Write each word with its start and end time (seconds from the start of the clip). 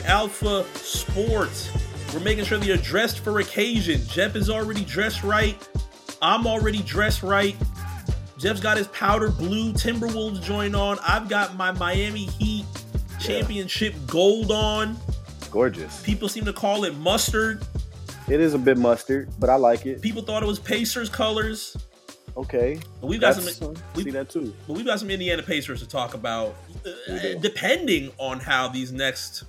the 0.00 0.08
world 0.08 0.26
of 0.26 0.40
the 0.40 0.42
Alpha 0.42 0.78
Sports, 0.78 1.70
we're 2.14 2.20
making 2.20 2.44
sure 2.44 2.58
that 2.58 2.66
you're 2.66 2.76
dressed 2.78 3.20
for 3.20 3.38
occasion. 3.40 4.00
Jeff 4.08 4.36
is 4.36 4.48
already 4.50 4.84
dressed 4.84 5.22
right. 5.22 5.56
I'm 6.22 6.46
already 6.46 6.82
dressed 6.82 7.22
right. 7.22 7.56
Jeff's 8.38 8.60
got 8.60 8.76
his 8.76 8.86
powder 8.88 9.30
blue 9.30 9.72
Timberwolves 9.72 10.42
joint 10.42 10.74
on. 10.74 10.98
I've 11.06 11.28
got 11.28 11.56
my 11.56 11.72
Miami 11.72 12.26
Heat 12.26 12.64
championship 13.18 13.94
gold 14.06 14.50
on. 14.50 14.96
Gorgeous. 15.50 16.02
People 16.02 16.28
seem 16.28 16.44
to 16.44 16.52
call 16.52 16.84
it 16.84 16.94
mustard. 16.98 17.64
It 18.28 18.40
is 18.40 18.54
a 18.54 18.58
bit 18.58 18.76
mustard, 18.76 19.30
but 19.38 19.48
I 19.48 19.54
like 19.54 19.86
it. 19.86 20.02
People 20.02 20.22
thought 20.22 20.42
it 20.42 20.46
was 20.46 20.58
Pacers 20.58 21.08
colors. 21.08 21.76
Okay. 22.36 22.78
But 23.00 23.06
we've 23.06 23.20
got 23.20 23.36
That's- 23.36 23.56
some 23.56 23.74
see 23.94 24.10
that 24.10 24.28
too. 24.28 24.54
but 24.66 24.76
we've 24.76 24.84
got 24.84 25.00
some 25.00 25.10
Indiana 25.10 25.42
Pacers 25.42 25.80
to 25.80 25.88
talk 25.88 26.12
about, 26.12 26.54
uh, 26.84 27.18
depending 27.40 28.10
on 28.18 28.40
how 28.40 28.68
these 28.68 28.92
next, 28.92 29.44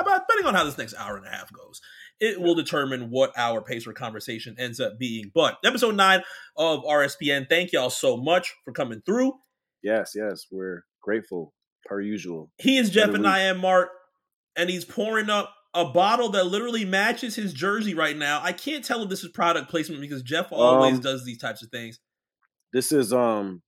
about- 0.00 0.26
depending 0.28 0.46
on 0.46 0.54
how 0.54 0.64
this 0.64 0.78
next 0.78 0.94
hour 0.96 1.16
and 1.16 1.26
a 1.26 1.30
half 1.30 1.52
goes. 1.52 1.80
It 2.20 2.40
will 2.40 2.54
determine 2.54 3.10
what 3.10 3.32
our 3.36 3.60
Pacer 3.62 3.92
conversation 3.92 4.56
ends 4.58 4.80
up 4.80 4.98
being. 4.98 5.30
But 5.34 5.58
episode 5.64 5.94
nine 5.96 6.22
of 6.56 6.82
RSPN, 6.84 7.46
thank 7.48 7.72
y'all 7.72 7.90
so 7.90 8.16
much 8.16 8.54
for 8.64 8.72
coming 8.72 9.02
through. 9.04 9.34
Yes, 9.82 10.12
yes. 10.14 10.46
We're 10.50 10.84
grateful 11.02 11.52
per 11.84 12.00
usual. 12.00 12.50
He 12.58 12.78
is 12.78 12.90
Jeff 12.90 13.08
and 13.10 13.18
week. 13.18 13.26
I 13.26 13.40
am 13.40 13.58
Mark, 13.58 13.90
and 14.56 14.70
he's 14.70 14.84
pouring 14.84 15.28
up 15.30 15.52
a 15.74 15.84
bottle 15.84 16.30
that 16.30 16.46
literally 16.46 16.86
matches 16.86 17.36
his 17.36 17.52
jersey 17.52 17.92
right 17.94 18.16
now. 18.16 18.40
I 18.42 18.52
can't 18.52 18.82
tell 18.82 19.02
if 19.02 19.10
this 19.10 19.22
is 19.22 19.30
product 19.32 19.68
placement 19.70 20.00
because 20.00 20.22
Jeff 20.22 20.48
always 20.50 20.94
Um, 20.96 21.00
does 21.02 21.24
these 21.26 21.38
types 21.38 21.62
of 21.62 21.68
things. 21.70 22.00
This 22.72 22.92
is 22.92 23.12
um 23.12 23.62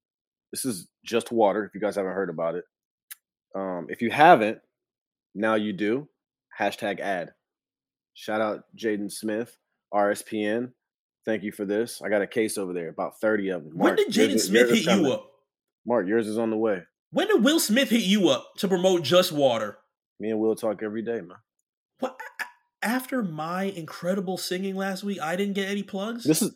this 0.52 0.64
is 0.64 0.88
just 1.04 1.30
water, 1.30 1.66
if 1.66 1.74
you 1.74 1.80
guys 1.82 1.96
haven't 1.96 2.14
heard 2.14 2.30
about 2.30 2.54
it. 2.54 2.64
Um, 3.54 3.86
if 3.90 4.00
you 4.00 4.10
haven't, 4.10 4.58
now 5.34 5.54
you 5.56 5.74
do. 5.74 6.08
Hashtag 6.58 7.00
ad. 7.00 7.32
Shout 8.14 8.40
out 8.40 8.64
Jaden 8.76 9.12
Smith, 9.12 9.56
RSPN. 9.94 10.72
Thank 11.24 11.42
you 11.42 11.52
for 11.52 11.64
this. 11.64 12.02
I 12.02 12.08
got 12.08 12.22
a 12.22 12.26
case 12.26 12.58
over 12.58 12.72
there, 12.72 12.88
about 12.88 13.20
30 13.20 13.50
of 13.50 13.64
them. 13.64 13.72
When 13.76 13.96
did 13.96 14.08
Jaden 14.08 14.40
Smith 14.40 14.70
hit 14.70 14.84
you 14.84 15.12
up? 15.12 15.30
Mark, 15.86 16.06
yours 16.08 16.26
is 16.26 16.38
on 16.38 16.50
the 16.50 16.56
way. 16.56 16.82
When 17.10 17.28
did 17.28 17.44
Will 17.44 17.60
Smith 17.60 17.90
hit 17.90 18.02
you 18.02 18.28
up 18.28 18.54
to 18.58 18.68
promote 18.68 19.02
Just 19.02 19.30
Water? 19.32 19.78
Me 20.18 20.30
and 20.30 20.40
Will 20.40 20.56
talk 20.56 20.82
every 20.82 21.02
day, 21.02 21.20
man. 21.20 21.38
What? 22.00 22.20
After 22.82 23.22
my 23.22 23.64
incredible 23.64 24.36
singing 24.36 24.76
last 24.76 25.04
week, 25.04 25.20
I 25.20 25.36
didn't 25.36 25.54
get 25.54 25.68
any 25.68 25.82
plugs. 25.82 26.24
This 26.24 26.42
is 26.42 26.54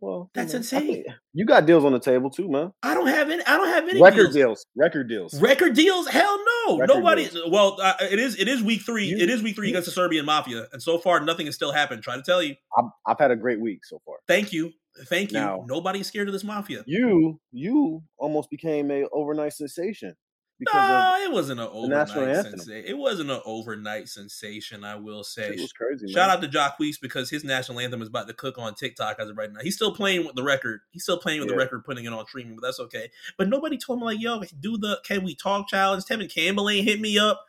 well, 0.00 0.30
That's 0.34 0.54
insane. 0.54 1.04
You 1.32 1.44
got 1.44 1.66
deals 1.66 1.84
on 1.84 1.92
the 1.92 1.98
table 2.00 2.30
too, 2.30 2.48
man. 2.48 2.72
I 2.82 2.94
don't 2.94 3.06
have 3.06 3.30
any. 3.30 3.42
I 3.44 3.56
don't 3.56 3.68
have 3.68 3.88
any 3.88 4.00
Record 4.00 4.32
deals. 4.32 4.34
deals. 4.34 4.66
Record 4.76 5.08
deals. 5.08 5.40
Record 5.40 5.74
deals? 5.74 6.08
Hell 6.08 6.38
no. 6.66 6.78
Record 6.78 6.94
Nobody. 6.96 7.28
deals. 7.28 7.50
Well, 7.50 7.78
uh, 7.80 7.94
it 8.00 8.18
is. 8.18 8.36
It 8.38 8.48
is 8.48 8.62
week 8.62 8.82
three. 8.82 9.06
You- 9.06 9.16
it 9.18 9.30
is 9.30 9.42
week 9.42 9.56
three 9.56 9.68
against 9.70 9.86
the 9.86 9.92
Serbian 9.92 10.24
Mafia, 10.26 10.66
and 10.72 10.82
so 10.82 10.98
far 10.98 11.20
nothing 11.20 11.46
has 11.46 11.54
still 11.54 11.72
happened. 11.72 12.02
Try 12.02 12.16
to 12.16 12.22
tell 12.22 12.42
you. 12.42 12.54
I've, 12.76 12.84
I've 13.06 13.18
had 13.18 13.30
a 13.30 13.36
great 13.36 13.60
week 13.60 13.84
so 13.84 14.00
far. 14.04 14.16
Thank 14.26 14.52
you. 14.52 14.72
Thank 15.06 15.30
you. 15.32 15.38
Now- 15.38 15.64
Nobody's 15.68 16.06
scared 16.08 16.28
of 16.28 16.32
this 16.32 16.42
mafia. 16.44 16.82
You 16.86 17.38
you 17.52 18.02
almost 18.18 18.50
became 18.50 18.90
a 18.90 19.04
overnight 19.12 19.52
sensation 19.52 20.16
No, 20.60 21.16
it 21.22 21.30
wasn't 21.30 21.60
an 21.60 21.68
overnight 21.70 22.08
sensation. 22.08 22.84
It 22.86 22.98
wasn't 22.98 23.30
an 23.30 23.40
overnight 23.44 24.08
sensation. 24.08 24.82
I 24.82 24.96
will 24.96 25.22
say. 25.22 25.50
shit 25.50 25.60
was 25.60 25.72
crazy. 25.72 26.08
Shout 26.08 26.28
man. 26.28 26.36
out 26.36 26.42
to 26.42 26.48
Jacquees 26.48 27.00
because 27.00 27.30
his 27.30 27.44
national 27.44 27.78
anthem 27.78 28.02
is 28.02 28.08
about 28.08 28.26
to 28.26 28.34
cook 28.34 28.58
on 28.58 28.74
TikTok 28.74 29.20
as 29.20 29.28
of 29.28 29.36
right 29.36 29.52
now. 29.52 29.60
He's 29.62 29.76
still 29.76 29.94
playing 29.94 30.26
with 30.26 30.34
the 30.34 30.42
record. 30.42 30.80
He's 30.90 31.04
still 31.04 31.18
playing 31.18 31.40
with 31.40 31.48
the 31.48 31.56
record, 31.56 31.84
putting 31.84 32.04
it 32.04 32.12
on 32.12 32.26
streaming, 32.26 32.56
but 32.56 32.62
that's 32.62 32.80
okay. 32.80 33.10
But 33.36 33.48
nobody 33.48 33.78
told 33.78 34.00
me 34.00 34.06
like, 34.06 34.20
yo, 34.20 34.42
do 34.60 34.78
the 34.78 35.00
Can 35.04 35.24
We 35.24 35.36
Talk 35.36 35.68
challenge. 35.68 36.04
Tevin 36.04 36.32
Campbell 36.32 36.68
ain't 36.68 36.88
hit 36.88 37.00
me 37.00 37.18
up. 37.18 37.40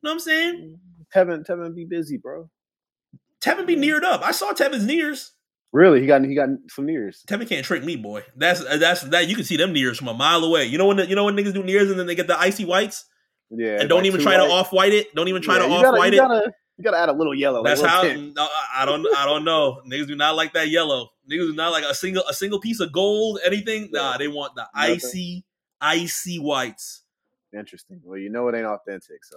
You 0.00 0.06
know 0.06 0.10
what 0.10 0.14
I'm 0.14 0.20
saying? 0.20 0.80
Tevin 1.14 1.44
Tevin 1.44 1.74
be 1.74 1.84
busy, 1.84 2.18
bro. 2.18 2.48
Tevin 3.40 3.66
be 3.66 3.76
neared 3.76 4.04
up. 4.04 4.22
I 4.22 4.32
saw 4.32 4.52
Tevin's 4.52 4.86
nears. 4.86 5.32
Really, 5.72 6.00
he 6.00 6.06
got 6.06 6.24
he 6.24 6.34
got 6.34 6.48
some 6.70 6.88
ears. 6.88 7.22
Tevin 7.28 7.48
can't 7.48 7.64
trick 7.64 7.84
me, 7.84 7.96
boy. 7.96 8.22
That's 8.36 8.64
that's 8.78 9.02
that. 9.02 9.28
You 9.28 9.34
can 9.36 9.44
see 9.44 9.56
them 9.58 9.72
nears 9.72 9.98
from 9.98 10.08
a 10.08 10.14
mile 10.14 10.42
away. 10.42 10.64
You 10.64 10.78
know 10.78 10.86
when 10.86 10.96
the, 10.96 11.06
you 11.06 11.14
know 11.14 11.24
when 11.24 11.36
niggas 11.36 11.52
do 11.52 11.62
nears 11.62 11.90
and 11.90 11.98
then 12.00 12.06
they 12.06 12.14
get 12.14 12.26
the 12.26 12.38
icy 12.38 12.64
whites 12.64 13.04
Yeah, 13.50 13.78
and 13.80 13.88
don't 13.88 13.98
like 13.98 14.06
even 14.06 14.20
try 14.22 14.36
to 14.38 14.44
off 14.44 14.72
white 14.72 14.92
it. 14.94 15.14
Don't 15.14 15.28
even 15.28 15.42
try 15.42 15.56
Yeah, 15.58 15.66
to 15.66 15.72
off 15.74 15.98
white 15.98 16.14
it. 16.14 16.18
Gotta, 16.18 16.52
you 16.78 16.84
gotta 16.84 16.96
add 16.98 17.08
a 17.10 17.12
little 17.12 17.34
yellow. 17.34 17.62
That's 17.62 17.82
little 17.82 17.96
how. 17.96 18.02
tint. 18.02 18.34
no, 18.34 18.48
I 18.74 18.86
don't. 18.86 19.06
I 19.14 19.26
don't 19.26 19.44
know. 19.44 19.82
Niggas 19.86 20.06
do 20.06 20.16
not 20.16 20.36
like 20.36 20.54
that 20.54 20.68
yellow. 20.68 21.10
Niggas 21.30 21.50
do 21.50 21.54
not 21.54 21.70
like 21.70 21.84
a 21.84 21.94
single 21.94 22.22
a 22.28 22.32
single 22.32 22.60
piece 22.60 22.80
of 22.80 22.90
gold. 22.90 23.38
Anything? 23.44 23.90
Nah, 23.92 24.12
Yeah. 24.12 24.18
they 24.18 24.28
want 24.28 24.54
the 24.54 24.66
Nothing. 24.74 24.92
icy, 24.94 25.44
icy 25.82 26.38
whites. 26.38 27.02
Interesting. 27.56 28.00
Well, 28.04 28.18
you 28.18 28.30
know 28.30 28.48
it 28.48 28.54
ain't 28.54 28.64
authentic, 28.66 29.22
so 29.24 29.36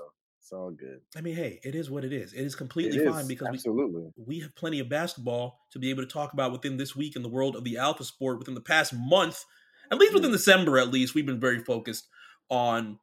it's 0.52 0.58
all 0.58 0.72
good. 0.72 1.00
I 1.16 1.22
mean, 1.22 1.36
hey, 1.36 1.62
it 1.64 1.76
is 1.76 1.90
what 1.90 2.04
it 2.04 2.12
is. 2.12 2.34
It 2.34 2.42
is 2.42 2.54
It 2.54 2.58
completely 2.58 2.98
is, 2.98 3.10
fine 3.10 3.26
because 3.26 3.48
we 3.50 3.56
absolutely. 3.56 4.04
we 4.18 4.40
have 4.42 4.54
plenty 4.56 4.80
of 4.80 4.90
basketball 4.90 5.60
to 5.72 5.80
be 5.80 5.90
able 5.90 6.04
to 6.04 6.10
talk 6.10 6.34
about 6.34 6.52
within 6.52 6.76
this 6.76 6.94
week 6.94 7.16
in 7.16 7.22
the 7.22 7.30
world 7.30 7.56
of 7.56 7.64
the 7.64 7.78
alpha 7.78 8.04
sport 8.04 8.38
within 8.38 8.54
the 8.54 8.62
past 8.62 8.94
month 8.94 9.46
at 9.90 9.98
least 9.98 10.14
within 10.14 10.30
mm. 10.30 10.34
december 10.34 10.78
at 10.78 10.92
least 10.92 11.16
we've 11.16 11.26
been 11.26 11.40
very 11.40 11.60
focused 11.60 12.08
on 12.50 13.00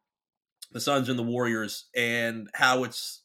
the 0.73 0.81
suns 0.81 1.09
and 1.09 1.19
the 1.19 1.23
warriors 1.23 1.87
and 1.97 2.49
how 2.55 2.85
it's 2.85 3.23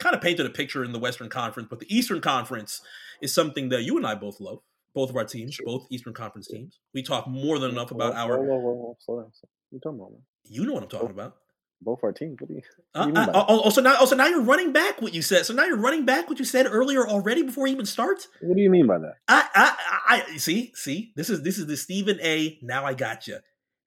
kind 0.00 0.14
of 0.14 0.22
painted 0.22 0.46
a 0.46 0.50
picture 0.50 0.82
in 0.82 0.92
the 0.92 0.98
western 0.98 1.28
conference 1.28 1.68
but 1.68 1.80
the 1.80 1.94
eastern 1.94 2.22
conference 2.22 2.80
is 3.20 3.34
something 3.34 3.68
that 3.68 3.82
you 3.82 3.96
and 3.98 4.06
i 4.06 4.14
both 4.14 4.40
love 4.40 4.60
both 4.94 5.10
of 5.10 5.16
our 5.16 5.24
teams 5.24 5.54
Sure. 5.54 5.66
both 5.66 5.86
eastern 5.90 6.14
conference 6.14 6.48
teams 6.48 6.80
we 6.94 7.02
talk 7.02 7.26
more 7.26 7.58
than 7.58 7.70
enough 7.70 7.90
about 7.90 8.14
Whoa, 8.14 8.20
our 8.20 8.38
whoa, 8.38 8.44
whoa, 8.44 8.58
whoa, 8.58 8.72
whoa, 8.72 8.96
slow 9.00 9.16
down. 9.16 9.24
What 9.24 9.50
you 9.70 9.80
talking 9.80 9.98
about, 9.98 10.12
man? 10.12 10.22
you 10.44 10.64
know 10.64 10.72
what 10.72 10.82
i'm 10.82 10.88
talking 10.88 11.08
oh. 11.08 11.12
about 11.12 11.36
Both 11.82 12.00
our 12.02 12.12
teams. 12.12 12.40
What 12.40 12.48
do 12.48 12.54
you? 12.54 12.62
uh, 12.94 13.04
do 13.04 13.08
you 13.08 13.14
mean 13.14 13.26
by 13.26 13.32
uh, 13.32 13.44
oh, 13.48 13.62
oh, 13.64 13.80
now, 13.80 13.96
also 13.96 14.16
now 14.16 14.26
you're 14.26 14.42
running 14.42 14.72
back 14.72 15.02
what 15.02 15.14
you 15.14 15.22
said. 15.22 15.44
So 15.46 15.52
now 15.52 15.64
you're 15.64 15.76
running 15.76 16.04
back 16.04 16.28
what 16.28 16.38
you 16.38 16.44
said 16.44 16.66
earlier 16.66 17.06
already 17.06 17.42
before 17.42 17.66
even 17.66 17.86
start. 17.86 18.26
What 18.40 18.56
do 18.56 18.62
you 18.62 18.70
mean 18.70 18.86
by 18.86 18.98
that? 18.98 19.14
I, 19.28 19.48
I, 19.54 20.22
I 20.32 20.36
see, 20.36 20.72
see. 20.74 21.12
This 21.16 21.30
is 21.30 21.42
this 21.42 21.58
is 21.58 21.66
the 21.66 21.76
Stephen 21.76 22.18
A. 22.22 22.58
Now 22.62 22.84
I 22.84 22.94
got 22.94 23.26
you. 23.26 23.38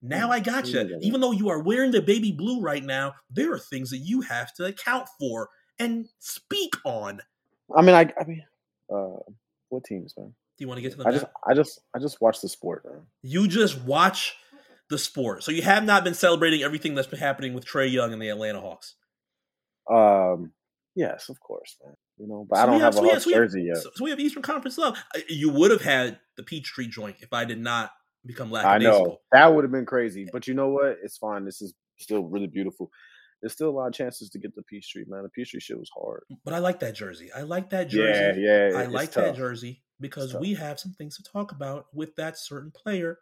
Now 0.02 0.32
I 0.32 0.40
got 0.40 0.68
you. 0.68 0.98
Even 1.02 1.22
though 1.22 1.32
you 1.32 1.50
are 1.50 1.62
wearing 1.62 1.92
the 1.92 2.02
baby 2.02 2.32
blue 2.32 2.62
right 2.62 2.84
now, 2.84 3.16
there 3.30 3.52
are 3.54 3.60
things 3.60 3.90
that 3.90 3.98
you 3.98 4.22
have 4.22 4.54
to 4.56 4.66
account 4.66 5.08
for 5.20 5.50
and 5.80 6.08
speak 6.20 6.76
on. 6.86 7.22
I 7.76 7.82
mean, 7.82 7.96
I, 7.96 8.14
I 8.20 8.24
mean, 8.26 8.44
uh, 8.94 9.20
what 9.70 9.84
teams, 9.84 10.14
man? 10.18 10.34
Do 10.58 10.64
you 10.64 10.68
want 10.68 10.78
to 10.78 10.82
get 10.82 10.92
to 10.92 10.98
them? 10.98 11.08
I 11.08 11.12
now? 11.12 11.18
just, 11.18 11.32
I 11.48 11.54
just, 11.54 11.80
I 11.96 12.00
just 12.00 12.22
watch 12.22 12.42
the 12.42 12.50
sport, 12.50 12.86
man. 12.86 13.02
you 13.22 13.48
just 13.48 13.82
watch 13.84 14.36
the 14.90 14.98
sport, 14.98 15.44
so 15.44 15.52
you 15.52 15.62
have 15.64 15.84
not 15.84 16.04
been 16.04 16.14
celebrating 16.14 16.64
everything 16.64 16.96
that's 16.96 17.08
been 17.08 17.20
happening 17.20 17.54
with 17.54 17.66
Trae 17.66 17.92
Young 17.92 18.14
and 18.14 18.22
the 18.22 18.30
Atlanta 18.30 18.62
Hawks. 18.62 18.96
Um, 19.90 20.52
yes, 20.96 21.30
of 21.30 21.40
course, 21.40 21.76
man. 21.86 21.96
You 22.18 22.28
know, 22.28 22.46
but 22.50 22.56
So 22.58 22.62
I 22.64 22.66
don't 22.66 22.80
have 22.82 22.94
so 22.96 23.06
a 23.06 23.10
Hawks 23.10 23.24
so 23.24 23.30
have- 23.32 23.38
jersey 23.40 23.64
yet. 23.64 23.78
So, 23.78 23.90
we 24.02 24.10
have 24.10 24.20
Eastern 24.20 24.42
Conference 24.44 24.78
love. 24.78 24.98
You 25.30 25.50
would 25.50 25.72
have 25.72 25.82
had 25.82 26.20
the 26.36 26.44
Peachtree 26.44 26.88
joint 26.88 27.18
if 27.20 27.32
I 27.34 27.46
did 27.46 27.60
not 27.60 27.92
become 28.26 28.54
I 28.54 28.78
know 28.78 29.20
that 29.32 29.54
would 29.54 29.64
have 29.64 29.72
been 29.72 29.86
crazy, 29.86 30.28
but 30.32 30.48
you 30.48 30.54
know 30.54 30.70
what? 30.70 30.98
It's 31.04 31.18
fine. 31.18 31.46
This 31.46 31.62
is 31.62 31.74
still 31.98 32.24
really 32.24 32.48
beautiful. 32.48 32.92
There's 33.42 33.54
still 33.54 33.70
a 33.70 33.72
lot 33.72 33.88
of 33.88 33.94
chances 33.94 34.30
to 34.32 34.40
get 34.40 34.56
the 34.56 34.64
Peachtree, 34.64 35.06
man. 35.08 35.24
The 35.24 35.30
Peachtree 35.30 35.60
shit 35.60 35.78
was 35.80 35.92
hard. 35.96 36.24
But 36.44 36.54
I 36.54 36.58
like 36.58 36.80
that 36.80 36.96
jersey. 36.96 37.30
I 37.32 37.42
like 37.44 37.70
that 37.70 37.88
jersey. 37.90 38.42
Yeah, 38.42 38.70
yeah. 38.72 38.78
I 38.80 38.86
like 38.88 39.12
that 39.12 39.36
jersey 39.36 39.84
because 40.02 40.34
we 40.34 40.56
have 40.56 40.80
some 40.80 40.94
things 40.94 41.18
to 41.18 41.24
talk 41.32 41.52
about 41.52 41.86
with 41.94 42.16
that 42.16 42.38
certain 42.38 42.72
player 42.72 43.20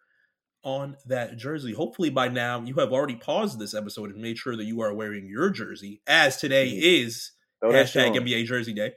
on 0.65 0.97
that 1.05 1.37
jersey. 1.37 1.73
Hopefully, 1.73 2.09
by 2.09 2.27
now, 2.27 2.61
you 2.61 2.73
have 2.75 2.91
already 2.91 3.15
paused 3.15 3.59
this 3.59 3.73
episode 3.73 4.09
and 4.11 4.21
made 4.21 4.37
sure 4.37 4.57
that 4.57 4.65
you 4.65 4.81
are 4.81 4.93
wearing 4.93 5.27
your 5.27 5.49
jersey, 5.51 6.01
as 6.07 6.37
today 6.37 6.69
is 6.69 7.31
Throw 7.61 7.71
hashtag. 7.71 8.15
NBA 8.15 8.45
Jersey 8.45 8.73
Day. 8.73 8.93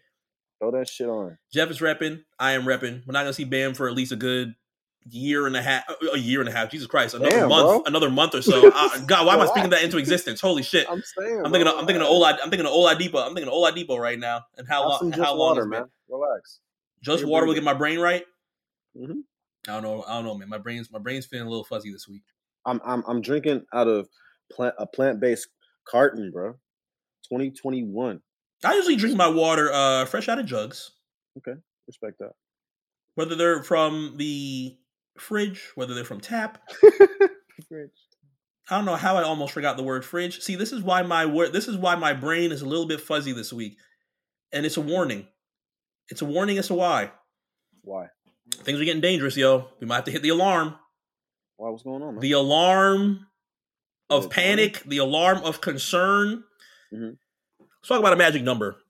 Throw 0.60 0.72
that 0.72 0.88
shit 0.88 1.08
on. 1.08 1.38
Jeff 1.52 1.70
is 1.70 1.78
repping. 1.78 2.24
I 2.38 2.52
am 2.52 2.64
repping. 2.64 3.06
We're 3.06 3.12
not 3.12 3.20
going 3.22 3.26
to 3.26 3.34
see 3.34 3.44
Bam 3.44 3.74
for 3.74 3.86
at 3.88 3.94
least 3.94 4.10
a 4.10 4.16
good 4.16 4.54
year 5.08 5.46
and 5.46 5.56
a 5.56 5.62
half. 5.62 5.84
A 6.12 6.18
year 6.18 6.40
and 6.40 6.48
a 6.48 6.52
half. 6.52 6.70
Jesus 6.70 6.86
Christ. 6.88 7.14
Another 7.14 7.30
Damn, 7.30 7.48
month. 7.48 7.66
bro. 7.66 7.82
Another 7.86 8.10
month 8.10 8.34
or 8.34 8.42
so. 8.42 8.68
Uh, 8.74 8.98
God, 9.06 9.26
why 9.26 9.34
am 9.34 9.40
I 9.40 9.46
speaking 9.46 9.70
that 9.70 9.84
into 9.84 9.98
existence? 9.98 10.40
Holy 10.40 10.62
shit. 10.62 10.86
I'm 10.90 11.02
saying. 11.02 11.42
I'm 11.44 11.52
thinking. 11.52 11.68
Of, 11.68 11.74
I'm 11.78 11.86
thinking 11.86 12.02
of. 12.02 12.08
Ola. 12.08 12.38
I'm 12.42 12.50
thinking 12.50 12.66
of 12.66 12.72
Oladipo. 12.72 13.24
I'm 13.24 13.34
thinking 13.34 13.52
of 13.52 13.54
Oladipo 13.54 13.98
right 13.98 14.18
now. 14.18 14.40
And 14.56 14.66
how 14.66 14.88
long? 14.88 15.10
just 15.12 15.22
how 15.22 15.34
long 15.34 15.56
water, 15.56 15.66
man. 15.66 15.84
Relax. 16.08 16.60
Just 17.02 17.20
You're 17.20 17.28
water 17.30 17.46
will 17.46 17.54
get 17.54 17.62
my 17.62 17.74
brain 17.74 18.00
right. 18.00 18.24
Mhm. 18.96 19.20
I 19.68 19.72
don't 19.74 19.82
know. 19.82 20.04
I 20.06 20.14
don't 20.14 20.24
know, 20.24 20.34
man. 20.34 20.48
My 20.48 20.58
brain's 20.58 20.90
my 20.90 20.98
brain's 20.98 21.26
feeling 21.26 21.46
a 21.46 21.50
little 21.50 21.64
fuzzy 21.64 21.92
this 21.92 22.08
week. 22.08 22.22
I'm 22.66 22.80
I'm 22.84 23.02
I'm 23.06 23.20
drinking 23.20 23.64
out 23.72 23.88
of 23.88 24.08
plant 24.52 24.74
a 24.78 24.86
plant 24.86 25.20
based 25.20 25.48
carton, 25.88 26.30
bro. 26.30 26.52
2021. 27.28 28.20
I 28.64 28.74
usually 28.74 28.96
drink 28.96 29.16
my 29.16 29.28
water 29.28 29.70
uh 29.72 30.04
fresh 30.06 30.28
out 30.28 30.38
of 30.38 30.46
jugs, 30.46 30.90
Okay, 31.38 31.58
Respect 31.86 32.18
that. 32.18 32.32
whether 33.14 33.34
they're 33.36 33.62
from 33.62 34.14
the 34.16 34.76
fridge, 35.18 35.70
whether 35.74 35.94
they're 35.94 36.04
from 36.04 36.20
tap. 36.20 36.58
Fridge. 37.68 37.90
I 38.70 38.76
don't 38.76 38.84
know 38.84 38.96
how 38.96 39.16
I 39.16 39.22
almost 39.24 39.52
forgot 39.52 39.76
the 39.76 39.82
word 39.82 40.04
fridge. 40.04 40.40
See, 40.40 40.54
this 40.54 40.72
is 40.72 40.82
why 40.82 41.02
my 41.02 41.26
word. 41.26 41.52
This 41.52 41.68
is 41.68 41.76
why 41.76 41.94
my 41.96 42.12
brain 42.12 42.52
is 42.52 42.62
a 42.62 42.66
little 42.66 42.86
bit 42.86 43.00
fuzzy 43.00 43.32
this 43.32 43.52
week, 43.52 43.76
and 44.52 44.64
it's 44.64 44.76
a 44.76 44.80
warning. 44.80 45.26
It's 46.08 46.22
a 46.22 46.24
warning 46.26 46.56
as 46.58 46.68
to 46.68 46.74
why 46.74 47.10
Why? 47.82 48.06
Things 48.50 48.80
are 48.80 48.84
getting 48.84 49.00
dangerous, 49.00 49.36
yo. 49.36 49.68
We 49.80 49.86
might 49.86 49.96
have 49.96 50.04
to 50.04 50.10
hit 50.10 50.22
the 50.22 50.28
alarm. 50.30 50.74
Why? 51.56 51.70
What's 51.70 51.82
going 51.82 52.02
on, 52.02 52.14
man? 52.14 52.20
The 52.20 52.32
alarm 52.32 53.26
of 54.10 54.30
panic, 54.30 54.82
the 54.86 54.98
alarm 54.98 55.38
of 55.44 55.60
concern. 55.60 56.44
Mhm. 56.92 57.18
Let's 57.60 57.88
talk 57.88 57.98
about 58.00 58.12
a 58.12 58.16
magic 58.16 58.42
number. 58.42 58.80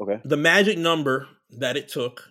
Okay. 0.00 0.20
The 0.24 0.36
magic 0.36 0.76
number 0.78 1.28
that 1.50 1.76
it 1.76 1.88
took 1.88 2.30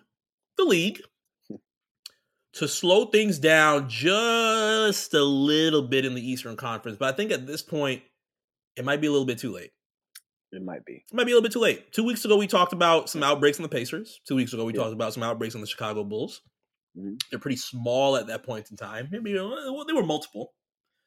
the 0.57 0.65
league 0.65 1.01
to 2.53 2.67
slow 2.67 3.06
things 3.06 3.39
down 3.39 3.89
just 3.89 5.13
a 5.13 5.23
little 5.23 5.81
bit 5.81 6.06
in 6.06 6.13
the 6.13 6.29
Eastern 6.29 6.56
Conference. 6.56 6.97
But 6.97 7.13
I 7.13 7.17
think 7.17 7.31
at 7.31 7.47
this 7.47 7.61
point, 7.61 8.03
it 8.75 8.85
might 8.85 9.01
be 9.01 9.07
a 9.07 9.11
little 9.11 9.25
bit 9.25 9.39
too 9.39 9.51
late. 9.53 9.71
It 10.55 10.63
might 10.63 10.85
be. 10.85 11.03
It 11.09 11.13
might 11.13 11.25
be 11.25 11.31
a 11.31 11.35
little 11.35 11.41
bit 11.41 11.51
too 11.51 11.59
late. 11.59 11.91
Two 11.91 12.03
weeks 12.03 12.23
ago, 12.25 12.38
we 12.38 12.45
talked 12.47 12.73
about 12.73 13.09
some 13.09 13.23
outbreaks 13.23 13.57
in 13.57 13.63
the 13.63 13.69
Pacers. 13.69 14.19
Two 14.27 14.35
weeks 14.35 14.53
ago, 14.53 14.65
we 14.65 14.73
Yeah. 14.73 14.81
talked 14.81 14.94
about 14.94 15.13
some 15.13 15.23
outbreaks 15.23 15.55
in 15.55 15.61
the 15.61 15.67
Chicago 15.67 16.03
Bulls. 16.03 16.41
Mhm. 16.95 17.19
They're 17.31 17.39
pretty 17.39 17.57
small 17.57 18.15
at 18.17 18.27
that 18.27 18.44
point 18.44 18.69
in 18.69 18.77
time. 18.77 19.07
Maybe 19.11 19.33
well, 19.33 19.83
they 19.85 19.94
were 19.94 20.05
multiple. 20.05 20.53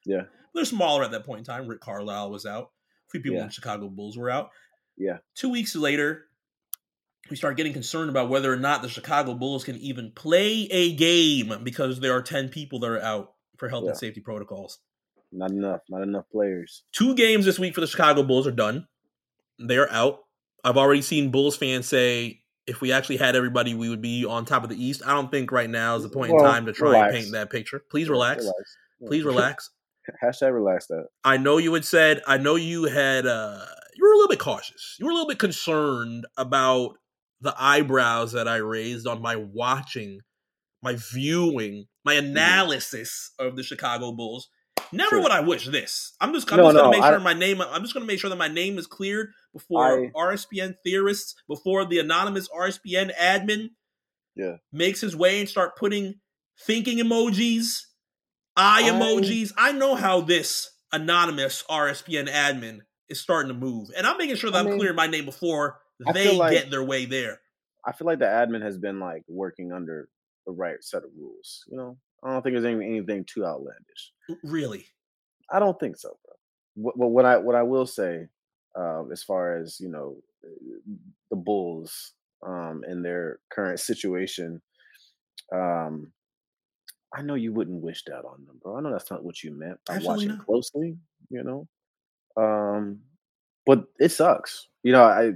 Yeah. 0.04 0.24
They're 0.52 0.64
smaller 0.64 1.04
at 1.04 1.12
that 1.12 1.24
point 1.24 1.40
in 1.40 1.44
time. 1.44 1.68
Rick 1.68 1.80
Carlisle 1.80 2.30
was 2.30 2.44
out. 2.44 2.72
A 3.08 3.10
few 3.12 3.20
people 3.20 3.36
Yeah. 3.36 3.42
in 3.42 3.48
the 3.48 3.52
Chicago 3.52 3.88
Bulls 3.88 4.16
were 4.18 4.30
out. 4.30 4.50
Yeah. 4.96 5.18
Two 5.36 5.48
weeks 5.50 5.76
later, 5.76 6.28
we 7.30 7.36
start 7.36 7.56
getting 7.56 7.72
concerned 7.72 8.10
about 8.10 8.28
whether 8.28 8.52
or 8.52 8.56
not 8.56 8.82
the 8.82 8.88
Chicago 8.88 9.34
Bulls 9.34 9.62
can 9.64 9.76
even 9.76 10.10
play 10.12 10.66
a 10.72 10.92
game 10.96 11.62
because 11.62 12.00
there 12.00 12.12
are 12.12 12.22
10 12.22 12.48
people 12.48 12.80
that 12.80 12.90
are 12.90 13.00
out 13.00 13.34
for 13.58 13.68
health 13.68 13.84
Yeah. 13.84 13.90
and 13.90 13.98
safety 13.98 14.20
protocols. 14.20 14.80
Not 15.30 15.50
enough. 15.50 15.82
Not 15.88 16.02
enough 16.02 16.28
players. 16.30 16.82
Two 16.92 17.14
games 17.14 17.44
this 17.44 17.58
week 17.58 17.74
for 17.74 17.80
the 17.80 17.86
Chicago 17.86 18.22
Bulls 18.24 18.46
are 18.46 18.52
done. 18.52 18.88
They're 19.58 19.90
out. 19.92 20.20
I've 20.64 20.76
already 20.76 21.02
seen 21.02 21.30
Bulls 21.30 21.56
fans 21.56 21.86
say 21.86 22.40
if 22.66 22.80
we 22.80 22.92
actually 22.92 23.16
had 23.18 23.36
everybody, 23.36 23.74
we 23.74 23.88
would 23.88 24.02
be 24.02 24.24
on 24.24 24.44
top 24.44 24.64
of 24.64 24.68
the 24.70 24.82
East. 24.82 25.02
I 25.06 25.12
don't 25.12 25.30
think 25.30 25.52
right 25.52 25.70
now 25.70 25.96
is 25.96 26.02
the 26.02 26.08
point 26.08 26.32
in 26.32 26.38
time 26.40 26.66
to 26.66 26.72
try 26.72 26.90
relax. 26.90 27.14
and 27.14 27.22
paint 27.22 27.32
that 27.32 27.50
picture. 27.50 27.80
Please 27.90 28.08
relax. 28.08 28.44
Yeah. 28.44 29.08
Please 29.08 29.24
relax. 29.24 29.70
Hashtag 30.22 30.52
relax 30.52 30.86
that. 30.88 31.06
I 31.24 31.36
know 31.36 31.58
you 31.58 31.72
had 31.74 31.84
said, 31.84 32.22
I 32.26 32.38
know 32.38 32.56
you 32.56 32.84
had, 32.84 33.26
uh, 33.26 33.64
you 33.94 34.04
were 34.04 34.12
a 34.12 34.16
little 34.16 34.28
bit 34.28 34.38
cautious. 34.40 34.96
You 34.98 35.06
were 35.06 35.10
a 35.12 35.14
little 35.14 35.28
bit 35.28 35.38
concerned 35.38 36.26
about 36.36 36.96
the 37.40 37.54
eyebrows 37.58 38.32
that 38.32 38.48
I 38.48 38.56
raised 38.56 39.06
on 39.06 39.20
my 39.22 39.36
watching, 39.36 40.20
my 40.82 40.96
viewing, 41.12 41.86
my 42.04 42.14
Mm-hmm. 42.14 42.26
analysis 42.30 43.30
of 43.38 43.56
the 43.56 43.62
Chicago 43.62 44.12
Bulls. 44.12 44.48
Never 44.92 45.10
Sure. 45.16 45.22
would 45.22 45.32
I 45.32 45.40
wish 45.40 45.66
this. 45.66 46.12
I'm 46.20 46.32
just, 46.32 46.50
I'm 46.52 46.58
No, 46.58 46.64
just 46.64 46.76
gonna 46.76 46.84
no, 46.86 46.90
make 46.92 47.02
I- 47.02 47.10
sure 47.10 47.20
my 47.20 47.32
name. 47.34 47.60
I'm 47.60 47.82
just 47.82 47.92
gonna 47.94 48.06
make 48.06 48.20
sure 48.20 48.30
that 48.30 48.36
my 48.36 48.46
name 48.48 48.78
is 48.78 48.86
cleared 48.86 49.30
before 49.56 50.04
I- 50.04 50.10
RSPN 50.14 50.76
theorists, 50.84 51.34
before 51.48 51.84
the 51.84 51.98
anonymous 51.98 52.48
RSPN 52.48 53.10
admin, 53.18 53.70
Yeah. 54.34 54.56
makes 54.72 55.00
his 55.00 55.16
way 55.16 55.40
and 55.40 55.48
start 55.48 55.76
putting 55.76 56.20
thinking 56.60 56.98
emojis, 56.98 57.86
eye 58.56 58.82
I- 58.84 58.90
emojis. 58.90 59.52
I 59.56 59.72
know 59.72 59.94
how 59.94 60.20
this 60.20 60.70
anonymous 60.92 61.64
RSPN 61.70 62.26
admin 62.26 62.80
is 63.08 63.20
starting 63.20 63.48
to 63.48 63.58
move, 63.58 63.88
and 63.96 64.06
I'm 64.06 64.18
making 64.18 64.36
sure 64.36 64.50
that 64.50 64.56
I 64.58 64.60
I'm 64.60 64.66
mean, 64.66 64.78
clearing 64.78 64.96
my 64.96 65.06
name 65.06 65.24
before 65.24 65.80
they 66.12 66.36
like- 66.36 66.52
get 66.52 66.70
their 66.70 66.84
way 66.84 67.06
there. 67.06 67.40
I 67.84 67.92
feel 67.92 68.06
like 68.06 68.18
the 68.18 68.24
admin 68.26 68.62
has 68.62 68.76
been 68.78 68.98
like 69.00 69.22
working 69.28 69.72
under 69.72 70.08
the 70.44 70.52
right 70.52 70.82
set 70.82 71.04
of 71.04 71.10
rules. 71.16 71.64
You 71.68 71.76
know, 71.78 71.98
I 72.22 72.32
don't 72.32 72.42
think 72.42 72.54
there's 72.54 72.64
any, 72.64 72.84
anything 72.84 73.24
too 73.24 73.44
outlandish. 73.46 74.12
Really, 74.42 74.86
I 75.50 75.60
don't 75.60 75.78
think 75.78 75.96
so, 75.96 76.18
bro. 76.24 76.34
What, 76.74 76.98
what, 76.98 77.10
what 77.10 77.24
I 77.24 77.36
what 77.38 77.54
I 77.54 77.62
will 77.62 77.86
say, 77.86 78.28
um, 78.76 79.10
as 79.12 79.22
far 79.22 79.56
as 79.56 79.80
you 79.80 79.88
know, 79.88 80.16
the 81.30 81.36
Bulls 81.36 82.12
um, 82.46 82.84
and 82.86 83.04
their 83.04 83.38
current 83.50 83.80
situation, 83.80 84.60
um, 85.52 86.12
I 87.14 87.22
know 87.22 87.34
you 87.34 87.52
wouldn't 87.52 87.82
wish 87.82 88.04
that 88.04 88.24
on 88.24 88.44
them, 88.46 88.60
bro. 88.62 88.76
I 88.76 88.80
know 88.80 88.92
that's 88.92 89.10
not 89.10 89.24
what 89.24 89.42
you 89.42 89.52
meant 89.52 89.78
by 89.86 89.94
Absolutely 89.94 90.26
watching 90.26 90.38
not. 90.38 90.46
closely, 90.46 90.96
you 91.30 91.42
know. 91.42 91.68
Um, 92.36 93.00
but 93.64 93.84
it 93.98 94.10
sucks. 94.10 94.68
You 94.82 94.92
know, 94.92 95.02
I 95.02 95.32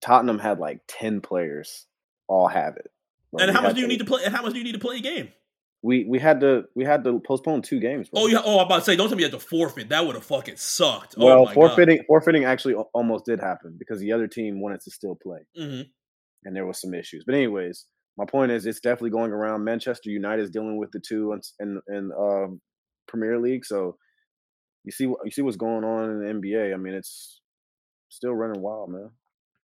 Tottenham 0.00 0.38
had 0.38 0.58
like 0.58 0.80
ten 0.88 1.20
players 1.20 1.86
all 2.28 2.48
have 2.48 2.76
it. 2.76 2.90
Like, 3.32 3.48
and 3.48 3.56
how 3.56 3.62
much 3.62 3.74
do 3.74 3.80
you 3.80 3.88
need 3.88 3.98
to 3.98 4.04
play? 4.04 4.22
And 4.24 4.34
how 4.34 4.42
much 4.42 4.52
do 4.52 4.58
you 4.58 4.64
need 4.64 4.72
to 4.72 4.78
play 4.78 4.96
a 4.96 5.00
game? 5.00 5.28
We 5.82 6.04
we 6.08 6.18
had 6.18 6.40
to 6.40 6.64
we 6.74 6.84
had 6.84 7.04
to 7.04 7.20
postpone 7.20 7.62
two 7.62 7.78
games. 7.80 8.08
Bro. 8.08 8.22
Oh 8.22 8.26
yeah. 8.26 8.40
Oh, 8.44 8.58
I'm 8.58 8.66
about 8.66 8.78
to 8.78 8.84
say, 8.84 8.96
don't 8.96 9.08
tell 9.08 9.16
me 9.16 9.22
you 9.22 9.30
had 9.30 9.38
to 9.38 9.44
forfeit. 9.44 9.90
That 9.90 10.04
would 10.06 10.14
have 10.16 10.24
fucking 10.24 10.56
sucked. 10.56 11.14
oh 11.18 11.24
Well, 11.24 11.46
forfeiting 11.52 12.02
forfeiting 12.06 12.44
actually 12.44 12.74
almost 12.74 13.24
did 13.26 13.40
happen 13.40 13.76
because 13.78 14.00
the 14.00 14.12
other 14.12 14.26
team 14.26 14.60
wanted 14.60 14.80
to 14.82 14.90
still 14.90 15.16
play, 15.22 15.40
God. 15.56 15.68
hmm 15.68 15.80
and 16.44 16.54
there 16.54 16.64
was 16.64 16.80
some 16.80 16.94
issues. 16.94 17.24
But 17.26 17.34
anyways, 17.34 17.86
my 18.16 18.24
point 18.24 18.52
is, 18.52 18.66
it's 18.66 18.78
definitely 18.80 19.10
going 19.10 19.32
around. 19.32 19.64
Manchester 19.64 20.10
United 20.10 20.42
is 20.44 20.50
dealing 20.50 20.76
with 20.78 20.90
the 20.92 21.00
two 21.00 21.32
in 21.32 21.40
in, 21.60 21.80
in 21.94 22.10
um, 22.18 22.60
Premier 23.08 23.38
League, 23.38 23.64
so 23.64 23.96
you 24.84 24.92
see 24.92 25.06
what 25.06 25.20
you 25.24 25.30
see 25.30 25.42
what's 25.42 25.56
going 25.56 25.84
on 25.84 26.10
in 26.10 26.18
the 26.20 26.48
NBA. 26.48 26.72
I 26.72 26.76
mean, 26.76 26.94
it's 26.94 27.40
still 28.08 28.32
running 28.34 28.62
wild, 28.62 28.90
man. 28.90 29.10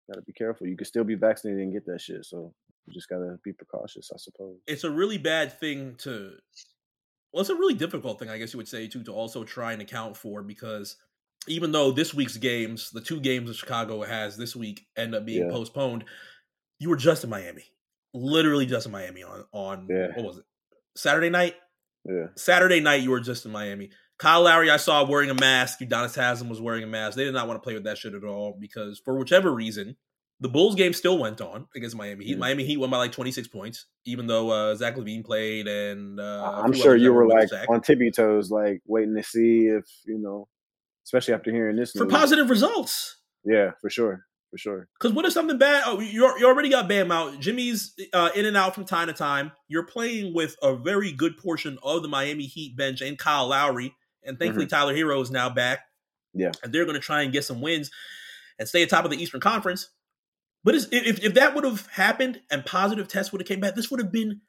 Got 0.09 0.15
to 0.15 0.21
be 0.23 0.33
careful. 0.33 0.67
You 0.67 0.75
could 0.75 0.87
still 0.87 1.05
be 1.05 1.15
vaccinated 1.15 1.61
and 1.63 1.71
get 1.73 1.85
that 1.85 2.01
shit, 2.01 2.25
so 2.25 2.53
you 2.85 2.93
just 2.93 3.09
gotta 3.09 3.37
be 3.43 3.53
precautious, 3.53 4.11
I 4.13 4.17
suppose. 4.17 4.57
It's 4.67 4.83
a 4.83 4.91
really 4.91 5.17
bad 5.17 5.59
thing 5.59 5.95
to. 5.99 6.33
Well, 7.31 7.41
it's 7.41 7.49
a 7.49 7.55
really 7.55 7.73
difficult 7.73 8.19
thing, 8.19 8.29
I 8.29 8.37
guess 8.37 8.53
you 8.53 8.57
would 8.57 8.67
say, 8.67 8.87
too, 8.87 9.03
to 9.05 9.11
also 9.11 9.43
try 9.43 9.73
and 9.73 9.81
account 9.81 10.15
for 10.17 10.43
because 10.43 10.97
even 11.47 11.71
though 11.71 11.91
this 11.91 12.13
week's 12.13 12.37
games, 12.37 12.91
the 12.91 13.01
two 13.01 13.19
games 13.19 13.47
that 13.47 13.55
Chicago 13.57 14.03
has 14.03 14.37
this 14.37 14.55
week, 14.55 14.85
end 14.95 15.15
up 15.15 15.25
being 15.25 15.45
Yeah. 15.47 15.51
postponed, 15.51 16.05
you 16.79 16.89
were 16.89 16.95
just 16.95 17.23
in 17.23 17.29
Miami, 17.29 17.65
literally 18.13 18.65
just 18.65 18.85
in 18.85 18.91
Miami 18.91 19.23
on 19.23 19.45
on 19.51 19.87
Yeah. 19.89 20.09
what 20.15 20.25
was 20.25 20.37
it 20.37 20.45
Saturday 20.95 21.29
night? 21.29 21.55
Yeah, 22.05 22.27
Saturday 22.35 22.81
night, 22.81 23.01
you 23.01 23.09
were 23.11 23.19
just 23.21 23.45
in 23.45 23.51
Miami. 23.51 23.89
Kyle 24.19 24.41
Lowry, 24.43 24.69
I 24.69 24.77
saw 24.77 25.03
wearing 25.03 25.29
a 25.31 25.33
mask. 25.33 25.79
Udonis 25.79 26.15
Haslem 26.15 26.49
was 26.49 26.61
wearing 26.61 26.83
a 26.83 26.87
mask. 26.87 27.15
They 27.17 27.23
did 27.23 27.33
not 27.33 27.47
want 27.47 27.61
to 27.61 27.63
play 27.63 27.73
with 27.73 27.85
that 27.85 27.97
shit 27.97 28.13
at 28.13 28.23
all 28.23 28.55
because, 28.59 28.99
for 28.99 29.17
whichever 29.17 29.51
reason, 29.51 29.97
the 30.43 30.49
Bulls 30.49 30.75
game 30.75 30.91
still 30.91 31.17
went 31.17 31.39
on 31.39 31.67
against 31.73 31.95
Miami 31.95 32.25
Heat. 32.25 32.35
Mhm. 32.35 32.39
Miami 32.39 32.65
Heat 32.65 32.77
won 32.77 32.89
by 32.89 32.97
like 32.97 33.13
26 33.13 33.47
points, 33.47 33.85
even 34.05 34.27
though 34.27 34.49
uh, 34.51 34.75
Zach 34.75 34.95
LaVine 34.97 35.23
played 35.23 35.67
and 35.67 36.19
uh, 36.19 36.61
I'm 36.63 36.73
sure 36.73 36.95
you 36.97 37.13
were 37.13 37.25
like 37.25 37.49
on 37.69 37.81
tippy 37.81 38.11
toes, 38.11 38.51
like 38.51 38.81
waiting 38.85 39.15
to 39.15 39.23
see 39.23 39.67
if 39.67 39.85
you 40.05 40.19
know, 40.19 40.49
especially 41.05 41.33
after 41.33 41.49
hearing 41.49 41.77
this 41.77 41.93
for 41.93 42.03
news. 42.03 42.13
positive 42.13 42.49
results. 42.49 43.17
Yeah, 43.45 43.71
for 43.79 43.89
sure, 43.89 44.25
for 44.51 44.57
sure. 44.57 44.89
Because 44.99 45.15
what 45.15 45.23
if 45.25 45.31
something 45.31 45.57
bad? 45.57 45.83
Oh, 45.85 46.01
you 46.01 46.29
you 46.37 46.45
already 46.45 46.69
got 46.69 46.89
Bam 46.89 47.09
out. 47.09 47.39
Jimmy's 47.39 47.93
uh, 48.11 48.29
in 48.35 48.45
and 48.45 48.57
out 48.57 48.75
from 48.75 48.83
time 48.83 49.07
to 49.07 49.13
time. 49.13 49.53
You're 49.69 49.85
playing 49.85 50.33
with 50.35 50.57
a 50.61 50.75
very 50.75 51.13
good 51.13 51.37
portion 51.37 51.79
of 51.83 52.01
the 52.01 52.09
Miami 52.09 52.47
Heat 52.47 52.75
bench 52.75 52.99
and 53.01 53.17
Kyle 53.17 53.47
Lowry, 53.47 53.95
and 54.23 54.37
thankfully 54.37 54.67
Tyler 54.67 54.93
Herro 54.93 55.21
is 55.21 55.31
now 55.31 55.49
back. 55.49 55.79
Mm-hmm. 55.79 56.41
Yeah. 56.41 56.51
and 56.63 56.73
they're 56.73 56.85
going 56.85 56.95
to 56.95 57.01
try 57.01 57.21
and 57.21 57.31
get 57.31 57.45
some 57.45 57.61
wins 57.61 57.91
and 58.59 58.67
stay 58.67 58.81
atop 58.83 59.05
of 59.05 59.11
the 59.11 59.21
Eastern 59.21 59.39
Conference. 59.39 59.89
But 60.63 60.75
if 60.75 60.87
if 60.91 61.33
that 61.33 61.55
would 61.55 61.63
have 61.63 61.87
happened 61.87 62.41
and 62.49 62.65
positive 62.65 63.07
tests 63.07 63.31
would 63.31 63.41
have 63.41 63.47
came 63.47 63.59
back, 63.59 63.75
this 63.75 63.91
would 63.91 63.99
have 63.99 64.11
been 64.11 64.41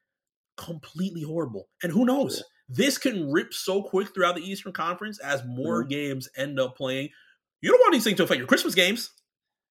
completely 0.56 1.22
horrible. 1.22 1.68
And 1.82 1.90
who 1.92 2.04
knows? 2.04 2.36
Sure. 2.36 2.44
This 2.68 2.98
can 2.98 3.30
rip 3.30 3.52
so 3.52 3.82
quick 3.82 4.14
throughout 4.14 4.36
the 4.36 4.42
Eastern 4.42 4.72
Conference 4.72 5.18
as 5.20 5.42
more 5.44 5.84
Mhm. 5.84 5.88
games 5.90 6.28
end 6.36 6.58
up 6.60 6.76
playing. 6.76 7.10
You 7.60 7.70
don't 7.70 7.80
want 7.80 7.92
these 7.94 8.04
things 8.04 8.16
to 8.18 8.22
affect 8.24 8.38
your 8.38 8.46
Christmas 8.46 8.74
games. 8.74 9.10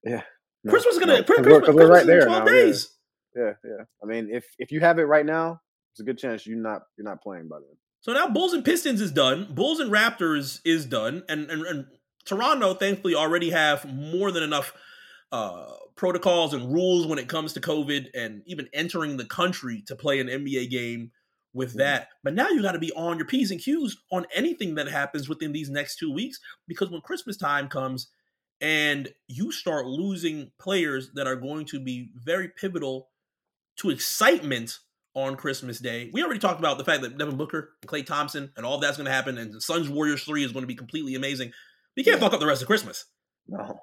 No, 0.03 0.21
Christmas 0.69 0.95
is 0.95 0.99
gonna 0.99 1.17
no, 1.17 1.23
Christmas, 1.23 1.47
we're, 1.47 1.61
'cause 1.61 1.75
we're 1.75 1.87
Christmas 1.87 1.89
right 1.89 1.97
is 1.97 2.01
in 2.03 2.07
there 2.07 2.25
twelve 2.25 2.45
now, 2.45 2.51
yeah. 2.51 2.61
days. 2.63 2.97
Yeah, 3.35 3.53
yeah. 3.63 3.85
I 4.01 4.05
mean, 4.05 4.29
if 4.31 4.45
if 4.59 4.71
you 4.71 4.79
have 4.81 4.99
it 4.99 5.03
right 5.03 5.25
now, 5.25 5.61
it's 5.93 5.99
a 6.01 6.03
good 6.03 6.17
chance 6.17 6.45
you're 6.45 6.57
not 6.57 6.83
you're 6.97 7.05
not 7.05 7.21
playing 7.21 7.47
by 7.47 7.59
then. 7.59 7.77
So 8.01 8.13
now 8.13 8.27
Bulls 8.29 8.53
and 8.53 8.63
Pistons 8.65 9.01
is 9.01 9.11
done. 9.11 9.53
Bulls 9.53 9.79
and 9.79 9.91
Raptors 9.91 10.59
is 10.65 10.85
done, 10.85 11.23
and 11.29 11.49
and, 11.49 11.65
and 11.65 11.85
Toronto 12.25 12.73
thankfully 12.73 13.15
already 13.15 13.49
have 13.49 13.85
more 13.85 14.31
than 14.31 14.43
enough 14.43 14.73
uh, 15.33 15.65
protocols 15.95 16.53
and 16.53 16.71
rules 16.71 17.07
when 17.07 17.17
it 17.19 17.27
comes 17.27 17.53
to 17.53 17.59
COVID 17.59 18.07
and 18.13 18.43
even 18.45 18.69
entering 18.71 19.17
the 19.17 19.25
country 19.25 19.83
to 19.87 19.95
play 19.95 20.19
an 20.19 20.27
NBA 20.29 20.69
game 20.69 21.11
with 21.53 21.73
Mhm. 21.73 21.77
that. 21.79 22.07
But 22.23 22.33
now 22.35 22.49
you 22.49 22.61
got 22.61 22.71
to 22.73 22.79
be 22.79 22.91
on 22.93 23.17
your 23.17 23.25
p's 23.27 23.49
and 23.51 23.59
q's 23.59 23.97
on 24.11 24.25
anything 24.33 24.75
that 24.75 24.87
happens 24.87 25.27
within 25.27 25.51
these 25.51 25.69
next 25.69 25.97
two 25.97 26.11
weeks 26.13 26.39
because 26.67 26.89
when 26.91 27.01
Christmas 27.01 27.35
time 27.35 27.67
comes 27.67 28.09
and 28.61 29.11
you 29.27 29.51
start 29.51 29.85
losing 29.87 30.51
players 30.59 31.09
that 31.15 31.27
are 31.27 31.35
going 31.35 31.65
to 31.65 31.79
be 31.79 32.11
very 32.15 32.47
pivotal 32.47 33.09
to 33.77 33.89
excitement 33.89 34.79
on 35.15 35.35
Christmas 35.35 35.79
Day. 35.79 36.09
We 36.13 36.23
already 36.23 36.39
talked 36.39 36.59
about 36.59 36.77
the 36.77 36.85
fact 36.85 37.01
that 37.03 37.17
Devin 37.17 37.37
Booker 37.37 37.71
and 37.81 37.89
Klay 37.91 38.05
Thompson 38.05 38.51
and 38.55 38.65
all 38.65 38.77
that's 38.79 38.97
going 38.97 39.05
to 39.05 39.11
happen, 39.11 39.37
and 39.37 39.51
the 39.53 39.61
Suns 39.61 39.89
Warriors 39.89 40.23
3 40.23 40.43
is 40.43 40.51
going 40.51 40.63
to 40.63 40.67
be 40.67 40.75
completely 40.75 41.13
amazing. 41.15 41.49
But 41.49 41.55
you 41.97 42.03
can't 42.03 42.19
Yeah. 42.21 42.25
fuck 42.27 42.33
up 42.33 42.39
the 42.39 42.47
rest 42.47 42.61
of 42.61 42.67
Christmas. 42.67 43.05
No, 43.47 43.79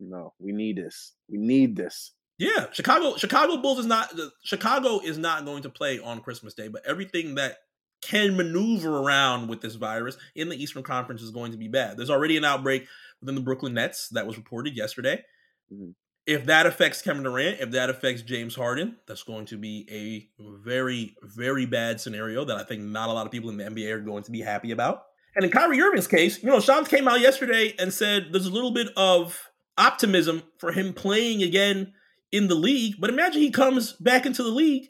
no. 0.00 0.34
We 0.38 0.52
need 0.52 0.76
this. 0.76 1.12
We 1.28 1.38
need 1.38 1.76
this. 1.76 2.12
Yeah, 2.38 2.66
Chicago 2.72 3.16
Chicago 3.16 3.58
Bulls 3.58 3.78
is 3.78 3.86
not 3.86 4.12
Chicago 4.42 5.00
is 5.00 5.18
not 5.18 5.44
going 5.44 5.62
to 5.62 5.68
play 5.68 5.98
on 5.98 6.20
Christmas 6.20 6.54
Day, 6.54 6.68
but 6.68 6.82
everything 6.86 7.34
that 7.34 7.58
can 8.02 8.34
maneuver 8.34 8.98
around 8.98 9.48
with 9.48 9.60
this 9.60 9.74
virus 9.74 10.16
in 10.34 10.48
the 10.48 10.56
Eastern 10.56 10.82
Conference 10.82 11.20
is 11.20 11.30
going 11.30 11.52
to 11.52 11.58
be 11.58 11.68
bad. 11.68 11.98
There's 11.98 12.08
already 12.08 12.38
an 12.38 12.44
outbreak 12.46 12.86
within 13.20 13.34
the 13.34 13.42
Brooklyn 13.42 13.74
Nets 13.74 14.08
that 14.10 14.26
was 14.26 14.38
reported 14.38 14.74
yesterday. 14.74 15.22
Mhm. 15.70 15.94
If 16.26 16.46
that 16.46 16.64
affects 16.64 17.02
Kevin 17.02 17.24
Durant, 17.24 17.60
if 17.60 17.72
that 17.72 17.90
affects 17.90 18.22
James 18.22 18.54
Harden, 18.54 18.96
that's 19.06 19.22
going 19.22 19.44
to 19.46 19.58
be 19.58 19.86
a 19.90 20.30
very, 20.38 21.16
very 21.22 21.66
bad 21.66 22.00
scenario 22.00 22.44
that 22.44 22.56
I 22.56 22.62
think 22.62 22.82
not 22.82 23.10
a 23.10 23.12
lot 23.12 23.26
of 23.26 23.32
people 23.32 23.50
in 23.50 23.58
the 23.58 23.64
NBA 23.64 23.90
are 23.90 24.00
going 24.00 24.22
to 24.22 24.30
be 24.30 24.40
happy 24.40 24.70
about. 24.70 25.04
And 25.36 25.44
in 25.44 25.50
Kyrie 25.50 25.80
Irving's 25.80 26.06
case, 26.06 26.42
you 26.42 26.48
know, 26.48 26.60
Shams 26.60 26.88
came 26.88 27.06
out 27.06 27.20
yesterday 27.20 27.74
and 27.78 27.92
said 27.92 28.28
there's 28.32 28.46
a 28.46 28.50
little 28.50 28.72
bit 28.72 28.88
of 28.96 29.49
optimism 29.80 30.42
for 30.58 30.72
him 30.72 30.92
playing 30.92 31.42
again 31.42 31.92
in 32.30 32.48
the 32.48 32.54
league. 32.54 32.94
But 32.98 33.10
imagine 33.10 33.40
he 33.40 33.50
comes 33.50 33.92
back 33.94 34.26
into 34.26 34.42
the 34.42 34.50
league 34.50 34.88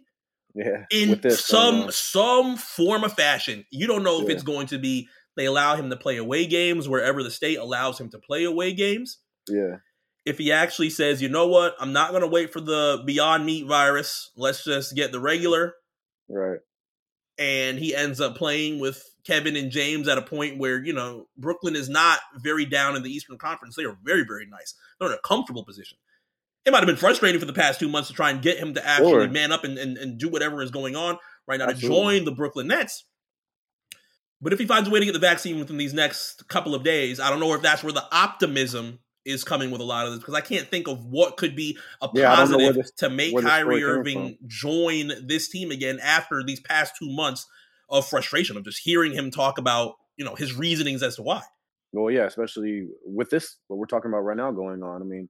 Yeah. 0.54 0.84
in 0.90 1.30
some 1.30 1.90
some 1.90 2.56
form 2.56 3.04
of 3.04 3.14
fashion. 3.14 3.64
You 3.70 3.86
don't 3.86 4.02
know 4.02 4.20
if 4.22 4.28
it's 4.28 4.42
going 4.42 4.66
to 4.68 4.78
be 4.78 5.08
they 5.36 5.46
allow 5.46 5.76
him 5.76 5.88
to 5.90 5.96
play 5.96 6.16
away 6.16 6.46
games 6.46 6.88
wherever 6.88 7.22
the 7.22 7.30
state 7.30 7.56
allows 7.58 7.98
him 8.00 8.10
to 8.10 8.18
play 8.18 8.44
away 8.44 8.72
games. 8.74 9.18
Yeah. 9.48 9.76
If 10.26 10.36
he 10.38 10.52
actually 10.52 10.90
says, 10.90 11.22
you 11.22 11.28
know 11.30 11.46
what, 11.46 11.74
I'm 11.80 11.92
not 11.94 12.10
going 12.10 12.22
to 12.22 12.28
wait 12.28 12.52
for 12.52 12.60
the 12.60 13.02
Beyond 13.06 13.46
Meat 13.46 13.66
virus. 13.66 14.30
Let's 14.36 14.64
just 14.64 14.94
get 14.94 15.12
the 15.12 15.20
regular. 15.20 15.74
Right. 16.28 16.58
And 17.40 17.78
he 17.78 17.96
ends 17.96 18.20
up 18.20 18.36
playing 18.36 18.78
with 18.80 19.02
Kevin 19.24 19.56
and 19.56 19.70
James 19.70 20.08
at 20.08 20.18
a 20.18 20.22
point 20.22 20.58
where, 20.58 20.84
you 20.84 20.92
know, 20.92 21.26
Brooklyn 21.38 21.74
is 21.74 21.88
not 21.88 22.20
very 22.36 22.66
down 22.66 22.96
in 22.96 23.02
the 23.02 23.10
Eastern 23.10 23.38
Conference. 23.38 23.74
They 23.74 23.84
are 23.84 23.96
very, 24.04 24.24
very 24.24 24.46
nice. 24.46 24.74
They're 24.98 25.08
in 25.08 25.14
a 25.14 25.26
comfortable 25.26 25.64
position. 25.64 25.96
It 26.66 26.70
might 26.72 26.80
have 26.80 26.86
been 26.86 26.96
frustrating 26.96 27.40
for 27.40 27.46
the 27.46 27.54
past 27.54 27.80
two 27.80 27.88
months 27.88 28.08
to 28.08 28.14
try 28.14 28.30
and 28.30 28.42
get 28.42 28.58
him 28.58 28.74
to 28.74 28.86
actually 28.86 29.12
Sure. 29.12 29.28
man 29.28 29.52
up 29.52 29.64
and, 29.64 29.78
and, 29.78 29.96
and 29.96 30.18
do 30.18 30.28
whatever 30.28 30.62
is 30.62 30.70
going 30.70 30.94
on 30.94 31.16
right 31.46 31.58
now 31.58 31.68
Absolutely. 31.68 31.88
to 31.88 31.94
join 31.94 32.24
the 32.26 32.32
Brooklyn 32.32 32.66
Nets. 32.66 33.04
But 34.42 34.52
if 34.52 34.58
he 34.58 34.66
finds 34.66 34.88
a 34.88 34.92
way 34.92 35.00
to 35.00 35.06
get 35.06 35.12
the 35.12 35.18
vaccine 35.18 35.58
within 35.58 35.78
these 35.78 35.94
next 35.94 36.46
couple 36.48 36.74
of 36.74 36.82
days, 36.82 37.20
I 37.20 37.30
don't 37.30 37.40
know 37.40 37.54
if 37.54 37.62
that's 37.62 37.82
where 37.82 37.92
the 37.92 38.04
optimism 38.12 38.98
is 39.30 39.44
coming 39.44 39.70
with 39.70 39.80
a 39.80 39.84
lot 39.84 40.06
of 40.06 40.12
this 40.12 40.20
because 40.20 40.34
I 40.34 40.40
can't 40.40 40.68
think 40.68 40.88
of 40.88 41.04
what 41.06 41.36
could 41.36 41.56
be 41.56 41.78
a 42.02 42.08
Yeah, 42.14 42.32
I 42.32 42.36
don't 42.36 42.50
know 42.52 42.56
where 42.58 42.66
positive 42.68 42.84
this- 42.84 42.90
to 42.98 43.10
make 43.10 43.32
where 43.34 43.42
the 43.42 43.48
story 43.48 43.80
Kyrie 43.80 43.84
Irving 43.84 44.38
join 44.46 45.12
this 45.26 45.48
team 45.48 45.70
again 45.70 45.98
after 46.02 46.42
these 46.42 46.60
past 46.60 46.94
two 46.98 47.10
months 47.10 47.46
of 47.88 48.06
frustration 48.06 48.56
of 48.56 48.64
just 48.64 48.80
hearing 48.82 49.12
him 49.12 49.30
talk 49.30 49.58
about 49.58 49.94
you 50.16 50.24
know 50.24 50.34
his 50.34 50.54
reasonings 50.54 51.02
as 51.02 51.16
to 51.16 51.22
why. 51.22 51.42
Well, 51.92 52.10
yeah, 52.10 52.24
especially 52.26 52.86
with 53.04 53.30
this 53.30 53.56
what 53.68 53.78
we're 53.78 53.86
talking 53.86 54.10
about 54.10 54.20
right 54.20 54.36
now 54.36 54.52
going 54.52 54.82
on. 54.82 55.02
I 55.02 55.04
mean, 55.04 55.28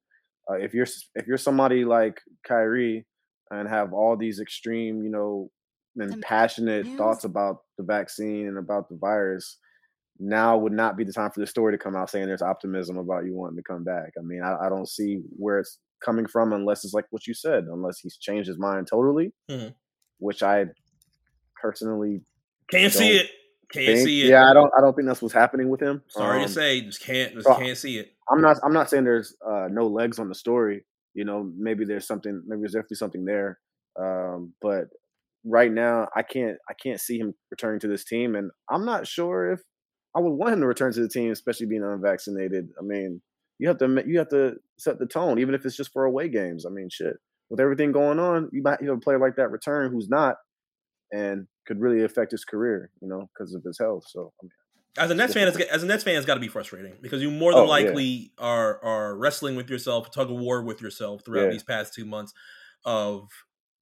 uh, 0.51 0.55
if 0.55 0.75
you're 0.75 0.87
if 1.15 1.27
you're 1.27 1.39
somebody 1.39 1.85
like 1.85 2.21
Kyrie 2.47 3.07
and 3.51 3.69
have 3.69 3.93
all 3.93 4.17
these 4.17 4.41
extreme, 4.41 5.03
you 5.03 5.11
know, 5.11 5.51
and 5.97 6.21
passionate 6.23 6.87
news- 6.87 6.99
thoughts 6.99 7.25
about 7.25 7.59
the 7.79 7.85
vaccine 7.85 8.47
and 8.47 8.59
about 8.59 8.89
the 8.89 8.97
virus, 8.97 9.59
now 10.21 10.57
would 10.59 10.73
not 10.73 10.97
be 10.97 11.05
the 11.05 11.13
time 11.13 11.31
for 11.31 11.41
the 11.41 11.47
story 11.47 11.73
to 11.73 11.79
come 11.83 11.97
out 11.97 12.11
saying 12.11 12.27
there's 12.27 12.43
optimism 12.43 12.99
about 12.99 13.25
you 13.25 13.35
wanting 13.35 13.57
to 13.57 13.63
come 13.63 13.83
back. 13.85 14.11
I 14.19 14.23
mean, 14.23 14.43
I, 14.43 14.67
I 14.67 14.69
don't 14.69 14.89
see 14.89 15.21
where 15.37 15.59
it's 15.59 15.79
coming 16.05 16.27
from 16.27 16.53
unless 16.53 16.85
it's 16.85 16.95
like 16.95 17.07
what 17.11 17.27
you 17.27 17.35
said, 17.35 17.65
unless 17.71 17.99
he's 18.01 18.17
changed 18.17 18.47
his 18.49 18.59
mind 18.59 18.87
totally, 18.87 19.33
Mhm. 19.51 19.75
which 20.19 20.43
I 20.43 20.67
personally 21.61 22.23
Can't 22.71 22.93
see 22.93 23.17
it. 23.17 23.27
Can't 23.73 23.87
think. 23.87 24.07
see 24.07 24.23
it. 24.23 24.29
Yeah, 24.31 24.51
I 24.51 24.53
don't. 24.55 24.71
I 24.77 24.81
don't 24.81 24.95
think 24.95 25.07
that's 25.07 25.23
what's 25.23 25.35
happening 25.35 25.69
with 25.69 25.81
him. 25.81 26.03
Sorry 26.09 26.41
Um, 26.41 26.47
to 26.47 26.53
say, 26.53 26.81
just 26.81 27.03
can't. 27.03 27.35
Just 27.35 27.47
so- 27.47 27.55
can't 27.57 27.79
see 27.79 27.99
it. 27.99 28.13
I'm 28.29 28.41
not. 28.41 28.57
I'm 28.65 28.73
not 28.73 28.91
saying 28.91 29.05
there's 29.05 29.37
uh, 29.47 29.69
no 29.71 29.87
legs 29.87 30.19
on 30.19 30.29
the 30.29 30.35
story. 30.35 30.85
You 31.15 31.25
know, 31.25 31.53
maybe 31.57 31.85
there's 31.85 32.07
something. 32.07 32.43
Maybe 32.47 32.63
there's 32.63 32.73
definitely 32.73 32.97
something 32.97 33.25
there. 33.25 33.61
Um, 34.01 34.55
but 34.61 34.87
right 35.45 35.71
now, 35.71 36.09
I 36.17 36.23
can't. 36.23 36.57
I 36.69 36.75
can't 36.83 37.01
see 37.01 37.19
him 37.19 37.33
returning 37.53 37.79
to 37.81 37.89
this 37.89 38.05
team, 38.05 38.35
and 38.35 38.51
I'm 38.69 38.85
not 38.85 39.07
sure 39.07 39.53
if 39.53 39.61
I 40.15 40.21
would 40.21 40.31
want 40.33 40.55
him 40.55 40.61
to 40.61 40.67
return 40.67 40.93
to 40.93 41.01
the 41.01 41.09
team, 41.09 41.31
especially 41.31 41.67
being 41.67 41.85
unvaccinated. 41.85 42.71
I 42.79 42.83
mean, 42.83 43.21
you 43.59 43.69
have 43.69 43.79
to. 43.79 44.03
You 44.07 44.19
have 44.19 44.29
to 44.31 44.57
set 44.79 44.99
the 44.99 45.07
tone, 45.07 45.39
even 45.39 45.55
if 45.55 45.65
it's 45.65 45.77
just 45.77 45.93
for 45.93 46.05
away 46.05 46.29
games. 46.29 46.67
I 46.67 46.71
mean, 46.71 46.89
shit. 46.91 47.17
With 47.49 47.61
everything 47.61 47.93
going 47.93 48.19
on, 48.19 48.49
you 48.53 48.63
might 48.63 48.81
have 48.81 48.89
a 48.97 48.99
player 48.99 49.19
like 49.19 49.37
that 49.37 49.51
return 49.51 49.93
who's 49.93 50.09
not, 50.09 50.37
and 51.13 51.47
could 51.67 51.81
really 51.81 52.03
affect 52.05 52.31
his 52.33 52.45
career. 52.45 52.91
You 53.01 53.09
know, 53.09 53.29
because 53.35 53.55
of 53.55 53.63
his 53.63 53.79
health. 53.79 54.05
So 54.09 54.33
I 54.41 54.45
mean, 54.45 54.51
As 54.99 55.11
a 55.11 55.15
Nets 55.15 55.35
fan, 55.35 55.47
as 55.49 55.83
a 55.83 55.87
Nets 55.87 56.03
fan, 56.05 56.17
it's 56.17 56.27
got 56.27 56.35
to 56.35 56.41
be 56.41 56.49
frustrating 56.49 56.95
because 57.01 57.23
you 57.23 57.31
more 57.31 57.53
than 57.53 57.61
Oh, 57.61 57.65
yeah. 57.65 57.69
likely 57.71 58.33
are 58.39 58.83
are 58.83 59.17
wrestling 59.17 59.55
with 59.57 59.69
yourself, 59.71 60.11
tug 60.11 60.31
of 60.31 60.37
war 60.39 60.63
with 60.63 60.81
yourself 60.81 61.23
throughout 61.25 61.45
Yeah. 61.45 61.51
these 61.51 61.63
past 61.63 61.95
two 61.95 62.05
months 62.05 62.33
of 62.85 63.29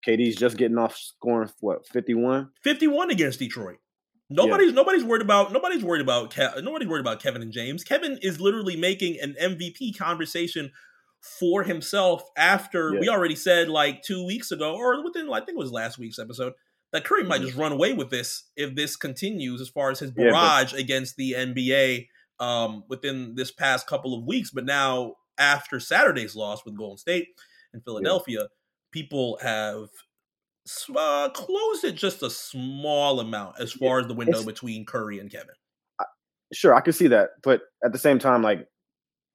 KD's 0.06 0.36
just 0.36 0.56
getting 0.56 0.78
off 0.78 0.96
scoring 0.96 1.50
what 1.60 1.86
51. 1.88 2.50
51 2.62 3.10
against 3.10 3.38
Detroit. 3.38 3.78
Nobody's 4.30 4.72
nobody's 4.74 5.04
worried 5.04 5.22
about 5.22 5.52
nobody's 5.52 5.82
worried 5.82 6.02
about 6.02 6.30
Ke- 6.34 6.62
nobody's 6.62 6.88
worried 6.88 7.00
about 7.00 7.22
Kevin 7.22 7.40
and 7.42 7.52
James. 7.52 7.82
Kevin 7.84 8.18
is 8.22 8.40
literally 8.40 8.76
making 8.76 9.18
an 9.20 9.34
MVP 9.40 9.96
conversation 9.98 10.70
for 11.20 11.62
himself 11.64 12.22
after 12.36 12.92
Yeah. 12.94 13.00
we 13.00 13.08
already 13.08 13.34
said 13.34 13.68
like 13.68 14.02
two 14.02 14.24
weeks 14.26 14.50
ago 14.52 14.74
or 14.76 15.02
within 15.02 15.30
I 15.32 15.38
think 15.40 15.50
it 15.50 15.56
was 15.58 15.72
last 15.72 15.98
week's 15.98 16.18
episode 16.18 16.52
that 16.92 17.04
Curry 17.04 17.24
might 17.24 17.40
Mhm. 17.40 17.46
just 17.46 17.56
run 17.56 17.72
away 17.72 17.92
with 17.94 18.10
this 18.10 18.44
if 18.56 18.74
this 18.74 18.96
continues 18.96 19.60
as 19.60 19.68
far 19.68 19.90
as 19.90 19.98
his 20.00 20.10
Yeah, 20.10 20.24
but- 20.26 20.30
barrage 20.32 20.72
against 20.74 21.16
the 21.16 21.34
NBA 21.34 22.08
um, 22.40 22.84
within 22.88 23.34
this 23.34 23.50
past 23.50 23.86
couple 23.88 24.16
of 24.16 24.24
weeks. 24.24 24.50
But 24.50 24.64
now 24.64 25.16
after 25.38 25.80
Saturday's 25.80 26.36
loss 26.36 26.64
with 26.64 26.76
Golden 26.76 26.96
State 26.98 27.28
and 27.72 27.82
Philadelphia, 27.82 28.48
people 28.92 29.38
have 29.42 29.88
uh, 30.96 31.28
closed 31.30 31.84
it 31.84 31.94
just 31.94 32.22
a 32.22 32.30
small 32.30 33.20
amount 33.20 33.60
as 33.60 33.72
far 33.72 34.00
as 34.00 34.06
the 34.06 34.14
window 34.14 34.38
It's- 34.38 34.46
between 34.46 34.84
Curry 34.84 35.18
and 35.18 35.30
Kevin. 35.30 35.54
Sure, 36.52 36.74
I 36.74 36.80
can 36.80 36.94
see 36.94 37.08
that, 37.08 37.30
but 37.42 37.60
at 37.84 37.92
the 37.92 37.98
same 37.98 38.18
time, 38.18 38.42
like 38.42 38.66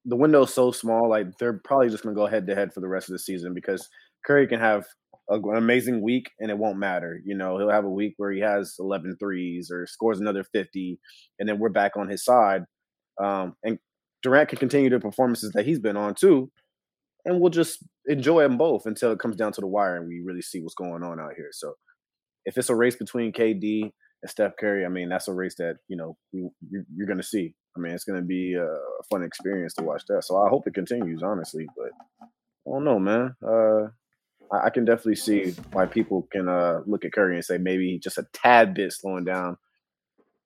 the 0.05 0.15
window 0.15 0.43
is 0.43 0.53
so 0.53 0.71
small, 0.71 1.07
like 1.07 1.27
they're 1.37 1.61
probably 1.63 1.89
just 1.89 2.03
going 2.03 2.15
to 2.15 2.19
go 2.19 2.25
head 2.25 2.47
to 2.47 2.55
head 2.55 2.73
for 2.73 2.79
the 2.79 2.87
rest 2.87 3.07
of 3.07 3.13
the 3.13 3.19
season 3.19 3.53
because 3.53 3.87
Curry 4.25 4.47
can 4.47 4.59
have 4.59 4.85
a, 5.29 5.35
an 5.35 5.57
amazing 5.57 6.01
week 6.01 6.31
and 6.39 6.49
it 6.49 6.57
won't 6.57 6.79
matter. 6.79 7.21
You 7.23 7.35
know, 7.37 7.57
he'll 7.59 7.69
have 7.69 7.85
a 7.85 7.89
week 7.89 8.15
where 8.17 8.31
he 8.31 8.39
has 8.39 8.75
11 8.79 9.17
threes 9.19 9.69
or 9.71 9.85
scores 9.85 10.19
another 10.19 10.43
50, 10.43 10.99
and 11.37 11.47
then 11.47 11.59
we're 11.59 11.69
back 11.69 11.95
on 11.95 12.09
his 12.09 12.23
side. 12.23 12.63
Um, 13.21 13.55
and 13.63 13.77
Durant 14.23 14.49
can 14.49 14.57
continue 14.57 14.89
the 14.89 14.99
performances 14.99 15.51
that 15.51 15.67
he's 15.67 15.79
been 15.79 15.97
on 15.97 16.15
too, 16.15 16.51
and 17.25 17.39
we'll 17.39 17.49
just 17.49 17.83
enjoy 18.07 18.43
them 18.43 18.57
both 18.57 18.85
until 18.85 19.11
it 19.11 19.19
comes 19.19 19.35
down 19.35 19.53
to 19.53 19.61
the 19.61 19.67
wire 19.67 19.97
and 19.97 20.07
we 20.07 20.21
really 20.23 20.41
see 20.41 20.59
what's 20.59 20.75
going 20.75 21.03
on 21.03 21.19
out 21.19 21.33
here. 21.35 21.49
So, 21.51 21.73
if 22.45 22.57
it's 22.57 22.69
a 22.69 22.75
race 22.75 22.95
between 22.95 23.31
KD 23.31 23.83
and 24.21 24.29
Steph 24.29 24.57
Curry, 24.59 24.85
I 24.85 24.89
mean, 24.89 25.09
that's 25.09 25.27
a 25.27 25.33
race 25.33 25.55
that 25.55 25.77
you 25.87 25.97
know 25.97 26.17
you, 26.31 26.51
you, 26.69 26.83
you're 26.95 27.07
going 27.07 27.17
to 27.17 27.23
see. 27.23 27.53
I 27.75 27.79
mean, 27.79 27.93
it's 27.93 28.03
going 28.03 28.19
to 28.19 28.25
be 28.25 28.53
a 28.53 28.67
fun 29.09 29.23
experience 29.23 29.73
to 29.75 29.83
watch 29.83 30.03
that. 30.07 30.23
So 30.23 30.37
I 30.37 30.49
hope 30.49 30.67
it 30.67 30.75
continues, 30.75 31.23
honestly. 31.23 31.65
But 31.75 31.91
I 32.21 32.71
don't 32.71 32.83
know, 32.83 32.99
man. 32.99 33.35
Uh, 33.45 33.87
I, 34.53 34.65
I 34.65 34.69
can 34.69 34.85
definitely 34.85 35.15
see 35.15 35.55
why 35.71 35.85
people 35.85 36.27
can 36.31 36.47
uh, 36.47 36.81
look 36.85 37.05
at 37.05 37.13
Curry 37.13 37.35
and 37.35 37.45
say 37.45 37.57
maybe 37.57 37.99
just 37.99 38.17
a 38.17 38.27
tad 38.33 38.73
bit 38.73 38.93
slowing 38.93 39.25
down, 39.25 39.57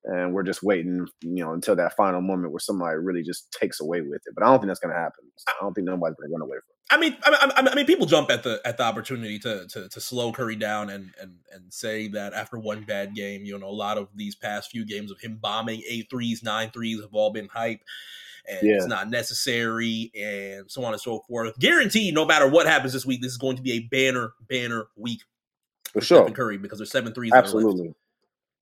and 0.07 0.33
we're 0.33 0.43
just 0.43 0.63
waiting, 0.63 1.05
you 1.21 1.43
know, 1.43 1.53
until 1.53 1.75
that 1.75 1.95
final 1.95 2.21
moment 2.21 2.51
where 2.51 2.59
somebody 2.59 2.97
really 2.97 3.23
just 3.23 3.51
takes 3.51 3.79
away 3.79 4.01
with 4.01 4.21
it. 4.25 4.33
But 4.35 4.43
I 4.43 4.47
don't 4.47 4.59
think 4.59 4.67
that's 4.69 4.79
going 4.79 4.93
to 4.95 4.99
happen. 4.99 5.25
I 5.47 5.53
don't 5.61 5.73
think 5.73 5.85
nobody's 5.85 6.15
going 6.15 6.29
to 6.29 6.33
run 6.33 6.41
away 6.41 6.57
from. 6.57 6.59
it. 6.59 6.73
I 6.89 6.97
mean, 6.97 7.17
I 7.25 7.61
mean, 7.61 7.67
I 7.67 7.75
mean, 7.75 7.85
people 7.85 8.05
jump 8.05 8.31
at 8.31 8.43
the 8.43 8.61
at 8.63 8.77
the 8.77 8.83
opportunity 8.83 9.37
to 9.39 9.67
to, 9.67 9.89
to 9.89 9.99
slow 9.99 10.31
Curry 10.31 10.55
down 10.55 10.89
and 10.89 11.11
and 11.21 11.35
and 11.53 11.73
say 11.73 12.07
that 12.09 12.33
after 12.33 12.57
one 12.57 12.83
bad 12.85 13.13
game, 13.13 13.43
you 13.43 13.59
know, 13.59 13.67
a 13.67 13.69
lot 13.69 13.97
of 13.97 14.07
these 14.15 14.35
past 14.35 14.71
few 14.71 14.85
games 14.85 15.11
of 15.11 15.19
him 15.19 15.37
bombing 15.41 15.81
eight 15.89 16.07
threes, 16.09 16.41
nine 16.43 16.69
threes 16.71 17.01
have 17.01 17.13
all 17.13 17.31
been 17.33 17.49
hype, 17.49 17.81
and 18.49 18.59
Yeah. 18.65 18.75
it's 18.75 18.85
not 18.87 19.09
necessary, 19.09 20.11
and 20.17 20.71
so 20.71 20.85
on 20.85 20.93
and 20.93 21.01
so 21.01 21.19
forth. 21.27 21.59
Guaranteed, 21.59 22.13
no 22.13 22.23
matter 22.25 22.47
what 22.47 22.67
happens 22.67 22.93
this 22.93 23.05
week, 23.05 23.21
this 23.21 23.33
is 23.33 23.37
going 23.37 23.57
to 23.57 23.61
be 23.61 23.73
a 23.73 23.79
banner 23.81 24.31
banner 24.47 24.87
week 24.95 25.23
For 25.91 25.99
for 25.99 26.05
sure, 26.05 26.17
Stephen 26.19 26.35
Curry 26.35 26.57
because 26.57 26.79
there's 26.79 26.91
seven 26.91 27.13
threes. 27.13 27.31
that 27.31 27.39
are 27.39 27.41
left. 27.41 27.55
absolutely. 27.55 27.93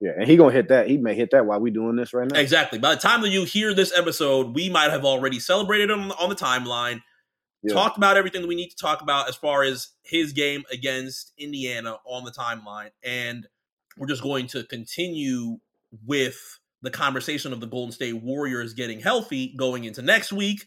Yeah, 0.00 0.10
and 0.18 0.28
he 0.28 0.36
gonna 0.36 0.52
hit 0.52 0.68
that. 0.68 0.88
He 0.88 0.98
may 0.98 1.14
hit 1.14 1.30
that 1.30 1.46
while 1.46 1.58
we 1.58 1.70
doing 1.70 1.96
this 1.96 2.12
right 2.12 2.30
now. 2.30 2.38
Exactly. 2.38 2.78
By 2.78 2.94
the 2.94 3.00
time 3.00 3.22
that 3.22 3.30
you 3.30 3.44
hear 3.44 3.72
this 3.72 3.96
episode, 3.96 4.54
we 4.54 4.68
might 4.68 4.90
have 4.90 5.04
already 5.04 5.40
celebrated 5.40 5.90
him 5.90 6.12
on 6.12 6.28
the 6.28 6.34
timeline, 6.34 7.00
Yeah. 7.62 7.72
talked 7.72 7.96
about 7.96 8.16
everything 8.18 8.42
that 8.42 8.48
we 8.48 8.56
need 8.56 8.68
to 8.68 8.76
talk 8.76 9.00
about 9.00 9.28
as 9.28 9.36
far 9.36 9.62
as 9.62 9.88
his 10.02 10.32
game 10.32 10.64
against 10.70 11.32
Indiana 11.38 11.96
on 12.04 12.24
the 12.24 12.30
timeline. 12.30 12.90
And 13.02 13.46
we're 13.96 14.06
just 14.06 14.22
going 14.22 14.48
to 14.48 14.64
continue 14.64 15.58
with 16.04 16.58
the 16.82 16.90
conversation 16.90 17.54
of 17.54 17.60
the 17.60 17.66
Golden 17.66 17.90
State 17.92 18.22
Warriors 18.22 18.74
getting 18.74 19.00
healthy 19.00 19.54
going 19.56 19.84
into 19.84 20.02
next 20.02 20.30
week, 20.30 20.66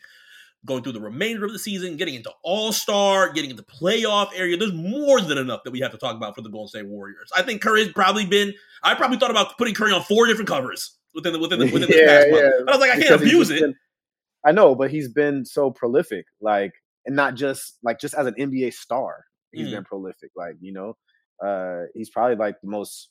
going 0.65 0.83
through 0.83 0.91
the 0.91 0.99
remainder 1.01 1.45
of 1.45 1.53
the 1.53 1.59
season, 1.59 1.95
getting 1.97 2.15
into 2.15 2.31
All 2.43 2.71
Star, 2.73 3.31
getting 3.31 3.49
into 3.49 3.63
playoff 3.63 4.29
area. 4.35 4.57
There's 4.57 4.73
more 4.73 5.21
than 5.21 5.37
enough 5.37 5.61
that 5.63 5.71
we 5.71 5.79
have 5.79 5.91
to 5.91 5.97
talk 5.97 6.15
about 6.15 6.35
for 6.35 6.41
the 6.41 6.49
Golden 6.49 6.67
State 6.67 6.87
Warriors. 6.87 7.29
I 7.35 7.41
think 7.43 7.61
Curry's 7.61 7.91
probably 7.93 8.25
been. 8.25 8.53
I 8.83 8.95
probably 8.95 9.17
thought 9.17 9.31
about 9.31 9.57
putting 9.57 9.73
Curry 9.73 9.93
on 9.93 10.01
four 10.03 10.25
different 10.27 10.49
covers 10.49 10.97
within 11.15 11.33
the 11.33 11.39
within 11.39 11.59
the, 11.59 11.71
within 11.71 11.89
Yeah, 11.91 12.05
past 12.07 12.29
month. 12.31 12.43
yeah. 12.43 12.51
But 12.65 12.69
I 12.73 12.77
was 12.77 12.81
like, 12.81 12.91
I 12.91 12.95
can't 12.95 13.09
Because 13.09 13.21
abuse 13.21 13.49
it. 13.49 13.61
been- 13.61 13.75
I 14.45 14.51
know, 14.53 14.73
but 14.75 14.89
he's 14.89 15.09
been 15.09 15.43
so 15.45 15.69
prolific, 15.69 16.25
like, 16.39 16.71
and 17.05 17.13
not 17.15 17.35
just 17.35 17.77
like 17.83 17.99
just 17.99 18.13
as 18.13 18.25
an 18.25 18.35
NBA 18.35 18.73
star, 18.73 19.25
he's 19.51 19.67
Mhm. 19.67 19.71
been 19.71 19.83
prolific. 19.83 20.31
Like, 20.35 20.55
you 20.61 20.71
know, 20.71 20.95
uh, 21.45 21.87
he's 21.93 22.09
probably 22.09 22.35
like 22.37 22.55
the 22.61 22.69
most 22.69 23.09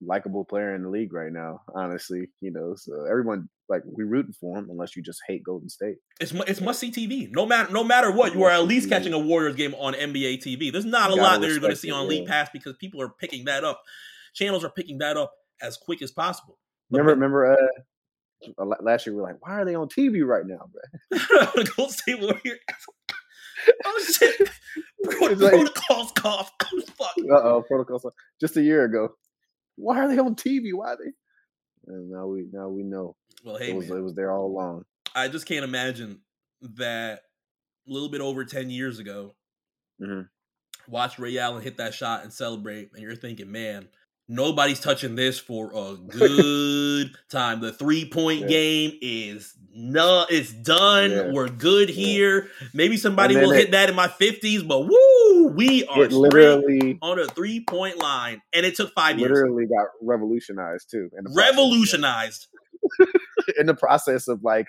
likable 0.00 0.44
player 0.44 0.74
in 0.74 0.82
the 0.82 0.88
league 0.88 1.12
right 1.12 1.32
now. 1.32 1.62
Honestly, 1.74 2.28
you 2.40 2.50
know, 2.50 2.74
so 2.76 3.04
everyone 3.08 3.48
like 3.68 3.82
we 3.84 4.04
rooting 4.04 4.34
for 4.38 4.56
him, 4.56 4.68
unless 4.70 4.96
you 4.96 5.02
just 5.02 5.20
hate 5.26 5.42
Golden 5.44 5.68
State. 5.68 5.96
It's 6.20 6.32
it's 6.32 6.60
must 6.60 6.80
see 6.80 6.90
TV. 6.90 7.28
No 7.30 7.46
matter 7.46 7.72
no 7.72 7.82
matter 7.82 8.10
what, 8.12 8.34
you 8.34 8.42
are 8.44 8.50
at 8.50 8.64
least 8.64 8.86
TV. 8.86 8.90
catching 8.90 9.12
a 9.12 9.18
Warriors 9.18 9.56
game 9.56 9.74
on 9.74 9.94
NBA 9.94 10.42
TV. 10.42 10.70
There's 10.70 10.84
not 10.84 11.10
a 11.10 11.14
lot 11.14 11.40
that 11.40 11.48
you're 11.48 11.60
going 11.60 11.72
to 11.72 11.76
see 11.76 11.90
on 11.90 12.08
League. 12.08 12.26
Pass 12.26 12.48
because 12.52 12.74
people 12.78 13.00
are 13.02 13.08
picking 13.08 13.46
that 13.46 13.64
up. 13.64 13.82
Channels 14.34 14.64
are 14.64 14.70
picking 14.70 14.98
that 14.98 15.16
up 15.16 15.32
as 15.62 15.76
quick 15.76 16.02
as 16.02 16.12
possible. 16.12 16.58
But 16.90 16.98
Remember, 16.98 17.14
remember, 17.14 17.56
uh, 18.58 18.76
last 18.80 19.06
year 19.06 19.14
we 19.14 19.20
were 19.20 19.26
like, 19.26 19.44
why 19.44 19.54
are 19.54 19.64
they 19.64 19.74
on 19.74 19.88
TV 19.88 20.24
right 20.24 20.46
now, 20.46 20.68
bro? 20.70 21.64
Golden 21.76 21.92
State 21.92 22.20
Warriors. 22.20 22.60
oh 23.84 24.04
shit! 24.12 24.50
Protocols 25.04 26.12
cough. 26.12 26.52
Fuck. 26.96 27.14
Uh 27.30 27.42
oh, 27.42 27.64
protocols. 27.66 28.06
Just 28.40 28.56
a 28.56 28.62
year 28.62 28.84
ago. 28.84 29.10
Why 29.76 29.98
are 30.00 30.08
they 30.08 30.18
on 30.18 30.34
TV? 30.34 30.72
Why 30.72 30.92
are 30.92 30.96
they? 30.96 31.12
And 31.86 32.10
now 32.10 32.26
we 32.26 32.46
now 32.52 32.68
we 32.68 32.82
know. 32.82 33.16
Well, 33.44 33.56
hey, 33.56 33.70
it 33.70 33.76
was 33.76 33.88
man, 33.88 33.98
it 33.98 34.02
was 34.02 34.14
there 34.14 34.32
all 34.32 34.46
along. 34.46 34.84
I 35.14 35.28
just 35.28 35.46
can't 35.46 35.64
imagine 35.64 36.20
that 36.62 37.20
a 37.88 37.92
little 37.92 38.08
bit 38.08 38.20
over 38.20 38.44
ten 38.44 38.70
years 38.70 38.98
ago. 38.98 39.34
hmm 40.00 40.22
Watch 40.88 41.18
Ray 41.18 41.36
Allen 41.38 41.62
hit 41.62 41.78
that 41.78 41.94
shot 41.94 42.22
and 42.22 42.32
celebrate, 42.32 42.90
and 42.92 43.02
you're 43.02 43.16
thinking, 43.16 43.50
man, 43.50 43.88
nobody's 44.28 44.80
touching 44.80 45.14
this 45.14 45.38
for 45.38 45.70
a 45.74 45.96
good 46.08 47.10
time. 47.30 47.60
The 47.60 47.72
three 47.72 48.08
point 48.08 48.42
Yeah. 48.42 48.46
game 48.48 48.92
is 49.00 49.52
no, 49.78 50.24
it's 50.30 50.52
done. 50.52 51.10
Yeah. 51.10 51.32
We're 51.32 51.48
good 51.48 51.90
here. 51.90 52.48
Maybe 52.72 52.96
somebody 52.96 53.36
will 53.36 53.52
it- 53.52 53.56
hit 53.58 53.70
that 53.72 53.88
in 53.90 53.94
my 53.94 54.08
fifties, 54.08 54.62
but 54.62 54.80
woo, 54.88 55.48
we 55.54 55.84
are 55.86 56.04
It 56.04 56.12
literally 56.12 56.98
on 57.02 57.18
a 57.18 57.26
three 57.26 57.60
point 57.60 57.98
line, 57.98 58.40
and 58.54 58.64
it 58.64 58.74
took 58.74 58.92
five 58.94 59.18
years. 59.18 59.30
literally 59.30 59.66
got 59.66 59.88
revolutionized 60.02 60.88
too. 60.90 61.10
and. 61.14 61.26
Revolutionized. 61.36 62.48
in 63.58 63.66
the 63.66 63.74
process 63.74 64.28
of 64.28 64.42
like, 64.44 64.66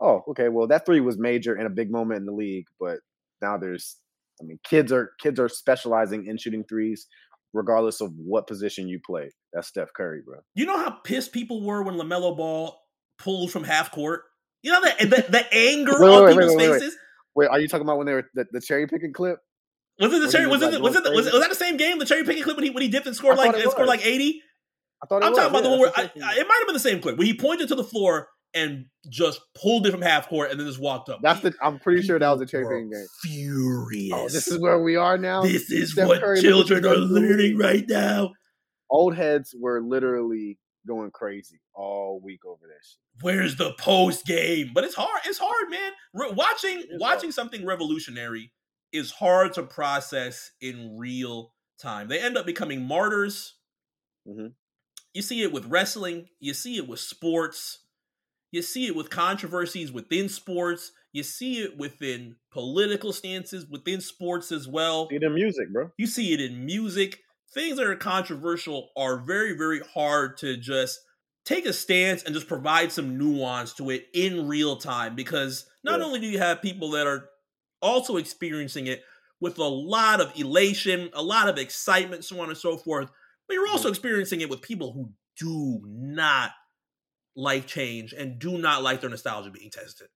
oh, 0.00 0.22
okay, 0.28 0.48
well 0.48 0.66
that 0.68 0.86
three 0.86 1.00
was 1.00 1.18
major 1.18 1.54
and 1.54 1.66
a 1.66 1.70
big 1.70 1.90
moment 1.90 2.18
in 2.20 2.26
the 2.26 2.32
league, 2.32 2.66
but 2.78 2.98
now 3.42 3.56
there's, 3.56 3.96
I 4.40 4.44
mean, 4.44 4.58
kids 4.64 4.92
are 4.92 5.10
kids 5.20 5.40
are 5.40 5.48
specializing 5.48 6.26
in 6.26 6.36
shooting 6.38 6.64
threes, 6.68 7.06
regardless 7.54 8.02
of 8.02 8.12
what 8.16 8.46
position 8.46 8.88
you 8.88 9.00
play. 9.04 9.30
That's 9.54 9.68
Steph 9.68 9.92
Curry, 9.96 10.20
bro. 10.26 10.40
You 10.54 10.66
know 10.66 10.76
how 10.78 10.90
pissed 10.90 11.32
people 11.32 11.62
were 11.64 11.82
when 11.82 11.94
Lamelo 11.94 12.36
Ball 12.36 12.78
pulled 13.18 13.50
from 13.50 13.64
half 13.64 13.90
court. 13.92 14.22
You 14.62 14.72
know 14.72 14.82
that 14.82 14.98
the, 14.98 15.24
the 15.30 15.46
anger 15.54 15.92
Wait, 15.98 16.08
on 16.08 16.24
wait, 16.24 16.32
people's 16.34 16.56
wait, 16.56 16.68
faces. 16.72 16.96
Wait, 17.34 17.48
are 17.48 17.60
you 17.60 17.68
talking 17.68 17.86
about 17.86 17.96
when 17.98 18.06
they 18.06 18.12
were 18.12 18.24
the, 18.34 18.46
the 18.52 18.60
cherry 18.60 18.86
picking 18.86 19.12
clip? 19.12 19.38
Was 20.00 20.12
it 20.12 20.20
the 20.20 20.32
cherry? 20.32 20.46
Was, 20.46 20.60
was, 20.60 20.74
it? 20.74 20.80
like, 20.80 20.82
was 20.82 20.96
it? 20.96 21.02
Was, 21.02 21.10
crazy? 21.12 21.30
was 21.32 21.40
that 21.40 21.48
the 21.50 21.54
same 21.54 21.76
game? 21.76 21.98
The 21.98 22.04
cherry 22.04 22.24
picking 22.24 22.42
clip 22.42 22.56
when 22.56 22.64
he 22.64 22.70
when 22.70 22.82
he 22.82 22.88
dipped 22.88 23.06
and 23.06 23.14
scored 23.14 23.36
like 23.36 23.54
and 23.54 23.70
scored 23.70 23.86
like 23.86 24.04
eighty. 24.04 24.42
I 25.02 25.06
thought 25.06 25.22
it 25.22 25.26
I'm 25.26 25.32
was. 25.32 25.38
talking 25.38 25.50
about 25.50 25.62
the 25.62 25.70
one 25.70 25.78
where 25.80 25.92
I, 25.94 26.02
I- 26.02 26.38
it 26.38 26.48
might 26.48 26.58
have 26.58 26.66
been 26.66 26.74
the 26.74 26.80
same 26.80 27.00
clip 27.00 27.16
where 27.16 27.26
he 27.26 27.36
pointed 27.36 27.68
to 27.68 27.74
the 27.74 27.84
floor 27.84 28.28
and 28.54 28.86
just 29.08 29.40
pulled 29.60 29.86
it 29.86 29.90
from 29.90 30.02
half 30.02 30.28
court 30.28 30.50
and 30.50 30.58
then 30.60 30.66
just 30.66 30.78
walked 30.80 31.08
up. 31.08 31.20
That's 31.22 31.40
the. 31.40 31.52
I'm 31.62 31.78
pretty 31.78 32.02
sure 32.02 32.18
that 32.18 32.28
was 32.30 32.40
a 32.40 32.46
cherry 32.46 32.64
people 32.64 32.76
picking 32.76 32.90
were 32.90 32.96
game. 32.96 33.06
Furious. 33.22 34.12
Oh, 34.14 34.28
this 34.28 34.46
is 34.48 34.58
where 34.60 34.80
we 34.80 34.96
are 34.96 35.18
now. 35.18 35.42
this 35.42 35.70
is 35.70 35.92
Steph 35.92 36.06
what 36.08 36.20
Curry 36.20 36.40
children 36.40 36.84
are 36.86 36.96
learning 36.96 37.58
right 37.58 37.84
now. 37.88 38.32
Old 38.90 39.14
heads 39.16 39.54
were 39.58 39.80
literally 39.82 40.58
going 40.86 41.10
crazy 41.10 41.60
all 41.74 42.20
week 42.22 42.44
over 42.46 42.66
this. 42.66 42.98
where's 43.22 43.56
the 43.56 43.72
post 43.78 44.26
game? 44.26 44.70
But 44.74 44.84
it's 44.84 44.94
hard. 44.94 45.20
It's 45.24 45.38
hard, 45.38 45.70
man. 45.70 45.92
Re- 46.12 46.32
watching 46.32 46.84
watching 46.98 47.32
something 47.32 47.64
revolutionary 47.66 48.52
is 48.92 49.10
hard 49.10 49.52
to 49.54 49.62
process 49.62 50.52
in 50.60 50.96
real 50.98 51.52
time. 51.80 52.06
They 52.08 52.20
end 52.20 52.36
up 52.36 52.46
becoming 52.46 52.84
martyrs. 52.86 53.54
Mhm. 54.28 54.52
You 55.12 55.22
see 55.22 55.42
it 55.42 55.52
with 55.52 55.66
wrestling. 55.66 56.28
You 56.38 56.54
see 56.54 56.76
it 56.76 56.86
with 56.86 57.00
sports. 57.00 57.80
You 58.54 58.62
see 58.62 58.86
it 58.86 58.94
with 58.94 59.10
controversies 59.10 59.90
within 59.90 60.28
sports. 60.28 60.92
You 61.12 61.24
see 61.24 61.58
it 61.58 61.76
within 61.76 62.36
political 62.52 63.12
stances 63.12 63.66
within 63.66 64.00
sports 64.00 64.52
as 64.52 64.68
well. 64.68 65.08
See 65.10 65.18
the 65.18 65.28
music, 65.28 65.72
bro. 65.72 65.90
You 65.98 66.06
see 66.06 66.32
it 66.32 66.40
in 66.40 66.64
music. 66.64 67.18
Things 67.52 67.78
that 67.78 67.86
are 67.88 67.96
controversial 67.96 68.90
are 68.96 69.18
very, 69.18 69.56
very 69.56 69.80
hard 69.80 70.36
to 70.36 70.56
just 70.56 71.00
take 71.44 71.66
a 71.66 71.72
stance 71.72 72.22
and 72.22 72.32
just 72.32 72.46
provide 72.46 72.92
some 72.92 73.18
nuance 73.18 73.72
to 73.74 73.90
it 73.90 74.06
in 74.14 74.46
real 74.46 74.76
time 74.76 75.16
because 75.16 75.66
not 75.82 75.98
Yeah. 75.98 76.06
only 76.06 76.20
do 76.20 76.28
you 76.28 76.38
have 76.38 76.62
people 76.62 76.90
that 76.90 77.08
are 77.08 77.28
also 77.82 78.18
experiencing 78.18 78.86
it 78.86 79.02
with 79.40 79.58
a 79.58 79.64
lot 79.64 80.20
of 80.20 80.30
elation, 80.38 81.10
a 81.12 81.22
lot 81.24 81.48
of 81.48 81.58
excitement, 81.58 82.24
so 82.24 82.38
on 82.38 82.50
and 82.50 82.58
so 82.58 82.76
forth, 82.76 83.10
but 83.48 83.54
you're 83.54 83.66
also 83.66 83.88
mm-hmm. 83.88 83.94
experiencing 83.94 84.42
it 84.42 84.48
with 84.48 84.62
people 84.62 84.92
who 84.92 85.10
do 85.40 85.82
not 85.84 86.52
like 87.36 87.66
change 87.66 88.12
and 88.12 88.38
do 88.38 88.58
not 88.58 88.82
like 88.82 89.00
their 89.00 89.10
nostalgia 89.10 89.50
being 89.50 89.70
tested. 89.70 90.08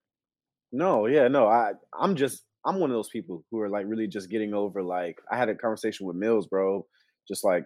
No, 0.71 1.07
yeah, 1.07 1.27
no. 1.27 1.47
I 1.47 1.73
I'm 1.93 2.15
just 2.15 2.45
I'm 2.65 2.79
one 2.79 2.91
of 2.91 2.95
those 2.95 3.09
people 3.09 3.43
who 3.49 3.59
are 3.61 3.69
like 3.69 3.85
really 3.87 4.07
just 4.07 4.29
getting 4.29 4.53
over 4.53 4.83
like 4.83 5.19
I 5.31 5.37
had 5.37 5.49
a 5.49 5.55
conversation 5.55 6.05
with 6.05 6.15
Mills, 6.15 6.47
bro, 6.47 6.85
just 7.27 7.43
like 7.43 7.65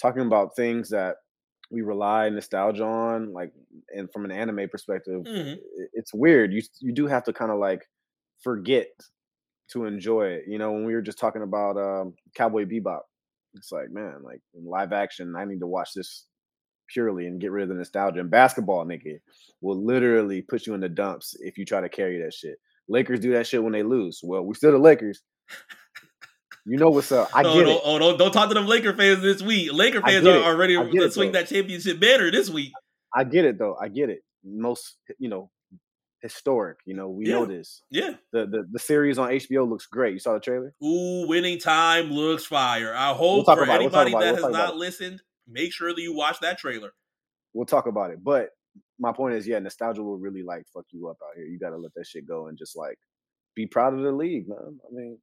talking 0.00 0.22
about 0.26 0.54
things 0.56 0.90
that 0.90 1.16
we 1.70 1.82
rely 1.82 2.28
nostalgia 2.28 2.84
on, 2.84 3.32
like 3.32 3.52
and 3.94 4.10
from 4.12 4.24
an 4.26 4.30
anime 4.32 4.68
perspective, 4.70 5.22
Mhm. 5.24 5.62
it's 5.94 6.12
weird. 6.14 6.52
You 6.52 6.62
you 6.80 6.92
do 6.92 7.06
have 7.06 7.24
to 7.24 7.32
kind 7.32 7.50
of 7.50 7.58
like 7.58 7.86
forget 8.42 8.88
to 9.72 9.84
enjoy 9.86 10.26
it. 10.28 10.44
You 10.48 10.58
know, 10.58 10.72
when 10.72 10.84
we 10.84 10.94
were 10.94 11.02
just 11.02 11.18
talking 11.18 11.42
about 11.42 11.76
um 11.78 12.14
Cowboy 12.34 12.64
Bebop, 12.66 13.02
it's 13.54 13.72
like, 13.72 13.90
man, 13.90 14.22
like 14.22 14.40
in 14.54 14.64
live 14.64 14.92
action, 14.92 15.34
I 15.36 15.44
need 15.44 15.60
to 15.60 15.66
watch 15.66 15.90
this 15.94 16.26
purely 16.92 17.26
and 17.26 17.40
get 17.40 17.50
rid 17.50 17.64
of 17.64 17.68
the 17.68 17.74
nostalgia. 17.74 18.20
And 18.20 18.30
basketball, 18.30 18.84
nigga, 18.84 19.18
will 19.60 19.82
literally 19.82 20.42
put 20.42 20.66
you 20.66 20.74
in 20.74 20.80
the 20.80 20.88
dumps 20.88 21.36
if 21.40 21.58
you 21.58 21.64
try 21.64 21.80
to 21.80 21.88
carry 21.88 22.22
that 22.22 22.34
shit. 22.34 22.56
Lakers 22.88 23.20
do 23.20 23.32
that 23.32 23.46
shit 23.46 23.62
when 23.62 23.72
they 23.72 23.82
lose. 23.82 24.20
Well, 24.22 24.42
we're 24.42 24.54
still 24.54 24.72
the 24.72 24.78
Lakers. 24.78 25.22
You 26.64 26.76
know 26.76 26.90
what's 26.90 27.10
up. 27.10 27.28
I 27.34 27.42
get 27.42 27.54
don't, 27.54 27.68
it. 27.68 27.80
oh, 27.84 27.98
don't, 27.98 28.18
don't 28.18 28.32
talk 28.32 28.48
to 28.48 28.54
them 28.54 28.66
Laker 28.66 28.94
fans 28.94 29.20
this 29.20 29.42
week. 29.42 29.72
Laker 29.72 30.00
fans 30.00 30.26
are, 30.26 30.30
already 30.30 30.76
are 30.76 30.84
ready 30.84 30.90
I 30.90 30.92
get 30.92 31.00
to 31.00 31.10
swing 31.10 31.32
though. 31.32 31.40
that 31.40 31.48
championship 31.48 31.98
banner 31.98 32.30
this 32.30 32.48
week. 32.50 32.72
I 33.14 33.24
get 33.24 33.44
it 33.44 33.58
though. 33.58 33.76
I 33.80 33.88
get 33.88 34.10
it. 34.10 34.20
Most 34.44 34.96
you 35.18 35.28
know, 35.28 35.50
historic. 36.20 36.78
You 36.84 36.94
know, 36.94 37.08
we 37.08 37.24
know 37.24 37.46
this. 37.46 37.82
Yeah. 37.90 38.14
The, 38.32 38.46
the 38.46 38.68
the 38.70 38.78
series 38.78 39.18
on 39.18 39.30
HBO 39.30 39.68
looks 39.68 39.86
great. 39.86 40.12
You 40.12 40.20
saw 40.20 40.34
the 40.34 40.40
trailer? 40.40 40.72
Ooh, 40.82 41.26
winning 41.26 41.58
time 41.58 42.10
looks 42.10 42.44
fire. 42.44 42.94
I 42.94 43.12
hope 43.12 43.46
for. 43.46 43.56
We'll 43.56 43.66
talk 43.66 43.74
anybody 43.74 44.12
it. 44.12 44.20
that 44.20 44.34
We'll 44.36 44.44
has 44.44 44.52
not 44.52 44.76
listened, 44.76 45.20
make 45.48 45.72
sure 45.72 45.94
that 45.94 46.00
you 46.00 46.14
watch 46.14 46.40
that 46.40 46.58
trailer. 46.58 46.92
We'll 47.54 47.66
talk 47.66 47.86
about 47.86 48.10
it. 48.10 48.22
But 48.22 48.50
my 48.98 49.12
point 49.12 49.34
is, 49.34 49.46
yeah, 49.46 49.58
nostalgia 49.58 50.02
will 50.02 50.18
really 50.18 50.42
like 50.42 50.64
fuck 50.72 50.86
you 50.90 51.08
up 51.08 51.18
out 51.22 51.36
here. 51.36 51.44
You 51.44 51.58
gotta 51.58 51.76
let 51.76 51.92
that 51.94 52.06
shit 52.06 52.26
go 52.26 52.46
and 52.46 52.56
just 52.56 52.76
like 52.76 52.98
be 53.54 53.66
proud 53.66 53.94
of 53.94 54.02
the 54.02 54.12
league, 54.12 54.48
man. 54.48 54.80
I 54.86 54.94
mean, 54.94 55.18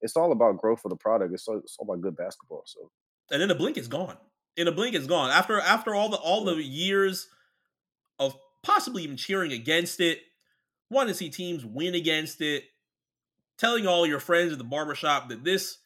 it's 0.00 0.16
all 0.16 0.32
about 0.32 0.58
growth 0.58 0.80
for 0.80 0.88
the 0.88 0.96
product. 0.96 1.32
It's 1.32 1.46
all, 1.46 1.58
it's 1.58 1.76
all 1.78 1.86
about 1.86 2.02
good 2.02 2.16
basketball. 2.16 2.62
So 2.66 2.90
And 3.30 3.42
in 3.42 3.50
a 3.50 3.54
blink, 3.54 3.76
it's 3.76 3.88
gone. 3.88 4.16
In 4.56 4.68
a 4.68 4.72
blink, 4.72 4.94
it's 4.94 5.06
gone. 5.06 5.30
After 5.30 5.60
after 5.60 5.94
all 5.94 6.08
the 6.08 6.16
all 6.16 6.44
the 6.44 6.62
years 6.62 7.28
of 8.18 8.36
possibly 8.62 9.02
even 9.02 9.16
cheering 9.16 9.52
against 9.52 10.00
it, 10.00 10.20
wanting 10.90 11.12
to 11.12 11.18
see 11.18 11.30
teams 11.30 11.64
win 11.64 11.94
against 11.94 12.40
it, 12.40 12.64
telling 13.58 13.86
all 13.86 14.06
your 14.06 14.20
friends 14.20 14.52
at 14.52 14.58
the 14.58 14.64
barbershop 14.64 15.28
that 15.28 15.44
this 15.44 15.78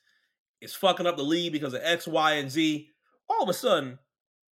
is 0.61 0.75
fucking 0.75 1.07
up 1.07 1.17
the 1.17 1.23
league 1.23 1.53
because 1.53 1.75
of 1.75 1.81
X, 1.83 2.07
Y, 2.07 2.33
and 2.35 2.51
Z. 2.51 2.91
All 3.29 3.43
of 3.43 3.49
a 3.49 3.55
sudden, 3.55 3.99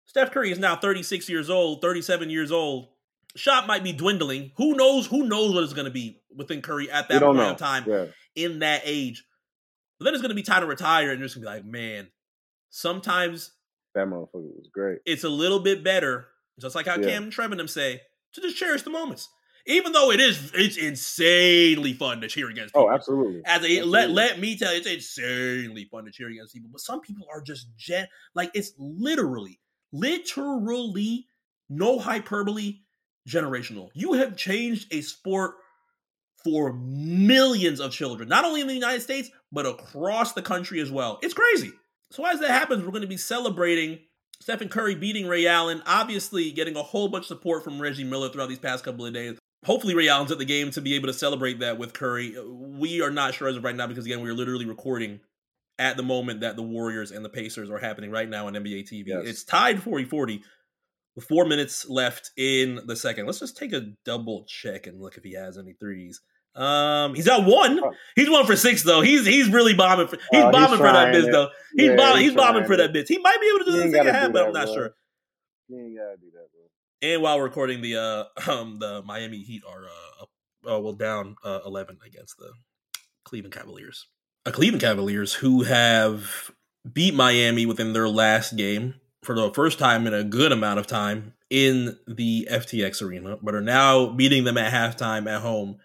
Steph 0.06 0.30
Curry 0.33 0.50
is 0.50 0.59
now 0.59 0.76
36 0.76 1.28
years 1.28 1.50
old, 1.50 1.83
37 1.83 2.30
years 2.30 2.50
old. 2.52 2.88
Shot 3.37 3.66
might 3.66 3.85
be 3.85 3.92
dwindling. 3.92 4.52
Who 4.56 4.74
knows? 4.74 5.06
Who 5.06 5.26
knows 5.26 5.54
what 5.54 5.62
it's 5.62 5.72
going 5.72 5.85
to 5.85 5.90
be 5.90 6.20
within 6.35 6.62
Curry 6.62 6.90
at 6.90 7.09
that 7.09 7.22
point 7.22 7.37
know. 7.37 7.50
of 7.52 7.59
time 7.59 7.85
Yeah, 7.87 8.06
in 8.35 8.59
that 8.61 8.83
age. 8.85 9.24
But 9.98 10.06
then 10.06 10.14
it's 10.14 10.22
going 10.22 10.30
to 10.30 10.35
be 10.35 10.42
time 10.42 10.62
to 10.62 10.66
retire, 10.66 11.11
and 11.11 11.18
you're 11.18 11.28
just 11.28 11.37
going 11.40 11.44
to 11.44 11.50
be 11.50 11.56
like, 11.56 11.64
man, 11.64 12.09
sometimes 12.70 13.52
that 13.94 14.06
motherfucker 14.06 14.35
was 14.35 14.68
great. 14.72 14.98
it's 15.04 15.24
a 15.24 15.28
little 15.28 15.61
bit 15.61 15.85
better, 15.85 16.26
just 16.59 16.74
like 16.74 16.87
how 16.87 16.96
Yeah. 16.96 17.20
Cam 17.30 17.30
and 17.52 17.70
say, 17.70 18.00
to 18.33 18.40
just 18.40 18.56
cherish 18.56 18.83
the 18.83 18.90
moments. 18.90 19.28
Even 19.66 19.92
though 19.92 20.11
it 20.11 20.20
is, 20.20 20.53
it's 20.55 20.77
insanely 20.77 21.92
fun 21.92 22.20
to 22.20 22.29
cheer 22.29 22.49
against 22.49 22.75
oh, 22.75 22.81
people. 22.81 22.90
Oh, 22.90 22.94
absolutely. 22.94 23.42
As 23.44 23.64
a 23.64 23.83
let 23.83 24.11
let 24.11 24.38
me 24.38 24.57
tell 24.57 24.73
you, 24.73 24.79
it's 24.79 24.87
insanely 24.87 25.88
fun 25.90 26.05
to 26.05 26.11
cheer 26.11 26.29
against 26.29 26.55
people. 26.55 26.70
But 26.73 26.81
some 26.81 27.01
people 27.01 27.27
are 27.33 27.42
just 27.42 27.68
gen 27.77 28.07
like 28.35 28.51
it's 28.55 28.73
literally, 28.79 29.61
literally, 29.92 31.27
no 31.68 31.99
hyperbole, 31.99 32.79
generational. 33.29 33.88
You 33.94 34.14
have 34.14 34.37
changed 34.37 34.92
a 34.92 35.01
sport 35.03 35.55
for 36.42 36.73
millions 36.73 37.81
of 37.81 37.92
children, 37.92 38.29
not 38.29 38.44
only 38.44 38.61
in 38.61 38.66
the 38.66 38.75
United 38.75 39.03
States, 39.03 39.31
but 39.53 39.66
across 39.66 40.33
the 40.33 40.42
country 40.42 40.81
as 40.81 40.90
well. 40.90 41.18
It's 41.23 41.35
crazy. 41.35 41.73
So 42.11 42.25
as 42.25 42.40
that 42.40 42.51
happens, 42.51 42.83
we're 42.83 42.90
going 42.90 43.03
to 43.03 43.09
be 43.09 43.16
celebrating 43.16 44.01
Stephen 44.40 44.68
Curry 44.68 44.94
beating 44.94 45.29
Ray 45.29 45.46
Allen, 45.46 45.83
obviously 45.87 46.51
getting 46.51 46.77
a 46.77 46.83
whole 46.83 47.09
bunch 47.09 47.25
of 47.25 47.29
support 47.29 47.62
from 47.62 47.81
Reggie 47.81 48.05
Miller 48.05 48.31
throughout 48.31 48.49
these 48.49 48.59
past 48.59 48.85
couple 48.85 49.05
of 49.05 49.12
days. 49.12 49.38
Hopefully, 49.64 49.94
Ray 49.94 50.09
Allen's 50.09 50.33
at 50.33 50.38
the 50.38 50.44
game 50.46 50.70
to 50.70 50.81
be 50.81 50.94
able 50.94 51.09
to 51.09 51.12
celebrate 51.12 51.61
that 51.61 51.79
with 51.79 51.92
Curry. 51.92 52.35
We 52.49 53.03
are 53.03 53.11
not 53.11 53.35
sure 53.35 53.49
as 53.49 53.57
of 53.57 53.64
right 53.64 53.77
now 53.77 53.87
because, 53.87 54.07
again, 54.07 54.23
we 54.23 54.31
are 54.31 54.35
literally 54.35 54.64
recording 54.64 55.20
at 55.79 55.96
the 55.96 56.03
moment 56.03 56.40
that 56.40 56.57
the 56.57 56.62
Warriors 56.62 57.11
and 57.11 57.25
the 57.25 57.29
Pacers 57.29 57.70
are 57.70 57.79
happening 57.79 58.11
right 58.11 58.29
now 58.29 58.46
on 58.46 58.55
NBA 58.55 58.90
TV. 58.90 59.05
Yes. 59.09 59.27
It's 59.27 59.44
tied 59.44 59.83
40 59.83 60.05
40 60.05 60.42
with 61.16 61.25
four 61.27 61.44
minutes 61.44 61.88
left 61.88 62.31
in 62.37 62.81
the 62.87 62.96
second. 62.96 63.27
Let's 63.27 63.40
just 63.40 63.57
take 63.57 63.73
a 63.73 63.92
double 64.05 64.44
check 64.49 64.87
and 64.87 65.01
look 65.01 65.16
if 65.16 65.25
he 65.25 65.35
has 65.35 65.59
any 65.59 65.73
threes. 65.75 66.20
Um, 66.55 67.14
he's 67.14 67.27
got 67.27 67.46
one. 67.46 67.81
He's 68.16 68.29
one 68.29 68.44
for 68.46 68.57
six 68.57 68.83
though. 68.83 69.03
He's 69.03 69.25
he's 69.25 69.49
really 69.49 69.75
bombing. 69.75 70.09
For, 70.09 70.16
he's 70.16 70.42
he's 70.42 70.53
bombing 70.53 70.79
for 70.79 70.85
that 70.85 71.14
bitch 71.14 71.31
though. 71.31 71.49
He's 71.77 71.88
Yeah, 71.90 71.96
bombing. 71.96 72.23
he's 72.23 72.31
He's 72.31 72.37
bombing 72.37 72.64
for 72.64 72.77
that 72.77 72.92
bitch. 72.92 73.09
He 73.09 73.18
might 73.18 73.40
be 73.40 73.49
able 73.49 73.59
to 73.61 73.64
do 73.66 73.70
this 73.73 73.81
in 73.81 73.87
ain't 73.87 73.92
the 73.92 73.99
second 73.99 74.14
half, 74.14 74.33
but 74.33 74.46
I'm 74.46 74.53
not 74.53 74.66
bro. 74.66 74.75
sure. 74.75 74.94
And 77.02 77.22
while 77.22 77.40
recording, 77.40 77.80
the 77.80 77.96
uh, 77.96 78.24
um, 78.50 78.78
the 78.78 79.02
Miami 79.02 79.38
Heat 79.38 79.62
are 79.68 79.84
uh, 79.84 80.72
uh 80.74 80.80
well 80.80 80.92
down 80.92 81.36
uh, 81.44 81.60
eleven 81.64 81.98
against 82.06 82.36
the 82.38 82.52
Cleveland 83.24 83.54
Cavaliers. 83.54 84.06
A 84.46 84.52
Cleveland 84.52 84.82
Cavaliers 84.82 85.34
who 85.34 85.62
have 85.62 86.50
beat 86.90 87.14
Miami 87.14 87.66
within 87.66 87.92
their 87.92 88.08
last 88.08 88.56
game 88.56 88.94
for 89.22 89.34
the 89.34 89.52
first 89.52 89.78
time 89.78 90.06
in 90.06 90.14
a 90.14 90.24
good 90.24 90.50
amount 90.50 90.78
of 90.78 90.86
time 90.86 91.34
in 91.50 91.98
the 92.06 92.48
FTX 92.50 93.02
arena, 93.02 93.36
but 93.42 93.54
are 93.54 93.60
now 93.60 94.06
beating 94.06 94.44
them 94.44 94.56
at 94.56 94.72
halftime 94.72 95.30
at 95.30 95.42
home. 95.42 95.76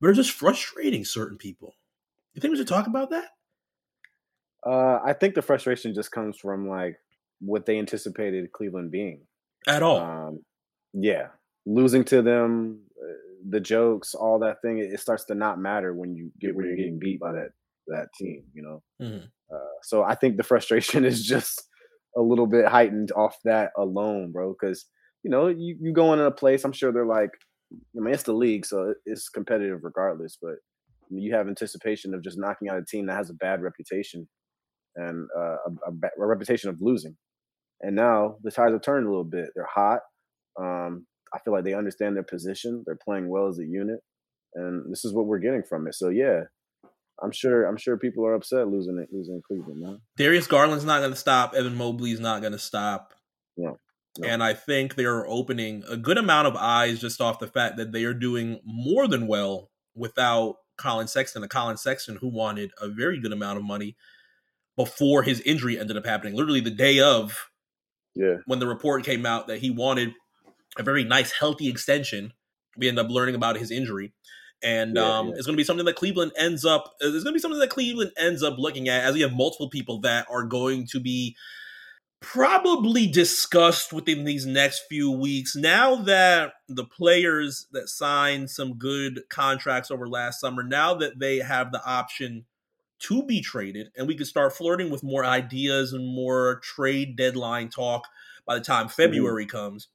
But 0.00 0.10
are 0.10 0.14
just 0.14 0.32
frustrating 0.32 1.04
certain 1.04 1.38
people. 1.38 1.74
You 2.34 2.40
think 2.40 2.52
we 2.52 2.58
should 2.58 2.68
talk 2.68 2.86
about 2.86 3.10
that? 3.10 3.30
Uh, 4.64 5.00
I 5.04 5.12
think 5.12 5.34
the 5.34 5.42
frustration 5.42 5.94
just 5.94 6.12
comes 6.12 6.36
from 6.36 6.68
like 6.68 6.98
what 7.40 7.64
they 7.64 7.78
anticipated 7.78 8.52
Cleveland 8.52 8.90
being 8.90 9.22
at 9.66 9.82
all. 9.82 9.98
Um, 9.98 10.40
yeah, 10.92 11.28
losing 11.66 12.04
to 12.04 12.22
them, 12.22 12.80
uh, 13.00 13.12
the 13.48 13.60
jokes, 13.60 14.14
all 14.14 14.38
that 14.40 14.62
thing. 14.62 14.78
It, 14.78 14.92
it, 14.92 15.00
starts 15.00 15.24
to 15.26 15.34
not 15.34 15.58
matter 15.58 15.94
when 15.94 16.14
you 16.14 16.30
get 16.40 16.54
when 16.54 16.66
you're 16.66 16.76
getting 16.76 16.98
beat 16.98 17.20
by 17.20 17.32
that 17.32 17.50
that 17.88 18.08
team. 18.18 18.44
You 18.54 18.62
know. 18.62 18.82
Mm-hmm. 19.00 19.26
Uh, 19.54 19.78
so 19.82 20.02
I 20.02 20.14
think 20.14 20.36
the 20.36 20.42
frustration 20.42 21.04
is 21.06 21.24
just 21.24 21.62
a 22.16 22.20
little 22.20 22.46
bit 22.46 22.66
heightened 22.66 23.12
off 23.12 23.36
that 23.44 23.72
alone, 23.76 24.32
bro. 24.32 24.54
Because 24.58 24.86
you 25.22 25.30
know 25.30 25.48
you 25.48 25.76
you 25.80 25.92
go 25.92 26.12
in 26.12 26.20
a 26.20 26.30
place. 26.30 26.64
I'm 26.64 26.72
sure 26.72 26.92
they're 26.92 27.06
like, 27.06 27.30
I 27.72 28.00
mean, 28.00 28.14
it's 28.14 28.22
the 28.22 28.32
league, 28.32 28.66
so 28.66 28.94
it's 29.06 29.28
competitive 29.28 29.80
regardless. 29.82 30.38
But 30.40 30.56
you 31.10 31.34
have 31.34 31.48
anticipation 31.48 32.14
of 32.14 32.22
just 32.22 32.38
knocking 32.38 32.68
out 32.68 32.78
a 32.78 32.84
team 32.84 33.06
that 33.06 33.16
has 33.16 33.30
a 33.30 33.34
bad 33.34 33.62
reputation 33.62 34.28
and 34.96 35.28
uh, 35.36 35.56
a, 35.66 35.70
a, 35.86 36.22
a, 36.22 36.26
reputation 36.26 36.70
of 36.70 36.80
losing. 36.80 37.16
And 37.80 37.94
now 37.94 38.36
the 38.42 38.50
tides 38.50 38.72
have 38.72 38.82
turned 38.82 39.06
a 39.06 39.10
little 39.10 39.24
bit. 39.24 39.50
They're 39.54 39.68
hot. 39.72 40.00
Um, 40.60 41.06
I 41.32 41.38
feel 41.38 41.52
like 41.52 41.64
they 41.64 41.74
understand 41.74 42.16
their 42.16 42.22
position. 42.22 42.82
They're 42.86 42.98
playing 43.02 43.28
well 43.28 43.48
as 43.48 43.58
a 43.58 43.64
unit, 43.64 44.00
and 44.54 44.90
this 44.90 45.04
is 45.04 45.12
what 45.12 45.26
we're 45.26 45.38
getting 45.38 45.62
from 45.62 45.86
it. 45.86 45.94
So 45.94 46.08
yeah, 46.08 46.44
I'm 47.22 47.32
sure. 47.32 47.66
I'm 47.66 47.76
sure 47.76 47.96
people 47.96 48.26
are 48.26 48.34
upset 48.34 48.68
losing 48.68 48.98
it, 48.98 49.08
losing 49.12 49.42
Cleveland. 49.46 49.80
Man. 49.80 50.00
Darius 50.16 50.46
Garland's 50.46 50.84
not 50.84 51.00
going 51.00 51.12
to 51.12 51.16
stop. 51.16 51.54
Evan 51.54 51.76
Mobley's 51.76 52.20
not 52.20 52.40
going 52.40 52.52
to 52.52 52.58
stop. 52.58 53.14
No, 53.56 53.78
no. 54.18 54.28
And 54.28 54.42
I 54.42 54.54
think 54.54 54.94
they're 54.94 55.26
opening 55.26 55.84
a 55.88 55.96
good 55.96 56.18
amount 56.18 56.48
of 56.48 56.56
eyes 56.56 57.00
just 57.00 57.20
off 57.20 57.38
the 57.38 57.46
fact 57.46 57.76
that 57.76 57.92
they 57.92 58.04
are 58.04 58.14
doing 58.14 58.60
more 58.64 59.06
than 59.06 59.26
well 59.26 59.70
without 59.94 60.56
Collin 60.76 61.08
Sexton, 61.08 61.42
a 61.42 61.48
Collin 61.48 61.76
Sexton 61.76 62.16
who 62.16 62.28
wanted 62.28 62.70
a 62.80 62.88
very 62.88 63.20
good 63.20 63.32
amount 63.32 63.58
of 63.58 63.64
money 63.64 63.96
before 64.76 65.24
his 65.24 65.40
injury 65.40 65.78
ended 65.78 65.96
up 65.96 66.06
happening. 66.06 66.34
Literally 66.34 66.60
the 66.60 66.70
day 66.70 67.00
of, 67.00 67.47
yeah, 68.18 68.38
when 68.46 68.58
the 68.58 68.66
report 68.66 69.04
came 69.04 69.24
out 69.24 69.46
that 69.46 69.60
he 69.60 69.70
wanted 69.70 70.10
a 70.76 70.82
very 70.82 71.04
nice, 71.04 71.32
healthy 71.32 71.68
extension, 71.68 72.32
we 72.76 72.88
end 72.88 72.98
up 72.98 73.08
learning 73.08 73.34
about 73.34 73.56
his 73.56 73.70
injury. 73.70 74.12
And 74.62 74.96
yeah, 74.96 75.18
um, 75.18 75.28
yeah. 75.28 75.34
it's 75.36 75.46
going 75.46 75.54
to 75.54 75.60
be 75.60 75.64
something 75.64 75.86
that 75.86 75.96
Cleveland 75.96 76.32
ends 76.36 76.64
up. 76.64 76.92
It's 77.00 77.22
going 77.22 77.26
to 77.26 77.32
be 77.32 77.38
something 77.38 77.60
that 77.60 77.70
Cleveland 77.70 78.10
ends 78.18 78.42
up 78.42 78.58
looking 78.58 78.88
at, 78.88 79.04
as 79.04 79.14
we 79.14 79.20
have 79.20 79.32
multiple 79.32 79.70
people 79.70 80.00
that 80.00 80.26
are 80.28 80.44
going 80.44 80.86
to 80.88 81.00
be 81.00 81.36
probably 82.20 83.06
discussed 83.06 83.92
within 83.92 84.24
these 84.24 84.44
next 84.44 84.82
few 84.88 85.12
weeks. 85.12 85.54
Now 85.54 85.94
that 85.94 86.54
the 86.68 86.84
players 86.84 87.68
that 87.70 87.88
signed 87.88 88.50
some 88.50 88.74
good 88.74 89.22
contracts 89.30 89.92
over 89.92 90.08
last 90.08 90.40
summer, 90.40 90.64
now 90.64 90.94
that 90.94 91.20
they 91.20 91.38
have 91.38 91.70
the 91.70 91.84
option 91.86 92.44
to 93.00 93.22
be 93.24 93.40
traded, 93.40 93.90
and 93.96 94.06
we 94.06 94.14
can 94.14 94.26
start 94.26 94.56
flirting 94.56 94.90
with 94.90 95.02
more 95.02 95.24
ideas 95.24 95.92
and 95.92 96.06
more 96.06 96.60
trade 96.62 97.16
deadline 97.16 97.68
talk 97.68 98.06
by 98.46 98.54
the 98.54 98.64
time 98.64 98.86
mm-hmm. 98.86 99.02
February 99.02 99.46
mm-hmm. 99.46 99.56
comes. 99.56 99.88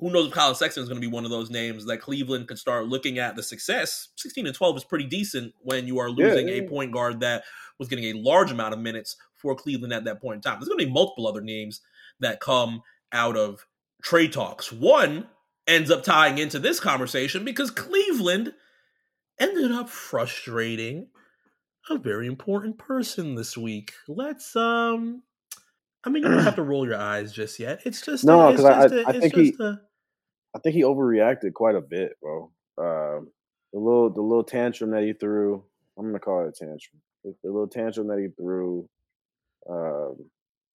Who 0.00 0.10
knows 0.10 0.28
if 0.28 0.32
Collin 0.32 0.54
Sexton 0.54 0.84
is 0.84 0.88
going 0.88 1.00
to 1.00 1.06
be 1.06 1.12
one 1.12 1.24
of 1.24 1.30
those 1.30 1.50
names 1.50 1.86
that 1.86 2.00
Cleveland 2.00 2.46
can 2.46 2.56
start 2.56 2.86
looking 2.86 3.18
at 3.18 3.34
the 3.34 3.42
success. 3.42 4.08
16 4.14 4.46
and 4.46 4.54
12 4.54 4.76
is 4.76 4.84
pretty 4.84 5.06
decent 5.06 5.54
when 5.60 5.88
you 5.88 5.98
are 5.98 6.08
losing 6.08 6.46
yeah, 6.46 6.54
yeah. 6.54 6.62
a 6.62 6.68
point 6.68 6.92
guard 6.92 7.18
that 7.20 7.42
was 7.80 7.88
getting 7.88 8.04
a 8.04 8.20
large 8.20 8.52
amount 8.52 8.74
of 8.74 8.80
minutes 8.80 9.16
for 9.34 9.56
Cleveland 9.56 9.92
at 9.92 10.04
that 10.04 10.20
point 10.20 10.36
in 10.36 10.40
time. 10.42 10.60
There's 10.60 10.68
going 10.68 10.78
to 10.78 10.86
be 10.86 10.92
multiple 10.92 11.26
other 11.26 11.40
names 11.40 11.80
that 12.20 12.38
come 12.38 12.82
out 13.12 13.36
of 13.36 13.66
trade 14.02 14.32
talks. 14.32 14.70
One 14.70 15.26
ends 15.66 15.90
up 15.90 16.04
tying 16.04 16.38
into 16.38 16.60
this 16.60 16.78
conversation 16.78 17.44
because 17.44 17.70
Cleveland 17.72 18.54
ended 19.40 19.72
up 19.72 19.88
frustrating 19.88 21.08
a 21.90 21.98
very 21.98 22.26
important 22.26 22.78
person 22.78 23.34
this 23.34 23.56
week. 23.56 23.92
Let's 24.06 24.54
um 24.56 25.22
I 26.04 26.10
mean 26.10 26.22
you 26.22 26.28
don't 26.30 26.44
have 26.44 26.54
to 26.56 26.62
roll 26.62 26.86
your 26.86 26.98
eyes 26.98 27.32
just 27.32 27.58
yet. 27.58 27.80
It's 27.84 28.00
just 28.00 28.24
No, 28.24 28.50
because 28.50 28.64
I, 28.64 29.12
think 29.12 29.34
he 29.34 29.54
a... 29.60 29.80
I 30.54 30.58
think 30.60 30.74
he 30.74 30.82
overreacted 30.82 31.54
quite 31.54 31.74
a 31.74 31.80
bit, 31.80 32.12
bro. 32.20 32.50
Um 32.78 33.28
the 33.72 33.78
little 33.78 34.10
the 34.10 34.22
little 34.22 34.44
tantrum 34.44 34.90
that 34.92 35.02
he 35.02 35.12
threw, 35.12 35.62
I'm 35.98 36.06
gonna 36.06 36.18
call 36.18 36.44
it 36.44 36.48
a 36.48 36.52
tantrum. 36.52 37.00
The, 37.24 37.34
the 37.42 37.50
little 37.50 37.68
tantrum 37.68 38.08
that 38.08 38.18
he 38.18 38.28
threw. 38.28 38.88
Um 39.68 40.16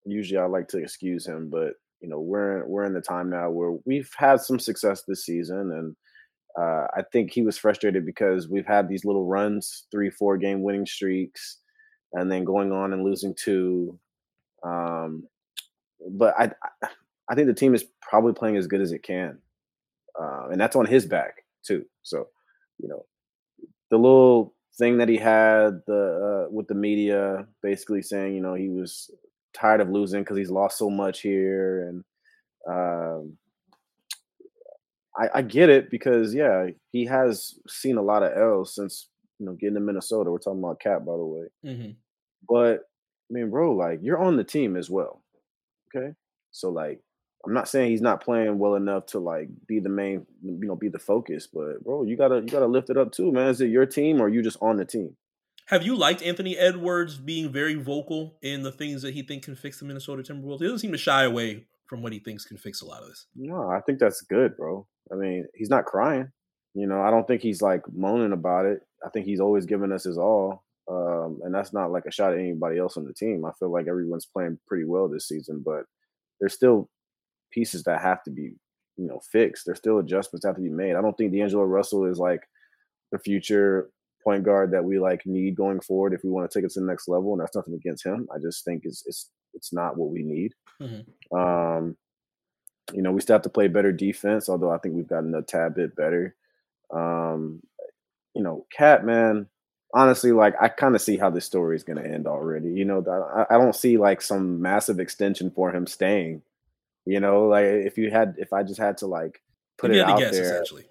usually 0.06 0.40
I 0.40 0.46
like 0.46 0.68
to 0.70 0.80
excuse 0.80 1.26
him, 1.26 1.50
but 1.50 1.74
you 2.02 2.10
know, 2.10 2.20
we're 2.20 2.66
we're 2.68 2.84
in 2.86 2.94
the 2.94 3.02
time 3.02 3.30
now 3.30 3.50
where 3.50 3.78
we've 3.86 4.12
had 4.18 4.42
some 4.42 4.60
success 4.60 5.04
this 5.08 5.26
season 5.26 5.72
and 5.72 5.96
uh, 6.60 6.86
I 6.96 7.04
think 7.12 7.32
he 7.32 7.42
was 7.42 7.58
frustrated 7.58 8.06
because 8.06 8.48
we've 8.48 8.66
had 8.66 8.88
these 8.88 9.06
little 9.06 9.26
runs, 9.26 9.86
three, 9.92 10.10
four 10.10 10.38
game 10.38 10.62
winning 10.62 10.86
streaks, 10.86 11.58
and 12.14 12.32
then 12.32 12.44
going 12.44 12.72
on 12.72 12.94
and 12.94 13.04
losing 13.04 13.34
two. 13.36 14.00
Um, 14.64 15.28
but 16.12 16.36
I, 16.38 16.52
I 17.30 17.36
think 17.36 17.48
the 17.48 17.54
team 17.54 17.74
is 17.74 17.86
probably 18.02 18.34
playing 18.34 18.58
as 18.58 18.68
good 18.68 18.82
as 18.82 18.92
it 18.92 19.04
can, 19.04 19.40
uh, 20.20 20.50
and 20.52 20.62
that's 20.62 20.76
on 20.76 20.86
his 20.86 21.06
back 21.06 21.44
too. 21.66 21.86
So, 22.04 22.28
you 22.78 22.88
know, 22.88 23.06
the 23.90 23.98
little 23.98 24.54
thing 24.78 24.98
that 24.98 25.10
he 25.10 25.18
had 25.18 25.82
the 25.88 26.46
uh, 26.48 26.52
with 26.52 26.68
the 26.68 26.76
media, 26.76 27.48
basically 27.64 28.02
saying, 28.02 28.36
you 28.36 28.42
know, 28.42 28.54
he 28.54 28.70
was 28.70 29.10
tired 29.54 29.82
of 29.82 29.90
losing 29.90 30.22
because 30.22 30.38
he's 30.38 30.52
lost 30.52 30.78
so 30.78 30.90
much 30.90 31.22
here, 31.22 31.88
and 31.88 32.04
um, 32.70 33.38
I, 35.18 35.30
I 35.36 35.42
get 35.42 35.70
it 35.70 35.90
because 35.90 36.34
yeah, 36.34 36.68
he 36.92 37.06
has 37.06 37.56
seen 37.68 37.98
a 37.98 38.02
lot 38.02 38.24
of 38.24 38.36
L's 38.36 38.76
since 38.76 39.10
you 39.40 39.46
know 39.46 39.54
getting 39.54 39.76
to 39.76 39.80
Minnesota. 39.80 40.32
We're 40.32 40.40
talking 40.40 40.60
about 40.60 40.80
Cat, 40.80 41.06
by 41.06 41.14
the 41.14 41.26
way. 41.26 41.46
Mm-hmm. 41.66 41.92
But 42.48 42.82
I 43.30 43.34
mean, 43.34 43.50
bro, 43.50 43.74
like 43.74 44.00
you're 44.02 44.22
on 44.22 44.38
the 44.38 44.44
team 44.44 44.76
as 44.76 44.90
well. 44.90 45.24
Okay, 45.96 46.14
so 46.52 46.70
like 46.70 47.02
I'm 47.46 47.54
not 47.54 47.68
saying 47.68 47.92
he's 47.92 48.02
not 48.02 48.24
playing 48.24 48.58
well 48.58 48.76
enough 48.76 49.08
to 49.08 49.20
like 49.20 49.50
be 49.68 49.80
the 49.80 49.90
main, 49.90 50.26
you 50.44 50.68
know, 50.68 50.76
be 50.76 50.90
the 50.90 51.00
focus. 51.00 51.48
But 51.52 51.84
bro, 51.84 52.04
you 52.04 52.16
gotta 52.16 52.38
you 52.38 52.48
gotta 52.48 52.68
lift 52.68 52.90
it 52.90 52.98
up 52.98 53.12
too, 53.12 53.32
man. 53.32 53.50
Is 53.50 53.62
it 53.62 53.70
your 53.70 53.86
team 53.86 54.22
or 54.22 54.30
you 54.30 54.42
just 54.42 54.58
on 54.62 54.78
the 54.78 54.86
team? 54.86 55.16
Have 55.68 55.84
you 55.84 55.96
liked 55.96 56.22
Anthony 56.22 56.58
Edwards 56.58 57.18
being 57.18 57.52
very 57.52 57.76
vocal 57.76 58.38
in 58.42 58.64
the 58.64 58.72
things 58.72 59.02
that 59.02 59.14
he 59.14 59.24
thinks 59.24 59.46
can 59.46 59.56
fix 59.56 59.80
the 59.80 59.86
Minnesota 59.86 60.22
Timberwolves? 60.22 60.60
He 60.60 60.66
doesn't 60.66 60.80
seem 60.80 60.92
to 60.92 60.98
shy 60.98 61.24
away 61.24 61.66
from 61.88 62.02
what 62.02 62.12
he 62.12 62.20
thinks 62.20 62.46
can 62.46 62.58
fix 62.58 62.82
a 62.82 62.86
lot 62.86 63.02
of 63.02 63.08
this. 63.08 63.28
No, 63.36 63.70
I 63.70 63.80
think 63.82 64.00
that's 64.00 64.22
good, 64.22 64.58
bro. 64.58 64.86
I 65.12 65.16
mean, 65.16 65.46
he's 65.54 65.70
not 65.70 65.86
crying. 65.86 66.32
You 66.74 66.88
know, 66.88 67.02
I 67.02 67.12
don't 67.12 67.28
think 67.28 67.42
he's 67.42 67.62
like 67.62 67.82
moaning 67.94 68.32
about 68.32 68.66
it. 68.66 68.82
I 69.06 69.10
think 69.10 69.26
he's 69.26 69.40
always 69.40 69.66
giving 69.66 69.92
us 69.92 70.06
his 70.06 70.18
all. 70.18 70.64
Um, 70.90 71.40
and 71.44 71.54
that's 71.54 71.72
not 71.72 71.92
like 71.92 72.06
a 72.06 72.12
shot 72.12 72.34
at 72.34 72.40
anybody 72.40 72.78
else 72.78 72.98
on 72.98 73.06
the 73.06 73.14
team. 73.14 73.46
I 73.46 73.52
feel 73.60 73.72
like 73.72 73.88
everyone's 73.88 74.26
playing 74.26 74.60
pretty 74.68 74.86
well 74.86 75.08
this 75.08 75.28
season, 75.28 75.62
but 75.66 75.86
there's 76.40 76.54
still 76.54 76.90
pieces 77.52 77.84
that 77.84 78.02
have 78.02 78.24
to 78.24 78.32
be, 78.32 78.54
you 78.98 79.08
know, 79.08 79.22
fixed. 79.32 79.66
There's 79.66 79.78
still 79.78 80.00
adjustments 80.00 80.44
that 80.44 80.50
have 80.50 80.56
to 80.58 80.62
be 80.62 80.70
made. 80.70 80.96
I 80.96 81.02
don't 81.02 81.16
think 81.18 81.32
D'Angelo 81.32 81.64
Russell 81.64 82.06
is 82.06 82.18
like 82.18 82.42
the 83.12 83.20
future 83.20 83.90
point 84.24 84.44
guard 84.44 84.72
that 84.72 84.84
we 84.84 85.00
like 85.00 85.22
need 85.26 85.56
going 85.56 85.80
forward 85.82 86.14
if 86.14 86.24
we 86.24 86.32
want 86.32 86.50
to 86.50 86.58
take 86.58 86.66
it 86.66 86.72
to 86.74 86.80
the 86.80 86.86
next 86.86 87.08
level. 87.08 87.34
And 87.34 87.42
that's 87.42 87.56
nothing 87.56 87.76
against 87.76 88.06
him. 88.06 88.28
I 88.34 88.40
just 88.40 88.66
think 88.66 88.82
it's 88.84 89.04
it's 89.06 89.30
it's 89.54 89.72
not 89.72 89.98
what 89.98 90.10
we 90.10 90.24
need. 90.24 90.54
Mm-hmm. 90.82 91.38
Um, 91.38 91.96
you 92.92 93.02
know, 93.02 93.12
we 93.12 93.22
still 93.22 93.36
have 93.36 93.44
to 93.44 93.50
play 93.50 93.68
better 93.68 93.92
defense, 93.92 94.50
although 94.50 94.72
I 94.72 94.78
think 94.78 94.96
we've 94.96 95.08
gotten 95.08 95.34
a 95.36 95.42
tad 95.42 95.76
bit 95.76 95.96
better. 95.96 96.36
Um, 96.92 97.62
you 98.34 98.44
know, 98.44 98.66
Cat 98.76 99.06
man, 99.06 99.48
honestly, 99.94 100.32
like 100.32 100.56
I 100.62 100.68
kind 100.68 100.96
of 100.96 101.02
see 101.02 101.18
how 101.18 101.30
this 101.30 101.46
story 101.46 101.76
is 101.76 101.84
going 101.84 102.04
to 102.04 102.10
end 102.10 102.28
already. 102.28 102.70
You 102.70 102.86
know, 102.86 103.04
I, 103.50 103.56
I 103.56 103.58
don't 103.58 103.76
see 103.76 103.98
like 103.98 104.22
some 104.22 104.62
massive 104.62 105.00
extension 105.00 105.52
for 105.52 105.74
him 105.74 105.88
staying. 105.88 106.42
You 107.06 107.20
know, 107.20 107.48
like 107.48 107.66
if 107.66 107.98
you 107.98 108.12
had, 108.12 108.36
if 108.38 108.54
I 108.54 108.64
just 108.64 108.80
had 108.80 108.98
to 108.98 109.08
like 109.08 109.42
put 109.78 109.92
it 109.92 110.02
out 110.02 110.20
guess, 110.20 110.32
there, 110.32 110.44
essentially. 110.44 110.86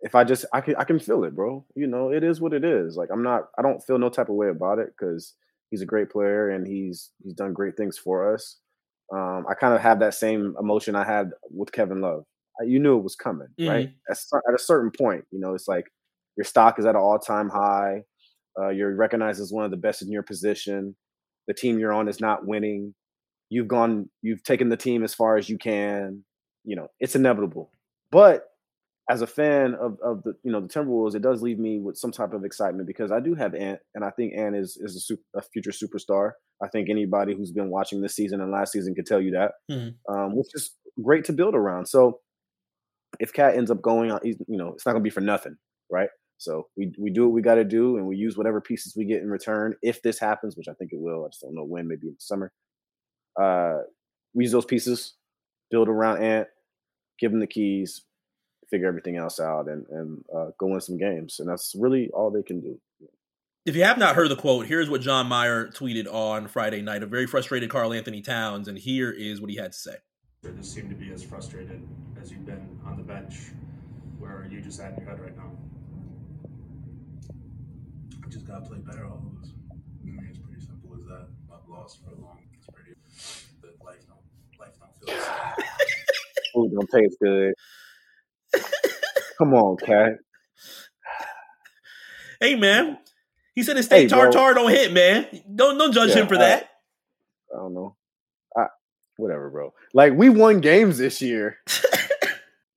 If 0.00 0.14
I 0.14 0.24
just, 0.24 0.46
I 0.52 0.60
can, 0.60 0.76
I 0.76 0.84
can 0.84 0.98
feel 0.98 1.24
it, 1.24 1.34
bro. 1.34 1.64
You 1.74 1.86
know, 1.86 2.10
it 2.10 2.24
is 2.24 2.40
what 2.40 2.54
it 2.54 2.64
is. 2.64 2.96
Like 2.96 3.10
I'm 3.12 3.22
not, 3.22 3.50
I 3.58 3.62
don't 3.62 3.82
feel 3.82 3.98
no 3.98 4.08
type 4.08 4.28
of 4.28 4.36
way 4.36 4.48
about 4.48 4.78
it 4.78 4.94
because 4.96 5.34
he's 5.70 5.82
a 5.82 5.86
great 5.86 6.10
player 6.10 6.50
and 6.50 6.66
he's 6.66 7.10
he's 7.22 7.34
done 7.34 7.52
great 7.52 7.76
things 7.76 7.98
for 7.98 8.32
us. 8.34 8.56
Um, 9.12 9.44
I 9.48 9.54
kind 9.54 9.74
of 9.74 9.80
have 9.80 10.00
that 10.00 10.14
same 10.14 10.54
emotion 10.60 10.94
I 10.94 11.04
had 11.04 11.30
with 11.50 11.72
Kevin 11.72 12.00
Love. 12.00 12.24
You 12.64 12.78
knew 12.78 12.98
it 12.98 13.02
was 13.02 13.16
coming, 13.16 13.48
mm-hmm. 13.58 13.70
right? 13.70 13.90
At, 14.10 14.18
at, 14.48 14.54
a 14.54 14.58
certain 14.58 14.90
point, 14.90 15.24
you 15.30 15.40
know, 15.40 15.54
it's 15.54 15.66
like 15.66 15.86
your 16.36 16.44
stock 16.44 16.78
is 16.78 16.84
at 16.84 16.94
an 16.94 17.00
all-time 17.00 17.48
high. 17.48 18.02
Uh, 18.60 18.68
you're 18.68 18.94
recognized 18.94 19.40
as 19.40 19.52
one 19.52 19.64
of 19.64 19.70
the 19.70 19.76
best 19.76 20.02
in 20.02 20.12
your 20.12 20.22
position. 20.22 20.94
The 21.48 21.54
team 21.54 21.78
you're 21.78 21.92
on 21.92 22.08
is 22.08 22.20
not 22.20 22.46
winning. 22.46 22.94
You've 23.48 23.68
gone, 23.68 24.10
you've 24.22 24.42
taken 24.42 24.68
the 24.68 24.76
team 24.76 25.02
as 25.02 25.14
far 25.14 25.36
as 25.36 25.48
you 25.48 25.58
can. 25.58 26.22
you 26.64 26.76
know, 26.76 26.88
it's 27.00 27.16
inevitable. 27.16 27.70
But 28.10 28.50
as 29.10 29.22
a 29.22 29.26
fan 29.26 29.74
of, 29.74 29.98
of 30.04 30.22
the 30.22 30.34
you 30.44 30.52
know 30.52 30.60
the 30.60 30.68
Timberwolves, 30.68 31.16
it 31.16 31.22
does 31.22 31.42
leave 31.42 31.58
me 31.58 31.80
with 31.80 31.96
some 31.96 32.12
type 32.12 32.32
of 32.32 32.44
excitement 32.44 32.86
because 32.86 33.10
I 33.10 33.18
do 33.18 33.34
have 33.34 33.54
Ant, 33.54 33.80
and 33.94 34.04
I 34.04 34.10
think 34.10 34.34
Ant 34.36 34.54
is 34.54 34.78
is 34.80 34.96
a, 34.96 35.00
super, 35.00 35.22
a 35.34 35.42
future 35.42 35.72
superstar. 35.72 36.32
I 36.62 36.68
think 36.68 36.88
anybody 36.88 37.34
who's 37.34 37.52
been 37.52 37.70
watching 37.70 38.00
this 38.00 38.14
season 38.14 38.40
and 38.40 38.50
last 38.50 38.72
season 38.72 38.94
could 38.94 39.06
tell 39.06 39.20
you 39.20 39.32
that, 39.32 39.52
mm-hmm. 39.70 40.14
um, 40.14 40.36
which 40.36 40.48
is 40.54 40.76
great 41.02 41.24
to 41.24 41.32
build 41.32 41.54
around. 41.54 41.86
So 41.86 42.20
if 43.18 43.32
Cat 43.32 43.56
ends 43.56 43.70
up 43.70 43.82
going 43.82 44.10
on, 44.10 44.20
you 44.24 44.36
know, 44.48 44.72
it's 44.74 44.84
not 44.84 44.92
gonna 44.92 45.02
be 45.02 45.10
for 45.10 45.20
nothing, 45.20 45.56
right? 45.90 46.08
So 46.40 46.68
we 46.74 46.92
we 46.98 47.10
do 47.10 47.24
what 47.24 47.34
we 47.34 47.42
got 47.42 47.56
to 47.56 47.64
do, 47.64 47.98
and 47.98 48.06
we 48.06 48.16
use 48.16 48.36
whatever 48.36 48.62
pieces 48.62 48.94
we 48.96 49.04
get 49.04 49.20
in 49.20 49.28
return. 49.28 49.74
If 49.82 50.00
this 50.00 50.18
happens, 50.18 50.56
which 50.56 50.68
I 50.68 50.72
think 50.72 50.90
it 50.90 50.98
will, 50.98 51.26
I 51.26 51.28
just 51.28 51.42
don't 51.42 51.54
know 51.54 51.64
when. 51.64 51.86
Maybe 51.86 52.08
in 52.08 52.14
the 52.14 52.20
summer. 52.20 52.50
Uh, 53.40 53.82
we 54.32 54.44
use 54.44 54.52
those 54.52 54.64
pieces, 54.64 55.16
build 55.70 55.88
around 55.88 56.22
Ant, 56.22 56.48
give 57.18 57.30
him 57.32 57.40
the 57.40 57.46
keys, 57.46 58.04
figure 58.70 58.88
everything 58.88 59.16
else 59.16 59.38
out 59.38 59.68
and 59.68 59.84
and 59.90 60.24
uh, 60.34 60.46
go 60.58 60.68
win 60.68 60.80
some 60.80 60.96
games. 60.96 61.40
And 61.40 61.48
that's 61.48 61.74
really 61.78 62.08
all 62.14 62.30
they 62.30 62.42
can 62.42 62.60
do. 62.60 62.80
If 63.66 63.76
you 63.76 63.84
have 63.84 63.98
not 63.98 64.16
heard 64.16 64.30
the 64.30 64.36
quote, 64.36 64.66
here's 64.66 64.88
what 64.88 65.02
John 65.02 65.26
Meyer 65.26 65.68
tweeted 65.68 66.10
on 66.10 66.48
Friday 66.48 66.80
night. 66.80 67.02
A 67.02 67.06
very 67.06 67.26
frustrated 67.26 67.68
Karl-Anthony 67.68 68.22
Towns, 68.22 68.68
and 68.68 68.78
here 68.78 69.10
is 69.10 69.38
what 69.38 69.50
he 69.50 69.56
had 69.56 69.72
to 69.72 69.78
say. 69.78 69.96
Just 70.56 70.72
seem 70.72 70.88
to 70.88 70.94
be 70.94 71.12
as 71.12 71.22
frustrated 71.22 71.86
as 72.18 72.32
you've 72.32 72.46
been 72.46 72.80
on 72.86 72.96
the 72.96 73.02
bench. 73.02 73.34
Where 74.18 74.32
are 74.32 74.48
you 74.50 74.62
just 74.62 74.80
at 74.80 74.92
in 74.92 75.00
your 75.00 75.10
head 75.10 75.20
right 75.20 75.36
now? 75.36 75.52
I 78.24 78.28
just 78.30 78.46
gotta 78.46 78.64
play 78.64 78.78
better 78.78 79.04
all 79.04 79.22
of 79.30 79.42
us. 79.42 79.52
I 79.70 80.06
mean, 80.06 80.26
it's 80.30 80.38
pretty 80.38 80.60
simple 80.64 80.96
as 80.96 81.04
that. 81.04 81.28
I've 81.52 81.68
lost 81.68 82.02
for 82.02 82.12
a 82.12 82.18
long. 82.18 82.38
It's 82.56 82.66
pretty. 82.66 82.92
But 83.60 83.74
life 83.84 84.06
don't 84.08 84.20
life 84.58 84.78
don't 84.80 84.96
feel 84.96 85.14
the 85.18 85.22
same. 85.22 85.66
Food 86.54 86.72
don't 86.72 86.88
taste 86.90 87.18
good. 87.20 87.52
Come 89.36 89.52
on, 89.52 89.76
cat. 89.76 90.14
Hey 92.40 92.54
man, 92.56 92.96
he 93.54 93.62
said 93.62 93.76
his 93.76 93.86
state 93.86 94.02
hey, 94.02 94.08
tartar 94.08 94.54
don't 94.54 94.70
hit, 94.70 94.92
man. 94.92 95.26
Don't 95.54 95.78
don't 95.78 95.92
judge 95.92 96.10
yeah, 96.10 96.22
him 96.22 96.28
for 96.28 96.36
I, 96.36 96.38
that. 96.38 96.70
I 97.52 97.58
don't 97.58 97.74
know. 97.74 97.96
I, 98.56 98.66
whatever, 99.16 99.50
bro. 99.50 99.74
Like 99.94 100.14
we 100.14 100.28
won 100.28 100.60
games 100.60 100.98
this 100.98 101.20
year. 101.20 101.58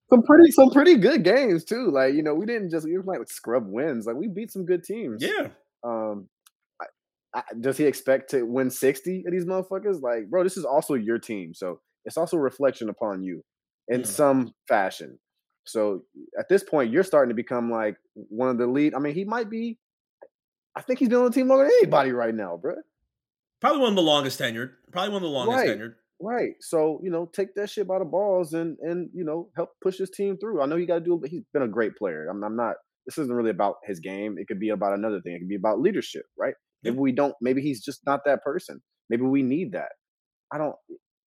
some 0.10 0.24
pretty 0.24 0.52
some 0.52 0.70
pretty 0.70 0.98
good 0.98 1.24
games 1.24 1.64
too. 1.64 1.90
Like 1.92 2.14
you 2.14 2.24
know, 2.24 2.34
we 2.34 2.46
didn't 2.46 2.70
just 2.70 2.86
we 2.86 2.98
were 2.98 3.04
like 3.04 3.28
scrub 3.30 3.66
wins. 3.68 4.06
Like 4.06 4.16
we 4.16 4.28
beat 4.28 4.52
some 4.52 4.66
good 4.66 4.84
teams. 4.84 5.24
Yeah. 5.24 5.50
Um, 5.84 6.30
I, 6.82 6.86
I, 7.36 7.44
does 7.60 7.78
he 7.78 7.86
expect 7.86 8.32
to 8.32 8.44
win 8.44 8.70
sixty 8.70 9.24
of 9.26 9.32
these 9.32 9.46
motherfuckers? 9.46 10.02
Like, 10.02 10.30
bro, 10.30 10.44
this 10.44 10.58
is 10.58 10.66
also 10.66 10.94
your 10.94 11.20
team, 11.20 11.54
so 11.54 11.80
it's 12.06 12.18
also 12.18 12.38
a 12.38 12.42
reflection 12.42 12.90
upon 12.90 13.24
you 13.24 13.44
in 13.88 14.02
yeah. 14.02 14.06
some 14.06 14.54
fashion. 14.68 15.20
So 15.66 16.04
at 16.38 16.50
this 16.50 16.64
point, 16.64 16.92
you're 16.92 17.04
starting 17.04 17.30
to 17.30 17.36
become 17.36 17.72
like 17.72 17.96
one 18.14 18.50
of 18.50 18.58
the 18.58 18.68
lead. 18.68 18.94
I 18.94 19.00
mean, 19.00 19.14
he 19.14 19.26
might 19.26 19.50
be. 19.50 19.78
I 20.76 20.82
think 20.82 21.00
he's 21.00 21.10
been 21.10 21.20
on 21.20 21.26
the 21.26 21.32
team 21.32 21.48
longer 21.48 21.66
than 21.66 21.74
anybody 21.82 22.12
right 22.12 22.34
now, 22.34 22.58
bro. 22.58 22.76
Probably 23.62 23.80
one 23.80 23.90
of 23.90 23.96
the 23.96 24.02
longest 24.02 24.40
tenured. 24.40 24.72
Probably 24.92 25.10
one 25.10 25.24
of 25.24 25.30
the 25.30 25.30
longest 25.30 25.58
right. 25.58 25.78
tenured. 25.78 25.94
Right. 26.20 26.54
So 26.62 27.00
you 27.04 27.12
know, 27.12 27.30
take 27.34 27.56
that 27.56 27.70
shit 27.70 27.88
by 27.88 28.00
the 28.00 28.06
balls 28.06 28.54
and 28.54 28.78
and 28.82 29.10
you 29.14 29.24
know 29.24 29.50
help 29.56 29.72
push 29.82 29.98
his 29.98 30.10
team 30.10 30.38
through. 30.38 30.62
I 30.62 30.66
know 30.66 30.76
you 30.76 30.88
got 30.88 31.00
to 31.00 31.06
do 31.06 31.16
it, 31.16 31.22
but 31.22 31.30
he's 31.30 31.44
been 31.54 31.64
a 31.64 31.68
great 31.68 31.96
player. 31.96 32.28
I'm, 32.30 32.44
I'm 32.44 32.56
not. 32.56 32.76
This 33.06 33.18
isn't 33.18 33.34
really 33.34 33.50
about 33.50 33.76
his 33.84 34.00
game. 34.00 34.38
It 34.38 34.48
could 34.48 34.60
be 34.60 34.70
about 34.70 34.94
another 34.94 35.22
thing. 35.22 35.34
It 35.34 35.40
could 35.40 35.50
be 35.50 35.56
about 35.56 35.82
leadership, 35.82 36.24
right? 36.38 36.54
Maybe 36.84 36.98
we 36.98 37.12
don't. 37.12 37.36
Maybe 37.42 37.62
he's 37.62 37.84
just 37.84 38.02
not 38.06 38.22
that 38.26 38.44
person. 38.44 38.82
Maybe 39.10 39.24
we 39.24 39.42
need 39.42 39.74
that. 39.74 39.92
I 40.54 40.58
don't. 40.58 40.76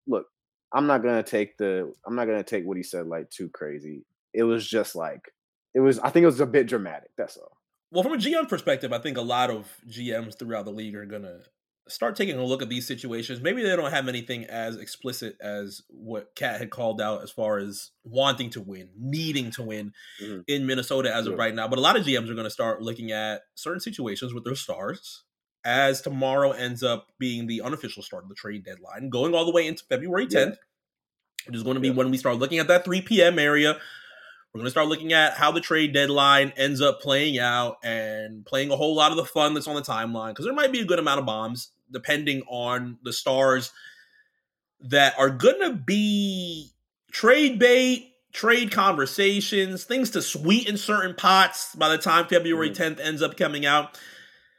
Look, 0.07 0.27
I'm 0.73 0.87
not 0.87 1.03
gonna 1.03 1.23
take 1.23 1.57
the. 1.59 1.93
I'm 2.07 2.15
not 2.15 2.27
gonna 2.27 2.45
take 2.45 2.65
what 2.65 2.77
he 2.77 2.83
said 2.83 3.07
like 3.07 3.31
too 3.31 3.51
crazy 3.53 4.05
it 4.35 4.43
was 4.43 4.67
just 4.69 4.97
like 4.97 5.33
it 5.75 5.81
was. 5.81 5.99
I 6.01 6.11
think 6.11 6.25
it 6.25 6.27
was 6.27 6.41
a 6.41 6.47
bit 6.47 6.67
dramatic. 6.67 7.11
That's 7.17 7.37
all. 7.37 7.57
Well, 7.95 8.03
from 8.03 8.15
a 8.15 8.17
GM 8.17 8.49
perspective, 8.49 8.93
I 8.93 8.99
think 8.99 9.17
a 9.17 9.23
lot 9.23 9.51
of 9.51 9.73
GMs 9.89 10.37
throughout 10.37 10.65
the 10.65 10.73
league 10.73 10.97
are 10.97 11.07
gonna 11.07 11.39
start 11.87 12.17
taking 12.17 12.37
a 12.37 12.45
look 12.45 12.61
at 12.61 12.69
these 12.69 12.89
situations. 12.89 13.41
Maybe 13.41 13.63
they 13.63 13.77
don't 13.77 13.93
have 13.93 14.09
anything 14.09 14.47
as 14.47 14.77
explicit 14.77 15.37
as 15.41 15.83
what 15.89 16.35
Cat 16.35 16.59
had 16.59 16.71
called 16.71 17.01
out 17.01 17.23
as 17.23 17.31
far 17.31 17.59
as 17.59 17.93
wanting 18.03 18.51
to 18.51 18.61
win, 18.61 18.89
needing 18.99 19.53
to 19.53 19.63
win 19.63 19.93
mm-hmm. 20.21 20.41
in 20.49 20.67
Minnesota 20.67 21.15
as 21.15 21.27
yeah. 21.27 21.33
of 21.33 21.39
right 21.39 21.55
now. 21.55 21.69
But 21.69 21.79
a 21.79 21.83
lot 21.83 21.97
of 21.97 22.05
GMs 22.05 22.29
are 22.29 22.35
going 22.35 22.45
to 22.45 22.51
start 22.51 22.83
looking 22.83 23.13
at 23.13 23.43
certain 23.55 23.81
situations 23.81 24.35
with 24.35 24.45
their 24.45 24.57
stars 24.57 25.23
as 25.65 26.01
tomorrow 26.01 26.51
ends 26.51 26.83
up 26.83 27.09
being 27.19 27.47
the 27.47 27.63
unofficial 27.63 28.03
start 28.03 28.25
of 28.25 28.29
the 28.29 28.35
trade 28.35 28.65
deadline, 28.65 29.09
going 29.09 29.35
all 29.35 29.45
the 29.45 29.53
way 29.53 29.67
into 29.67 29.85
February 29.85 30.27
10th, 30.27 30.33
yeah. 30.51 31.47
which 31.47 31.57
is 31.57 31.63
going 31.63 31.75
to 31.75 31.81
be 31.81 31.89
yeah. 31.89 31.95
when 31.95 32.11
we 32.11 32.19
start 32.19 32.39
looking 32.39 32.59
at 32.59 32.69
that 32.69 32.85
3 32.85 33.03
p.m. 33.03 33.39
area 33.39 33.79
we're 34.55 34.61
going 34.61 34.67
to 34.67 34.71
start 34.71 34.87
looking 34.87 35.13
at 35.13 35.35
how 35.35 35.51
the 35.51 35.61
trade 35.61 35.93
deadline 35.93 36.53
ends 36.57 36.81
up 36.81 37.01
playing 37.01 37.41
out 37.41 37.79
and 37.83 38.47
playing 38.47 38.71
a 38.71 38.77
whole 38.77 38.95
lot 38.95 39.11
of 39.11 39.17
the 39.17 39.25
fun 39.25 39.53
that's 39.53 39.67
on 39.67 39.75
the 39.75 39.83
timeline 39.83 40.29
because 40.29 40.45
there 40.45 40.55
might 40.55 40.71
be 40.71 40.79
a 40.79 40.85
good 40.85 41.01
amount 41.01 41.19
of 41.19 41.27
bombs 41.27 41.71
depending 41.91 42.41
on 42.47 42.97
the 43.03 43.13
stars 43.13 43.73
that 44.81 45.19
are 45.19 45.31
going 45.31 45.59
to 45.61 45.73
be 45.75 46.71
trade 47.11 47.59
bait, 47.59 48.13
trade 48.33 48.71
conversations, 48.71 49.83
things 49.83 50.11
to 50.11 50.23
sweeten 50.23 50.77
certain 50.77 51.17
pots 51.17 51.75
by 51.75 51.89
the 51.89 51.99
time 51.99 52.29
February 52.29 52.71
10th 52.71 52.93
mm-hmm. 52.93 53.01
ends 53.01 53.23
up 53.23 53.37
coming 53.37 53.67
out. 53.67 53.99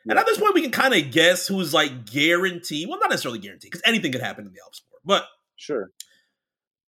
And 0.07 0.19
at 0.19 0.25
this 0.25 0.37
point, 0.37 0.53
we 0.53 0.61
can 0.61 0.71
kind 0.71 0.93
of 0.93 1.09
guess 1.11 1.47
who's 1.47 1.73
like 1.73 2.05
guaranteed. 2.05 2.89
Well, 2.89 2.99
not 2.99 3.09
necessarily 3.09 3.39
guaranteed 3.39 3.71
because 3.71 3.81
anything 3.85 4.11
could 4.11 4.21
happen 4.21 4.45
in 4.45 4.51
the 4.51 4.59
Alp 4.61 4.75
sport. 4.75 5.01
But 5.05 5.25
sure, 5.55 5.91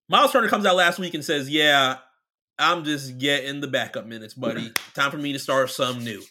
Myles 0.09 0.33
Turner 0.33 0.49
comes 0.49 0.65
out 0.65 0.75
last 0.75 0.99
week 0.99 1.15
and 1.15 1.25
says, 1.25 1.49
"Yeah, 1.49 1.97
I'm 2.59 2.83
just 2.83 3.17
getting 3.17 3.61
the 3.61 3.67
backup 3.67 4.05
minutes, 4.05 4.33
buddy. 4.33 4.71
Time 4.93 5.11
for 5.11 5.17
me 5.17 5.33
to 5.33 5.39
start 5.39 5.69
some 5.69 6.03
new. 6.03 6.21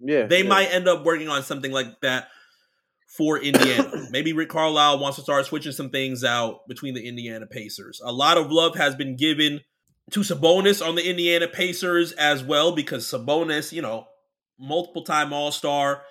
Yeah. 0.00 0.26
They 0.26 0.42
yeah. 0.42 0.48
might 0.48 0.66
end 0.66 0.88
up 0.88 1.04
working 1.04 1.28
on 1.28 1.42
something 1.42 1.72
like 1.72 2.00
that 2.02 2.28
for 3.08 3.38
Indiana. 3.38 4.06
Maybe 4.10 4.32
Rick 4.32 4.50
Carlisle 4.50 5.00
wants 5.00 5.16
to 5.16 5.22
start 5.22 5.46
switching 5.46 5.72
some 5.72 5.90
things 5.90 6.22
out 6.22 6.68
between 6.68 6.94
the 6.94 7.06
Indiana 7.08 7.46
Pacers. 7.46 8.00
A 8.04 8.12
lot 8.12 8.36
of 8.36 8.52
love 8.52 8.76
has 8.76 8.94
been 8.94 9.16
given 9.16 9.60
to 10.12 10.20
Sabonis 10.20 10.86
on 10.86 10.94
the 10.94 11.08
Indiana 11.08 11.48
Pacers 11.48 12.12
as 12.12 12.42
well 12.44 12.74
because 12.74 13.04
Sabonis, 13.06 13.72
you 13.72 13.82
know, 13.82 14.06
multiple 14.58 15.02
time 15.02 15.32
All 15.32 15.50
Star. 15.50 16.02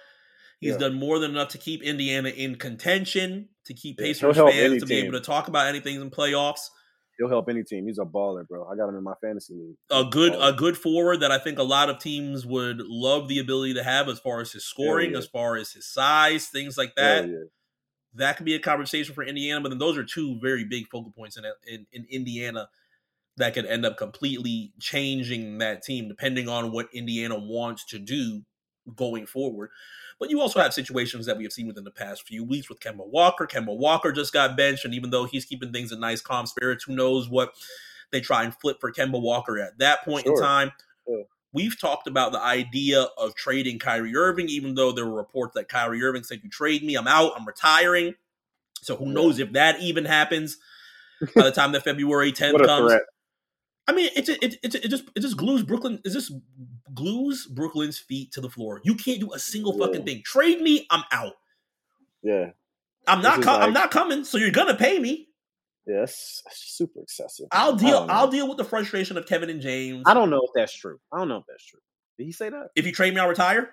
He's 0.59 0.71
yeah. 0.71 0.77
done 0.79 0.95
more 0.95 1.19
than 1.19 1.31
enough 1.31 1.49
to 1.49 1.59
keep 1.59 1.83
Indiana 1.83 2.29
in 2.29 2.55
contention, 2.55 3.49
to 3.65 3.73
keep 3.73 3.99
Pacers 3.99 4.35
yeah, 4.35 4.49
fans 4.49 4.81
to 4.81 4.87
be 4.87 4.95
able 4.95 5.13
to 5.13 5.21
talk 5.21 5.47
about 5.47 5.67
anything 5.67 6.01
in 6.01 6.09
playoffs 6.09 6.69
he'll 7.17 7.29
help 7.29 7.49
any 7.49 7.63
team. 7.63 7.87
He's 7.87 7.97
a 7.97 8.05
baller, 8.05 8.47
bro. 8.47 8.67
I 8.67 8.75
got 8.75 8.89
him 8.89 8.95
in 8.95 9.03
my 9.03 9.15
fantasy 9.21 9.53
league. 9.53 9.75
A 9.91 10.05
good 10.09 10.33
a, 10.33 10.47
a 10.47 10.53
good 10.53 10.77
forward 10.77 11.21
that 11.21 11.31
I 11.31 11.39
think 11.39 11.59
a 11.59 11.63
lot 11.63 11.89
of 11.89 11.99
teams 11.99 12.45
would 12.45 12.79
love 12.79 13.27
the 13.27 13.39
ability 13.39 13.73
to 13.75 13.83
have 13.83 14.07
as 14.07 14.19
far 14.19 14.41
as 14.41 14.51
his 14.51 14.65
scoring, 14.65 15.11
yeah. 15.11 15.17
as 15.17 15.27
far 15.27 15.55
as 15.55 15.71
his 15.71 15.91
size, 15.91 16.47
things 16.47 16.77
like 16.77 16.95
that. 16.95 17.27
Yeah. 17.27 17.35
That 18.13 18.37
could 18.37 18.45
be 18.45 18.55
a 18.55 18.59
conversation 18.59 19.13
for 19.13 19.23
Indiana, 19.23 19.61
but 19.61 19.69
then 19.69 19.77
those 19.77 19.97
are 19.97 20.03
two 20.03 20.39
very 20.41 20.63
big 20.63 20.87
focal 20.87 21.11
points 21.11 21.37
in, 21.37 21.43
in 21.67 21.85
in 21.91 22.05
Indiana 22.09 22.69
that 23.37 23.53
could 23.53 23.65
end 23.65 23.85
up 23.85 23.97
completely 23.97 24.73
changing 24.79 25.59
that 25.59 25.83
team 25.83 26.07
depending 26.07 26.49
on 26.49 26.71
what 26.71 26.87
Indiana 26.93 27.37
wants 27.37 27.85
to 27.85 27.99
do 27.99 28.41
going 28.95 29.25
forward. 29.25 29.69
But 30.19 30.29
you 30.29 30.41
also 30.41 30.59
have 30.59 30.73
situations 30.73 31.25
that 31.27 31.37
we 31.37 31.43
have 31.43 31.53
seen 31.53 31.67
within 31.67 31.83
the 31.83 31.91
past 31.91 32.27
few 32.27 32.43
weeks 32.43 32.69
with 32.69 32.79
Kemba 32.79 33.05
Walker. 33.05 33.45
Kemba 33.45 33.75
Walker 33.75 34.11
just 34.11 34.33
got 34.33 34.57
benched, 34.57 34.85
and 34.85 34.93
even 34.93 35.11
though 35.11 35.25
he's 35.25 35.45
keeping 35.45 35.71
things 35.71 35.91
in 35.91 35.99
nice, 35.99 36.21
calm 36.21 36.47
spirits, 36.47 36.83
who 36.85 36.95
knows 36.95 37.29
what 37.29 37.53
they 38.11 38.21
try 38.21 38.43
and 38.43 38.55
flip 38.55 38.77
for 38.79 38.91
Kemba 38.91 39.21
Walker 39.21 39.59
at 39.59 39.77
that 39.77 40.03
point 40.03 40.25
sure. 40.25 40.35
in 40.35 40.41
time. 40.41 40.71
Yeah. 41.07 41.23
We've 41.53 41.79
talked 41.79 42.07
about 42.07 42.31
the 42.31 42.41
idea 42.41 43.07
of 43.17 43.35
trading 43.35 43.79
Kyrie 43.79 44.15
Irving, 44.15 44.49
even 44.49 44.75
though 44.75 44.91
there 44.91 45.05
were 45.05 45.15
reports 45.15 45.55
that 45.55 45.69
Kyrie 45.69 46.03
Irving 46.03 46.23
said, 46.23 46.41
You 46.43 46.49
trade 46.49 46.83
me, 46.83 46.95
I'm 46.95 47.07
out, 47.07 47.33
I'm 47.37 47.45
retiring. 47.45 48.15
So 48.81 48.95
who 48.95 49.07
knows 49.07 49.39
if 49.39 49.53
that 49.53 49.81
even 49.81 50.05
happens 50.05 50.57
by 51.35 51.43
the 51.43 51.51
time 51.55 51.71
that 51.71 51.83
February 51.83 52.31
10th 52.31 52.65
comes. 52.65 52.91
Threat. 52.91 53.03
I 53.87 53.93
mean, 53.93 54.09
it, 54.15 54.27
it, 54.29 54.43
it, 54.43 54.75
it, 54.75 54.87
just 54.89 55.05
it 55.15 55.21
just 55.21 55.37
glues 55.37 55.63
Brooklyn. 55.63 56.01
Is 56.03 56.13
this 56.13 56.31
glues 56.93 57.45
Brooklyn's 57.45 57.97
feet 57.97 58.31
to 58.33 58.41
the 58.41 58.49
floor? 58.49 58.81
You 58.83 58.95
can't 58.95 59.19
do 59.19 59.33
a 59.33 59.39
single 59.39 59.77
yeah. 59.77 59.85
fucking 59.85 60.05
thing. 60.05 60.21
Trade 60.25 60.61
me, 60.61 60.87
I'm 60.89 61.03
out. 61.11 61.33
Yeah, 62.23 62.51
I'm 63.07 63.21
not. 63.21 63.41
Com- 63.41 63.59
like, 63.59 63.67
I'm 63.67 63.73
not 63.73 63.91
coming. 63.91 64.23
So 64.23 64.37
you're 64.37 64.51
gonna 64.51 64.75
pay 64.75 64.99
me. 64.99 65.29
Yes, 65.85 66.41
yeah, 66.45 66.51
super 66.53 67.01
excessive. 67.01 67.47
I'll 67.51 67.75
deal. 67.75 68.05
I'll 68.09 68.27
deal 68.27 68.47
with 68.47 68.57
the 68.57 68.65
frustration 68.65 69.17
of 69.17 69.25
Kevin 69.25 69.49
and 69.49 69.61
James. 69.61 70.03
I 70.05 70.13
don't 70.13 70.29
know 70.29 70.41
if 70.43 70.51
that's 70.53 70.73
true. 70.73 70.99
I 71.13 71.17
don't 71.17 71.29
know 71.29 71.37
if 71.37 71.45
that's 71.47 71.65
true. 71.65 71.79
Did 72.17 72.25
he 72.25 72.31
say 72.31 72.49
that? 72.49 72.69
If 72.75 72.85
you 72.85 72.91
trade 72.91 73.13
me, 73.13 73.21
I'll 73.21 73.29
retire. 73.29 73.69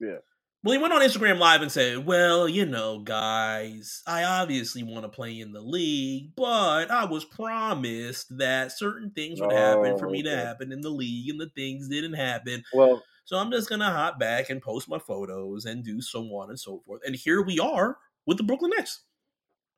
Yeah. 0.00 0.18
Well, 0.64 0.72
he 0.72 0.78
went 0.78 0.94
on 0.94 1.02
Instagram 1.02 1.38
Live 1.38 1.60
and 1.60 1.70
said, 1.70 2.06
Well, 2.06 2.48
you 2.48 2.64
know, 2.64 3.00
guys, 3.00 4.02
I 4.06 4.24
obviously 4.24 4.82
want 4.82 5.02
to 5.02 5.10
play 5.10 5.38
in 5.38 5.52
the 5.52 5.60
league, 5.60 6.34
but 6.34 6.90
I 6.90 7.04
was 7.04 7.26
promised 7.26 8.38
that 8.38 8.72
certain 8.72 9.10
things 9.10 9.42
would 9.42 9.52
oh, 9.52 9.54
happen 9.54 9.98
for 9.98 10.08
me 10.08 10.22
oh, 10.24 10.30
okay. 10.30 10.30
to 10.30 10.46
happen 10.46 10.72
in 10.72 10.80
the 10.80 10.88
league, 10.88 11.28
and 11.28 11.38
the 11.38 11.50
things 11.50 11.90
didn't 11.90 12.14
happen. 12.14 12.64
Well, 12.72 13.02
so 13.26 13.36
I'm 13.36 13.50
just 13.50 13.68
going 13.68 13.82
to 13.82 13.90
hop 13.90 14.18
back 14.18 14.48
and 14.48 14.62
post 14.62 14.88
my 14.88 14.98
photos 14.98 15.66
and 15.66 15.84
do 15.84 16.00
so 16.00 16.22
on 16.22 16.48
and 16.48 16.58
so 16.58 16.80
forth. 16.86 17.02
And 17.04 17.14
here 17.14 17.42
we 17.42 17.58
are 17.58 17.98
with 18.24 18.38
the 18.38 18.42
Brooklyn 18.42 18.70
Nets. 18.74 19.02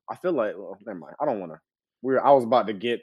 I 0.09 0.15
feel 0.15 0.35
like, 0.35 0.55
well, 0.57 0.79
never 0.87 1.01
mind. 1.01 1.17
I 1.21 1.25
don't 1.25 1.41
want 1.41 1.51
to. 1.51 1.59
We're, 2.01 2.21
I 2.21 2.31
was 2.31 2.45
about 2.45 2.69
to 2.69 2.73
get 2.73 3.01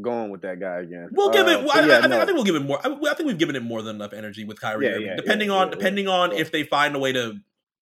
going 0.00 0.30
with 0.30 0.42
that 0.42 0.60
guy 0.60 0.80
again. 0.80 1.08
We'll 1.12 1.30
give 1.30 1.46
it. 1.46 1.56
Uh, 1.56 1.70
I, 1.72 1.86
yeah, 1.86 1.98
I, 1.98 2.00
think, 2.00 2.10
no. 2.10 2.20
I 2.20 2.24
think 2.24 2.34
we'll 2.34 2.44
give 2.44 2.56
it 2.56 2.64
more. 2.64 2.80
I, 2.84 2.90
I 2.90 3.14
think 3.14 3.26
we've 3.26 3.38
given 3.38 3.56
it 3.56 3.62
more 3.62 3.82
than 3.82 3.96
enough 3.96 4.12
energy 4.12 4.44
with 4.44 4.60
Kyrie. 4.60 4.86
Yeah, 4.86 4.92
Irving. 4.92 5.06
yeah, 5.06 5.16
depending 5.16 5.50
on 5.50 5.70
depending 5.70 6.08
on 6.08 6.32
if 6.32 6.52
they 6.52 6.62
find 6.62 6.94
a 6.96 6.98
way 6.98 7.12
to, 7.12 7.36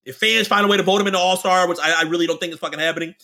if 0.04 0.16
fans 0.16 0.48
find 0.48 0.64
a 0.64 0.68
way 0.68 0.76
to 0.76 0.82
vote 0.82 1.00
him 1.00 1.06
into 1.06 1.18
All 1.18 1.36
Star, 1.36 1.68
which 1.68 1.78
I, 1.82 2.00
I 2.00 2.02
really 2.02 2.26
don't 2.26 2.40
think 2.40 2.52
is 2.52 2.58
fucking 2.58 2.78
happening. 2.78 3.14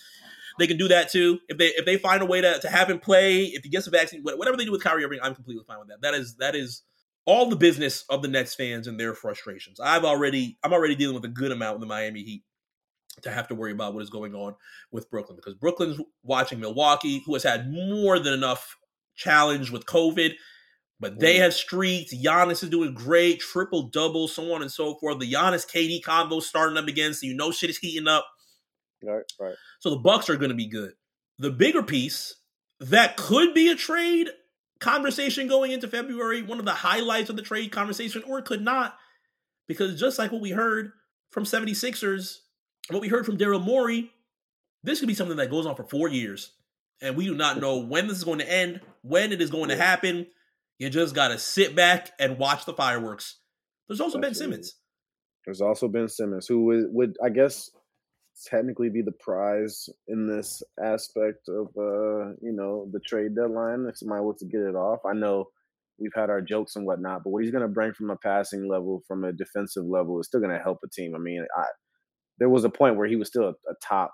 They 0.58 0.66
can 0.66 0.76
do 0.76 0.88
that 0.88 1.10
too. 1.10 1.38
If 1.48 1.58
they 1.58 1.68
if 1.68 1.84
they 1.84 1.96
find 1.96 2.22
a 2.22 2.26
way 2.26 2.40
to, 2.40 2.58
to 2.60 2.68
have 2.68 2.90
him 2.90 2.98
play, 2.98 3.44
if 3.44 3.62
he 3.62 3.68
gets 3.68 3.86
a 3.86 3.90
vaccine, 3.90 4.22
whatever 4.22 4.56
they 4.56 4.64
do 4.64 4.72
with 4.72 4.82
Kyrie 4.82 5.04
Irving, 5.04 5.20
I'm 5.22 5.34
completely 5.34 5.64
fine 5.66 5.78
with 5.78 5.88
that. 5.88 6.00
That 6.02 6.14
is 6.14 6.36
that 6.36 6.54
is 6.54 6.82
all 7.26 7.50
the 7.50 7.56
business 7.56 8.04
of 8.08 8.22
the 8.22 8.28
Nets 8.28 8.54
fans 8.54 8.86
and 8.86 8.98
their 8.98 9.14
frustrations. 9.14 9.78
I've 9.78 10.04
already 10.04 10.58
I'm 10.64 10.72
already 10.72 10.94
dealing 10.94 11.14
with 11.14 11.26
a 11.26 11.28
good 11.28 11.52
amount 11.52 11.74
with 11.74 11.82
the 11.82 11.86
Miami 11.86 12.22
Heat 12.22 12.42
to 13.22 13.30
have 13.30 13.48
to 13.48 13.54
worry 13.54 13.72
about 13.72 13.92
what 13.92 14.02
is 14.02 14.08
going 14.08 14.34
on 14.34 14.54
with 14.90 15.10
Brooklyn 15.10 15.36
because 15.36 15.54
Brooklyn's 15.54 16.00
watching 16.22 16.58
Milwaukee, 16.58 17.22
who 17.26 17.34
has 17.34 17.42
had 17.42 17.70
more 17.70 18.18
than 18.18 18.32
enough 18.32 18.77
challenge 19.18 19.70
with 19.70 19.84
COVID, 19.84 20.34
but 21.00 21.18
they 21.18 21.36
Mhm. 21.36 21.40
have 21.40 21.54
streaks. 21.54 22.14
Giannis 22.14 22.62
is 22.62 22.70
doing 22.70 22.94
great, 22.94 23.40
triple 23.40 23.82
double, 23.88 24.28
so 24.28 24.52
on 24.52 24.62
and 24.62 24.72
so 24.72 24.94
forth. 24.94 25.18
The 25.18 25.30
Giannis 25.30 25.68
KD 25.68 26.00
combo 26.00 26.40
starting 26.40 26.78
up 26.78 26.88
again, 26.88 27.12
so 27.12 27.26
you 27.26 27.34
know 27.34 27.50
shit 27.50 27.70
is 27.70 27.78
heating 27.78 28.08
up. 28.08 28.26
Right, 29.02 29.24
right. 29.38 29.54
So 29.80 29.90
the 29.90 29.96
Bucks 29.98 30.30
are 30.30 30.36
going 30.36 30.50
to 30.50 30.56
be 30.56 30.66
good. 30.66 30.94
The 31.38 31.50
bigger 31.50 31.82
piece 31.82 32.34
that 32.80 33.16
could 33.16 33.54
be 33.54 33.68
a 33.68 33.76
trade 33.76 34.30
conversation 34.80 35.48
going 35.48 35.72
into 35.72 35.88
February, 35.88 36.42
one 36.42 36.58
of 36.58 36.64
the 36.64 36.72
highlights 36.72 37.30
of 37.30 37.36
the 37.36 37.42
trade 37.42 37.70
conversation, 37.72 38.22
or 38.24 38.38
it 38.38 38.44
could 38.44 38.62
not, 38.62 38.96
because 39.66 39.98
just 39.98 40.18
like 40.18 40.32
what 40.32 40.40
we 40.40 40.50
heard 40.50 40.92
from 41.30 41.44
76ers, 41.44 42.38
what 42.88 43.02
we 43.02 43.08
heard 43.08 43.26
from 43.26 43.38
Daryl 43.38 43.62
Morey, 43.62 44.12
this 44.82 45.00
could 45.00 45.08
be 45.08 45.14
something 45.14 45.36
that 45.36 45.50
goes 45.50 45.66
on 45.66 45.76
for 45.76 45.84
four 45.84 46.08
years. 46.08 46.52
And 47.00 47.16
we 47.16 47.24
do 47.26 47.34
not 47.34 47.60
know 47.60 47.78
when 47.78 48.08
this 48.08 48.18
is 48.18 48.24
going 48.24 48.38
to 48.40 48.50
end, 48.50 48.80
when 49.08 49.32
it 49.32 49.40
is 49.40 49.50
going 49.50 49.70
to 49.70 49.76
happen. 49.76 50.26
You 50.78 50.90
just 50.90 51.14
got 51.14 51.28
to 51.28 51.38
sit 51.38 51.74
back 51.74 52.12
and 52.20 52.38
watch 52.38 52.64
the 52.64 52.72
fireworks. 52.72 53.40
There's 53.88 54.00
also 54.00 54.20
Ben 54.20 54.34
Simmons. 54.34 54.76
There's 55.44 55.60
also 55.60 55.88
Ben 55.88 56.08
Simmons, 56.08 56.46
who 56.46 56.66
would, 56.66 56.84
would 56.90 57.16
I 57.24 57.30
guess 57.30 57.70
technically 58.46 58.88
be 58.88 59.02
the 59.02 59.12
prize 59.12 59.88
in 60.06 60.28
this 60.28 60.62
aspect 60.82 61.48
of 61.48 61.68
uh, 61.76 62.30
you 62.40 62.52
know, 62.52 62.88
the 62.92 63.00
trade 63.00 63.34
deadline 63.34 63.86
if 63.88 63.98
somebody 63.98 64.22
was 64.22 64.36
to 64.38 64.46
get 64.46 64.60
it 64.60 64.76
off. 64.76 65.00
I 65.04 65.14
know 65.14 65.46
we've 65.98 66.14
had 66.14 66.30
our 66.30 66.40
jokes 66.40 66.76
and 66.76 66.86
whatnot, 66.86 67.24
but 67.24 67.30
what 67.30 67.42
he's 67.42 67.50
gonna 67.50 67.68
bring 67.68 67.92
from 67.92 68.10
a 68.10 68.16
passing 68.16 68.68
level, 68.68 69.02
from 69.08 69.24
a 69.24 69.32
defensive 69.32 69.84
level, 69.84 70.20
is 70.20 70.26
still 70.26 70.40
gonna 70.40 70.62
help 70.62 70.78
a 70.84 70.88
team. 70.88 71.14
I 71.14 71.18
mean, 71.18 71.44
I 71.56 71.64
there 72.38 72.48
was 72.48 72.64
a 72.64 72.70
point 72.70 72.96
where 72.96 73.08
he 73.08 73.16
was 73.16 73.28
still 73.28 73.44
a, 73.44 73.50
a 73.70 73.74
top 73.82 74.12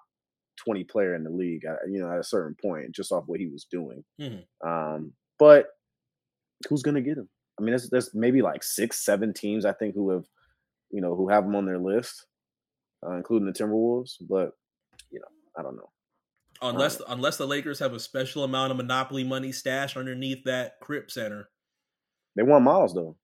20 0.56 0.84
player 0.84 1.14
in 1.14 1.24
the 1.24 1.30
league, 1.30 1.64
uh, 1.66 1.76
you 1.88 2.00
know, 2.00 2.10
at 2.10 2.18
a 2.18 2.24
certain 2.24 2.56
point, 2.60 2.92
just 2.94 3.12
off 3.12 3.24
what 3.26 3.40
he 3.40 3.46
was 3.48 3.66
doing. 3.70 4.04
Mhm. 4.20 4.44
Um, 4.66 5.12
but 5.38 5.68
who's 6.68 6.82
gonna 6.82 7.00
get 7.00 7.18
him? 7.18 7.28
I 7.58 7.62
mean, 7.62 7.70
there's, 7.70 7.90
there's 7.90 8.14
maybe 8.14 8.42
like 8.42 8.62
six, 8.62 9.04
seven 9.04 9.32
teams 9.32 9.64
I 9.64 9.72
think 9.72 9.94
who 9.94 10.10
have, 10.10 10.24
you 10.90 11.00
know, 11.00 11.14
who 11.14 11.28
have 11.28 11.44
him 11.44 11.54
on 11.56 11.66
their 11.66 11.78
list, 11.78 12.26
uh, 13.06 13.12
including 13.12 13.46
the 13.46 13.52
Timberwolves. 13.52 14.14
But 14.20 14.52
you 15.10 15.20
know, 15.20 15.28
I 15.56 15.62
don't 15.62 15.76
know. 15.76 15.90
Unless 16.62 17.00
unless 17.08 17.36
the 17.36 17.46
Lakers 17.46 17.78
have 17.80 17.92
a 17.92 18.00
special 18.00 18.44
amount 18.44 18.70
of 18.70 18.76
monopoly 18.76 19.24
money 19.24 19.52
stashed 19.52 19.96
underneath 19.96 20.44
that 20.44 20.80
Crip 20.80 21.10
Center. 21.10 21.48
They 22.36 22.42
want 22.42 22.64
Myles 22.64 22.94
though. 22.94 23.16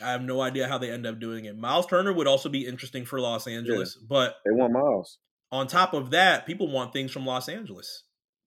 I 0.00 0.12
have 0.12 0.22
no 0.22 0.40
idea 0.40 0.68
how 0.68 0.78
they 0.78 0.90
end 0.90 1.06
up 1.06 1.18
doing 1.18 1.46
it. 1.46 1.56
Myles 1.56 1.86
Turner 1.86 2.12
would 2.12 2.26
also 2.28 2.48
be 2.48 2.66
interesting 2.66 3.04
for 3.04 3.20
Los 3.20 3.46
Angeles, 3.46 3.96
but 3.96 4.36
They 4.44 4.52
want 4.52 4.72
Myles. 4.72 5.18
On 5.50 5.66
top 5.66 5.94
of 5.94 6.10
that, 6.10 6.46
people 6.46 6.70
want 6.70 6.92
things 6.92 7.10
from 7.10 7.26
Los 7.26 7.48
Angeles. 7.48 8.04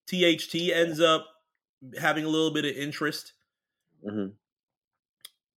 THT 0.07 0.55
ends 0.73 0.99
up 0.99 1.25
having 1.99 2.25
a 2.25 2.29
little 2.29 2.51
bit 2.51 2.65
of 2.65 2.75
interest. 2.75 3.33
hmm 4.07 4.27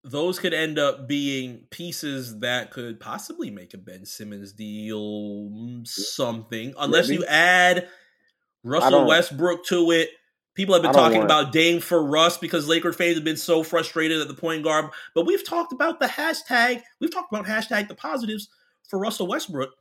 Those 0.03 0.39
could 0.39 0.53
end 0.53 0.79
up 0.79 1.07
being 1.07 1.67
pieces 1.69 2.39
that 2.39 2.71
could 2.71 2.99
possibly 2.99 3.51
make 3.51 3.73
a 3.73 3.77
Ben 3.77 4.05
Simmons 4.05 4.53
deal 4.53 5.49
mm, 5.51 5.87
something, 5.87 6.73
unless 6.77 7.09
Maybe. 7.09 7.21
you 7.21 7.25
add 7.27 7.87
Russell 8.63 9.05
Westbrook 9.05 9.65
to 9.65 9.91
it. 9.91 10.09
People 10.55 10.73
have 10.73 10.83
been 10.83 10.93
talking 10.93 11.21
about 11.21 11.51
Dame 11.51 11.81
for 11.81 12.01
Russ 12.01 12.37
because 12.37 12.67
Laker 12.67 12.93
fans 12.93 13.15
have 13.15 13.25
been 13.25 13.35
so 13.35 13.61
frustrated 13.61 14.21
at 14.21 14.29
the 14.29 14.33
point 14.33 14.63
guard. 14.63 14.89
But 15.13 15.25
we've 15.25 15.45
talked 15.45 15.73
about 15.73 15.99
the 15.99 16.05
hashtag. 16.05 16.81
We've 17.01 17.11
talked 17.11 17.31
about 17.31 17.45
hashtag 17.45 17.89
the 17.89 17.95
positives 17.95 18.47
for 18.87 18.97
Russell 18.97 19.27
Westbrook. 19.27 19.71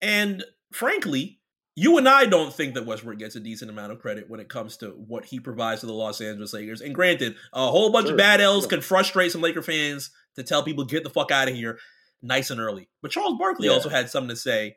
And 0.00 0.44
frankly, 0.72 1.38
you 1.74 1.96
and 1.96 2.08
I 2.08 2.26
don't 2.26 2.52
think 2.52 2.74
that 2.74 2.84
Westbrook 2.86 3.18
gets 3.18 3.34
a 3.36 3.40
decent 3.40 3.70
amount 3.70 3.92
of 3.92 3.98
credit 4.00 4.28
when 4.28 4.40
it 4.40 4.48
comes 4.48 4.76
to 4.78 4.88
what 4.90 5.24
he 5.24 5.40
provides 5.40 5.80
to 5.80 5.86
the 5.86 5.92
Los 5.94 6.20
Angeles 6.20 6.52
Lakers. 6.52 6.80
And 6.82 6.94
granted, 6.94 7.36
a 7.52 7.70
whole 7.70 7.90
bunch 7.90 8.06
Sure, 8.06 8.14
of 8.14 8.18
bad 8.18 8.40
L's 8.40 8.64
sure. 8.64 8.70
can 8.70 8.80
frustrate 8.82 9.32
some 9.32 9.40
Laker 9.40 9.62
fans 9.62 10.10
to 10.36 10.42
tell 10.42 10.62
people 10.62 10.84
get 10.84 11.02
the 11.04 11.10
fuck 11.10 11.30
out 11.30 11.48
of 11.48 11.54
here 11.54 11.78
nice 12.20 12.50
and 12.50 12.60
early. 12.60 12.88
But 13.00 13.10
Charles 13.10 13.38
Barkley 13.38 13.68
Yeah. 13.68 13.74
also 13.74 13.88
had 13.88 14.10
something 14.10 14.28
to 14.30 14.36
say 14.36 14.76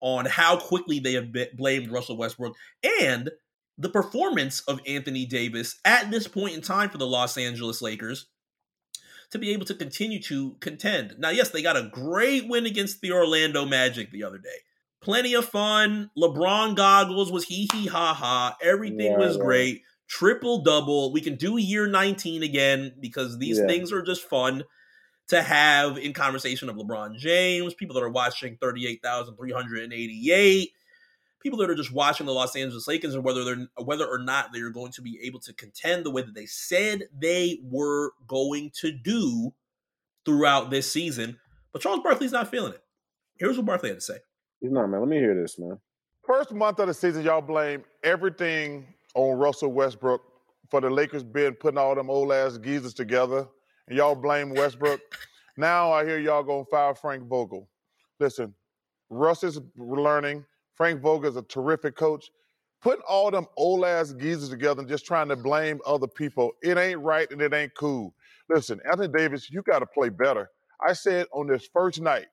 on 0.00 0.24
how 0.26 0.56
quickly 0.58 0.98
they 1.00 1.14
have 1.14 1.28
blamed 1.56 1.90
Russell 1.90 2.16
Westbrook 2.16 2.54
and 3.02 3.30
the 3.78 3.88
performance 3.88 4.60
of 4.62 4.80
Anthony 4.86 5.26
Davis 5.26 5.78
at 5.84 6.10
this 6.10 6.28
point 6.28 6.54
in 6.54 6.62
time 6.62 6.90
for 6.90 6.98
the 6.98 7.06
Los 7.06 7.36
Angeles 7.36 7.82
Lakers 7.82 8.26
to 9.30 9.38
be 9.38 9.52
able 9.52 9.66
to 9.66 9.74
continue 9.74 10.22
to 10.22 10.56
contend. 10.60 11.16
Now, 11.18 11.30
yes, 11.30 11.50
they 11.50 11.60
got 11.60 11.76
a 11.76 11.90
great 11.92 12.46
win 12.48 12.64
against 12.66 13.00
the 13.00 13.12
Orlando 13.12 13.66
Magic 13.66 14.10
the 14.12 14.22
other 14.22 14.38
day. 14.38 14.58
Plenty 15.00 15.34
of 15.34 15.44
fun. 15.44 16.10
LeBron 16.18 16.74
goggles 16.76 17.30
was 17.30 17.44
hee 17.44 17.68
hee 17.72 17.86
ha 17.86 18.14
ha. 18.14 18.56
Everything 18.62 19.12
Right, 19.12 19.18
was 19.18 19.36
right. 19.38 19.44
great. 19.44 19.82
Triple 20.08 20.62
double. 20.62 21.12
We 21.12 21.20
can 21.20 21.36
do 21.36 21.56
year 21.58 21.86
19 21.86 22.42
again 22.42 22.94
because 23.00 23.38
these 23.38 23.58
Yeah. 23.58 23.66
things 23.66 23.92
are 23.92 24.02
just 24.02 24.22
fun 24.22 24.64
to 25.28 25.42
have 25.42 25.98
in 25.98 26.12
conversation 26.12 26.68
of 26.68 26.76
LeBron 26.76 27.18
James, 27.18 27.74
people 27.74 27.94
that 27.94 28.02
are 28.02 28.08
watching 28.08 28.56
38,388, 28.60 30.72
people 31.40 31.58
that 31.58 31.70
are 31.70 31.74
just 31.74 31.92
watching 31.92 32.26
the 32.26 32.32
Los 32.32 32.56
Angeles 32.56 32.88
Lakers 32.88 33.14
and 33.14 33.24
whether 33.24 33.44
they're 33.44 33.66
whether 33.84 34.06
or 34.06 34.18
not 34.18 34.52
they're 34.52 34.70
going 34.70 34.92
to 34.92 35.02
be 35.02 35.18
able 35.22 35.40
to 35.40 35.52
contend 35.52 36.04
the 36.04 36.10
way 36.10 36.22
that 36.22 36.34
they 36.34 36.46
said 36.46 37.04
they 37.16 37.58
were 37.62 38.12
going 38.26 38.70
to 38.80 38.92
do 38.92 39.52
throughout 40.24 40.70
this 40.70 40.90
season. 40.90 41.38
But 41.72 41.82
Charles 41.82 42.00
Barkley's 42.02 42.32
not 42.32 42.50
feeling 42.50 42.72
it. 42.72 42.82
Here's 43.38 43.56
what 43.56 43.66
Barkley 43.66 43.90
had 43.90 43.98
to 43.98 44.00
say. 44.00 44.18
He's 44.60 44.72
not 44.72 44.86
man. 44.88 45.00
Let 45.00 45.08
me 45.08 45.18
hear 45.18 45.40
this, 45.40 45.58
man. 45.58 45.78
First 46.26 46.52
month 46.52 46.78
of 46.80 46.88
the 46.88 46.94
season, 46.94 47.24
y'all 47.24 47.40
blame 47.40 47.84
everything 48.02 48.86
on 49.14 49.38
Russell 49.38 49.72
Westbrook 49.72 50.22
for 50.70 50.80
the 50.80 50.90
Lakers 50.90 51.22
being 51.22 51.52
putting 51.52 51.78
all 51.78 51.94
them 51.94 52.10
old 52.10 52.32
ass 52.32 52.58
geezers 52.58 52.94
together, 52.94 53.46
and 53.88 53.96
y'all 53.96 54.14
blame 54.14 54.50
Westbrook. 54.54 55.00
now 55.56 55.92
I 55.92 56.04
hear 56.04 56.18
y'all 56.18 56.42
gonna 56.42 56.64
fire 56.64 56.94
Frank 56.94 57.28
Vogel. 57.28 57.68
Listen, 58.18 58.54
Russ 59.10 59.44
is 59.44 59.60
learning. 59.76 60.44
Frank 60.74 61.00
Vogel 61.00 61.30
is 61.30 61.36
a 61.36 61.42
terrific 61.42 61.96
coach. 61.96 62.30
Putting 62.82 63.02
all 63.08 63.30
them 63.30 63.46
old 63.56 63.84
ass 63.84 64.12
geezers 64.12 64.50
together 64.50 64.80
and 64.80 64.88
just 64.88 65.06
trying 65.06 65.28
to 65.28 65.36
blame 65.36 65.80
other 65.86 66.06
people, 66.06 66.52
it 66.62 66.76
ain't 66.76 67.00
right 67.00 67.30
and 67.30 67.40
it 67.40 67.54
ain't 67.54 67.74
cool. 67.74 68.14
Listen, 68.50 68.80
Anthony 68.88 69.08
Davis, 69.08 69.50
you 69.50 69.62
got 69.62 69.78
to 69.80 69.86
play 69.86 70.08
better. 70.08 70.50
I 70.86 70.92
said 70.92 71.26
on 71.32 71.46
this 71.46 71.68
first 71.72 72.00
night, 72.00 72.26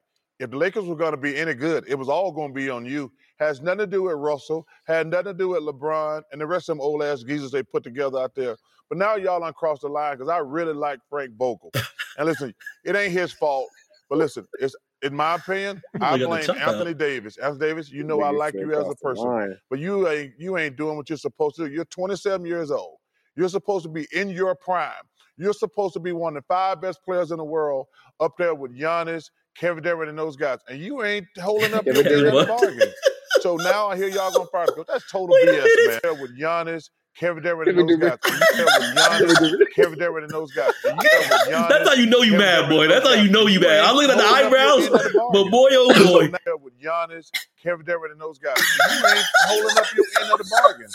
if 0.43 0.51
the 0.51 0.57
Lakers 0.57 0.85
were 0.85 0.95
going 0.95 1.11
to 1.11 1.17
be 1.17 1.37
any 1.37 1.53
good, 1.53 1.85
it 1.87 1.95
was 1.95 2.09
all 2.09 2.31
going 2.31 2.49
to 2.49 2.53
be 2.53 2.69
on 2.69 2.85
you. 2.85 3.11
Has 3.39 3.61
nothing 3.61 3.79
to 3.79 3.87
do 3.87 4.03
with 4.03 4.15
Russell, 4.15 4.67
had 4.85 5.07
nothing 5.07 5.25
to 5.25 5.33
do 5.33 5.49
with 5.49 5.63
LeBron 5.63 6.21
and 6.31 6.41
the 6.41 6.45
rest 6.45 6.69
of 6.69 6.75
them 6.77 6.81
old 6.81 7.01
ass 7.01 7.23
geezers 7.23 7.51
they 7.51 7.63
put 7.63 7.83
together 7.83 8.19
out 8.19 8.35
there. 8.35 8.57
But 8.89 8.97
now 8.97 9.15
y'all 9.15 9.43
uncross 9.43 9.79
the 9.79 9.87
line 9.87 10.17
because 10.17 10.29
I 10.29 10.37
really 10.37 10.73
like 10.73 10.99
Frank 11.09 11.35
Vogel. 11.37 11.71
and 12.17 12.27
listen, 12.27 12.53
it 12.83 12.95
ain't 12.95 13.13
his 13.13 13.31
fault. 13.31 13.67
But 14.09 14.17
listen, 14.19 14.45
it's 14.59 14.75
in 15.01 15.15
my 15.15 15.35
opinion, 15.35 15.81
I 16.01 16.11
Look 16.11 16.13
at 16.13 16.19
the 16.19 16.27
blame 16.27 16.43
chump 16.43 16.59
out. 16.59 16.75
Anthony 16.75 16.93
Davis. 16.93 17.37
Anthony 17.37 17.59
Davis, 17.59 17.89
you 17.89 18.03
know 18.03 18.21
I 18.21 18.31
like 18.31 18.53
you 18.53 18.71
as 18.73 18.87
a 18.87 18.95
person 18.95 19.57
but 19.69 19.79
you 19.79 20.07
ain't 20.09 20.33
you 20.37 20.57
ain't 20.57 20.75
doing 20.75 20.97
what 20.97 21.09
you're 21.09 21.17
supposed 21.17 21.55
to 21.55 21.67
do. 21.67 21.73
You're 21.73 21.85
27 21.85 22.45
years 22.45 22.69
old. 22.69 22.97
You're 23.35 23.49
supposed 23.49 23.83
to 23.85 23.89
be 23.89 24.07
in 24.11 24.29
your 24.29 24.55
prime. 24.55 24.91
You're 25.37 25.53
supposed 25.53 25.93
to 25.95 25.99
be 25.99 26.11
one 26.11 26.37
of 26.37 26.43
the 26.43 26.47
five 26.47 26.81
best 26.81 27.03
players 27.03 27.31
in 27.31 27.37
the 27.37 27.43
world, 27.43 27.87
up 28.19 28.37
there 28.37 28.53
with 28.53 28.77
Giannis, 28.77 29.31
Kevin 29.57 29.83
Durant, 29.83 30.09
and 30.09 30.17
those 30.23 30.35
guys. 30.37 30.59
And 30.67 30.79
you 30.79 31.03
ain't 31.03 31.27
holding 31.41 31.73
up 31.73 31.85
your 31.85 31.97
end 31.97 32.07
of 32.07 32.33
the 32.33 32.45
bargain. 32.47 32.93
So 33.41 33.55
now 33.57 33.87
I 33.87 33.97
hear 33.97 34.07
y'all 34.07 34.31
gonna 34.31 34.45
fire 34.51 34.67
the 34.67 34.73
coach. 34.73 34.87
That's 34.87 35.09
total 35.11 35.35
Wait 35.35 35.49
BS, 35.49 36.03
man. 36.03 36.21
With 36.21 36.39
Giannis, 36.39 36.89
Kevin 37.17 37.43
Durant, 37.43 37.69
and 37.69 37.79
those 37.79 37.97
guys. 37.97 38.17
Durant. 38.23 38.69
And 38.83 38.87
you 38.87 38.93
there 38.95 39.27
with 39.27 39.39
Giannis, 39.41 39.75
Kevin 39.75 39.99
Durant, 39.99 40.23
and 40.23 40.33
those 40.33 40.51
guys. 40.53 40.71
And 40.85 41.01
you 41.01 41.09
there 41.09 41.19
with 41.19 41.47
Giannis, 41.49 41.69
That's 41.69 41.89
how 41.89 41.95
you 41.95 42.05
know 42.05 42.21
you 42.21 42.37
mad, 42.37 42.69
boy. 42.69 42.87
That's 42.87 43.05
how 43.07 43.15
you 43.15 43.29
know 43.29 43.47
you 43.47 43.59
mad. 43.59 43.83
I'm 43.83 43.95
looking 43.95 44.11
at 44.11 44.17
the 44.17 44.23
holding 44.23 44.51
up 44.51 44.53
your 44.53 44.67
eyebrows, 44.69 44.85
end 44.85 44.95
of 44.95 45.01
the 45.11 45.29
but 45.33 45.51
boy, 45.51 45.69
oh 45.71 46.05
boy. 46.05 46.57
with 46.63 46.79
Giannis, 46.81 47.29
Kevin 47.61 47.85
Durant, 47.85 48.13
and 48.13 48.21
those 48.21 48.39
guys, 48.39 48.55
you 48.57 49.07
ain't 49.07 49.25
holding 49.47 49.77
up 49.77 49.95
your 49.95 50.05
end 50.21 50.31
of 50.31 50.37
the 50.37 50.61
bargain. 50.61 50.87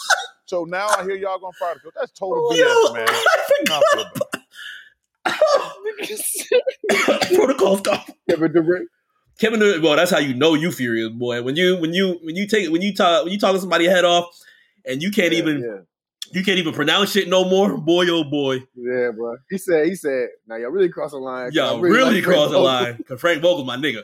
So 0.47 0.65
now 0.65 0.89
I 0.97 1.03
hear 1.03 1.17
y'all 1.17 1.39
gonna 1.39 1.53
fire 1.61 1.75
the 1.75 1.81
coach. 1.81 1.95
That's 1.99 2.13
total 2.13 2.51
BS, 2.51 2.95
man. 2.95 4.38
I 5.29 5.39
Not 6.91 7.25
forgot. 7.25 7.25
for 7.27 7.35
Protocol's 7.37 7.81
gone. 7.83 8.01
Kevin 8.29 8.53
Durant. 8.53 8.89
Kevin 9.39 9.61
Durant, 9.61 9.83
well, 9.83 9.97
that's 9.97 10.11
how 10.11 10.19
you 10.19 10.35
know 10.35 10.55
you 10.55 10.73
furious, 10.73 11.11
boy. 11.11 11.43
When 11.43 11.57
you 11.57 11.77
when 11.81 11.93
you 11.95 12.19
when 12.23 12.35
you 12.37 12.47
take 12.47 12.71
when 12.71 12.83
you 12.83 12.95
talk 12.95 13.25
when 13.25 13.33
you 13.33 13.39
talking 13.39 13.61
somebody 13.61 13.87
head 13.87 14.05
off, 14.05 14.27
and 14.85 15.03
you 15.03 15.11
can't 15.11 15.33
Yeah, 15.33 15.39
even 15.39 15.61
yeah. 15.63 15.79
You 16.31 16.45
can't 16.45 16.59
even 16.59 16.75
pronounce 16.75 17.13
shit 17.13 17.27
no 17.29 17.49
more, 17.49 17.79
boy. 17.79 18.07
Oh 18.11 18.23
boy, 18.25 18.57
Yeah, 18.75 19.11
bro. 19.17 19.37
He 19.49 19.57
said. 19.57 19.87
He 19.87 19.95
said. 19.95 20.29
Now 20.47 20.57
y'all 20.57 20.71
really 20.71 20.91
cross 20.91 21.13
the 21.13 21.17
line. 21.19 21.47
I 21.47 21.51
yo, 21.53 21.79
really, 21.81 22.17
like 22.17 22.25
cross 22.25 22.51
the 22.51 22.59
line. 22.59 23.03
Cause 23.09 23.19
Frank 23.21 23.41
Vogel's 23.41 23.67
my 23.67 23.77
nigga. 23.77 24.03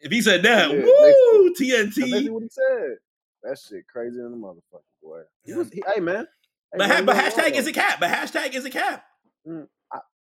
If 0.00 0.10
he 0.10 0.20
said 0.20 0.42
that, 0.42 0.70
Yeah, 0.70 0.76
woo, 0.82 1.44
That's 1.48 1.60
basically 1.60 2.10
TNT. 2.26 2.30
what 2.30 2.42
he 2.42 2.48
said. 2.50 2.96
That 3.44 3.58
shit 3.58 3.86
crazy 3.86 4.18
in 4.18 4.30
the 4.32 4.36
motherfucker, 4.36 4.82
boy. 5.02 5.20
He 5.44 5.52
was, 5.54 5.70
he, 5.70 5.82
hey 5.94 6.00
man. 6.00 6.26
Hey, 6.72 6.78
But, 6.78 6.88
man, 6.88 7.04
but 7.04 7.16
hashtag 7.16 7.52
is 7.52 7.66
a 7.68 7.72
cap. 7.72 8.00
But 8.00 8.10
hashtag 8.10 8.54
is 8.54 8.64
a 8.64 8.70
cap. 8.70 9.04
Mm. 9.46 9.68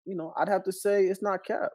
You 0.08 0.16
know, 0.16 0.32
I'd 0.36 0.48
have 0.48 0.64
to 0.64 0.72
say 0.72 1.04
it's 1.04 1.22
not 1.22 1.44
cap. 1.44 1.72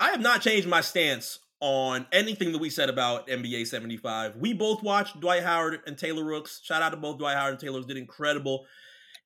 I 0.00 0.10
have 0.10 0.20
not 0.20 0.42
changed 0.42 0.66
my 0.66 0.80
stance 0.80 1.38
on 1.60 2.04
anything 2.12 2.50
that 2.50 2.58
we 2.58 2.68
said 2.68 2.90
about 2.90 3.28
NBA 3.28 3.68
75. 3.68 4.36
We 4.36 4.52
both 4.52 4.82
watched 4.82 5.20
Dwight 5.20 5.44
Howard 5.44 5.80
and 5.86 5.96
Taylor 5.96 6.24
Rooks. 6.24 6.60
Shout 6.64 6.82
out 6.82 6.90
to 6.90 6.96
both 6.96 7.18
Dwight 7.18 7.36
Howard 7.36 7.52
and 7.52 7.60
Taylor. 7.60 7.80
Did 7.82 7.96
incredible 7.96 8.66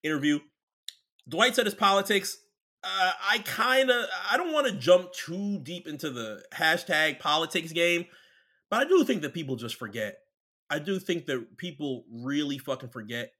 interview. 0.02 0.40
Dwight 1.26 1.56
said 1.56 1.64
his 1.64 1.74
politics. 1.74 2.36
Uh, 2.84 3.12
I 3.30 3.38
kind 3.38 3.90
of 3.90 4.06
I 4.30 4.36
don't 4.36 4.52
want 4.52 4.66
to 4.66 4.74
jump 4.74 5.12
too 5.12 5.58
deep 5.62 5.86
into 5.86 6.10
the 6.10 6.42
hashtag 6.54 7.18
politics 7.18 7.72
game, 7.72 8.04
but 8.68 8.80
I 8.80 8.88
do 8.88 9.04
think 9.04 9.22
that 9.22 9.32
people 9.32 9.56
just 9.56 9.76
forget. 9.76 10.18
I 10.68 10.78
do 10.78 10.98
think 10.98 11.26
that 11.26 11.56
people 11.56 12.04
really 12.10 12.58
fucking 12.58 12.90
forget 12.90 13.32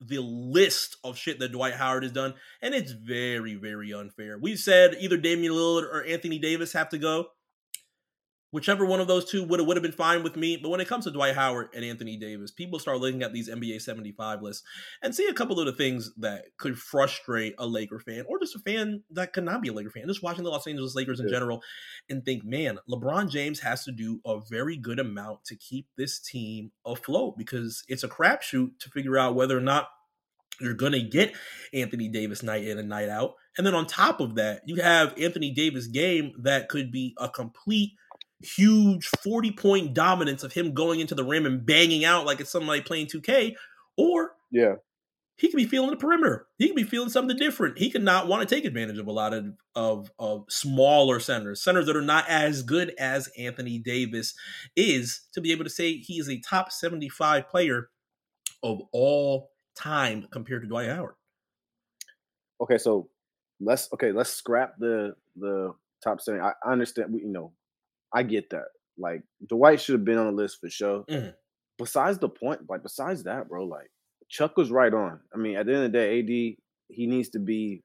the 0.00 0.18
list 0.20 0.96
of 1.04 1.16
shit 1.16 1.38
that 1.38 1.52
Dwight 1.52 1.74
Howard 1.74 2.02
has 2.02 2.12
done, 2.12 2.34
and 2.60 2.74
it's 2.74 2.92
very, 2.92 3.54
very 3.54 3.92
unfair. 3.92 4.38
We've 4.38 4.58
said 4.58 4.96
either 5.00 5.16
Damian 5.16 5.52
Lillard 5.52 5.84
or 5.84 6.04
Anthony 6.04 6.38
Davis 6.38 6.72
have 6.72 6.88
to 6.90 6.98
go. 6.98 7.28
Whichever 8.56 8.86
one 8.86 9.00
of 9.00 9.06
those 9.06 9.26
two 9.26 9.44
would 9.44 9.60
have 9.60 9.66
would 9.66 9.76
have 9.76 9.82
been 9.82 9.92
fine 9.92 10.22
with 10.22 10.34
me. 10.34 10.56
But 10.56 10.70
when 10.70 10.80
it 10.80 10.88
comes 10.88 11.04
to 11.04 11.10
Dwight 11.10 11.34
Howard 11.34 11.68
and 11.74 11.84
Anthony 11.84 12.16
Davis, 12.16 12.50
people 12.50 12.78
start 12.78 13.00
looking 13.00 13.22
at 13.22 13.34
these 13.34 13.50
NBA 13.50 13.82
75 13.82 14.40
lists 14.40 14.62
and 15.02 15.14
see 15.14 15.26
a 15.26 15.34
couple 15.34 15.60
of 15.60 15.66
the 15.66 15.74
things 15.74 16.10
that 16.16 16.46
could 16.56 16.78
frustrate 16.78 17.54
a 17.58 17.66
Laker 17.66 17.98
fan 17.98 18.24
or 18.26 18.38
just 18.38 18.56
a 18.56 18.58
fan 18.60 19.02
that 19.10 19.34
could 19.34 19.44
not 19.44 19.60
be 19.60 19.68
a 19.68 19.74
Laker 19.74 19.90
fan, 19.90 20.06
just 20.08 20.22
watching 20.22 20.42
the 20.42 20.48
Los 20.48 20.66
Angeles 20.66 20.94
Lakers 20.94 21.20
in 21.20 21.26
Yeah. 21.28 21.34
general 21.34 21.62
and 22.08 22.24
think, 22.24 22.44
man, 22.46 22.78
LeBron 22.88 23.28
James 23.30 23.60
has 23.60 23.84
to 23.84 23.92
do 23.92 24.22
a 24.24 24.40
very 24.48 24.78
good 24.78 24.98
amount 25.00 25.44
to 25.44 25.56
keep 25.56 25.88
this 25.98 26.18
team 26.18 26.72
afloat 26.86 27.36
because 27.36 27.84
it's 27.88 28.04
a 28.04 28.08
crapshoot 28.08 28.70
to 28.78 28.88
figure 28.88 29.18
out 29.18 29.34
whether 29.34 29.58
or 29.58 29.60
not 29.60 29.90
you're 30.62 30.72
going 30.72 30.92
to 30.92 31.02
get 31.02 31.34
Anthony 31.74 32.08
Davis 32.08 32.42
night 32.42 32.64
in 32.64 32.78
and 32.78 32.88
night 32.88 33.10
out. 33.10 33.34
And 33.58 33.66
then 33.66 33.74
on 33.74 33.86
top 33.86 34.20
of 34.20 34.36
that, 34.36 34.62
you 34.64 34.76
have 34.76 35.12
Anthony 35.20 35.52
Davis 35.52 35.86
game 35.88 36.32
that 36.38 36.70
could 36.70 36.90
be 36.90 37.14
a 37.18 37.28
complete 37.28 37.90
huge 38.42 39.06
40 39.22 39.52
point 39.52 39.94
dominance 39.94 40.42
of 40.42 40.52
him 40.52 40.74
going 40.74 41.00
into 41.00 41.14
the 41.14 41.24
rim 41.24 41.46
and 41.46 41.64
banging 41.64 42.04
out 42.04 42.26
like 42.26 42.40
it's 42.40 42.50
somebody 42.50 42.80
playing 42.82 43.06
2K 43.06 43.54
or 43.96 44.32
Yeah. 44.50 44.74
he 45.36 45.48
could 45.48 45.56
be 45.56 45.64
feeling 45.66 45.90
the 45.90 45.96
perimeter. 45.96 46.46
He 46.58 46.66
could 46.68 46.76
be 46.76 46.82
feeling 46.82 47.08
something 47.08 47.36
different. 47.36 47.78
He 47.78 47.90
could 47.90 48.02
not 48.04 48.26
want 48.28 48.46
to 48.46 48.54
take 48.54 48.64
advantage 48.66 48.98
of 48.98 49.06
a 49.06 49.12
lot 49.12 49.32
of, 49.34 49.46
of 49.74 50.10
of 50.18 50.44
smaller 50.50 51.18
centers, 51.20 51.62
centers 51.62 51.86
that 51.86 51.96
are 51.96 52.02
not 52.02 52.28
as 52.28 52.62
good 52.62 52.94
as 52.98 53.28
Anthony 53.38 53.78
Davis 53.78 54.34
is, 54.76 55.22
to 55.32 55.40
be 55.40 55.52
able 55.52 55.64
to 55.64 55.70
say 55.70 55.96
he 55.98 56.18
is 56.18 56.28
a 56.28 56.38
top 56.40 56.70
75 56.72 57.48
player 57.48 57.88
of 58.62 58.80
all 58.92 59.50
time 59.74 60.26
compared 60.30 60.62
to 60.62 60.68
Dwight 60.68 60.88
Howard. 60.88 61.14
Okay, 62.60 62.78
so 62.78 63.08
let's 63.60 63.92
okay, 63.92 64.12
let's 64.12 64.30
scrap 64.30 64.74
the 64.78 65.14
the 65.36 65.74
top 66.02 66.20
seven. 66.20 66.40
I, 66.40 66.52
I 66.64 66.72
understand. 66.72 67.12
we- 67.12 67.20
You 67.20 67.28
know, 67.32 67.52
I 68.14 68.22
get 68.22 68.50
that. 68.50 68.66
Like 68.98 69.22
Dwight 69.46 69.80
should 69.80 69.94
have 69.94 70.04
been 70.04 70.18
on 70.18 70.26
the 70.26 70.32
list 70.32 70.58
for 70.60 70.70
sure. 70.70 71.04
Mhm. 71.08 71.34
Besides 71.78 72.18
the 72.18 72.28
point, 72.28 72.62
like 72.68 72.82
besides 72.82 73.24
that, 73.24 73.48
bro, 73.48 73.64
like 73.64 73.90
Chuck 74.28 74.56
was 74.56 74.70
right 74.70 74.92
on. 74.92 75.20
I 75.34 75.38
mean, 75.38 75.56
at 75.56 75.66
the 75.66 75.74
end 75.74 75.84
of 75.84 75.92
the 75.92 75.98
day, 75.98 76.18
AD 76.20 76.56
he 76.88 77.06
needs 77.06 77.28
to 77.30 77.38
be 77.38 77.82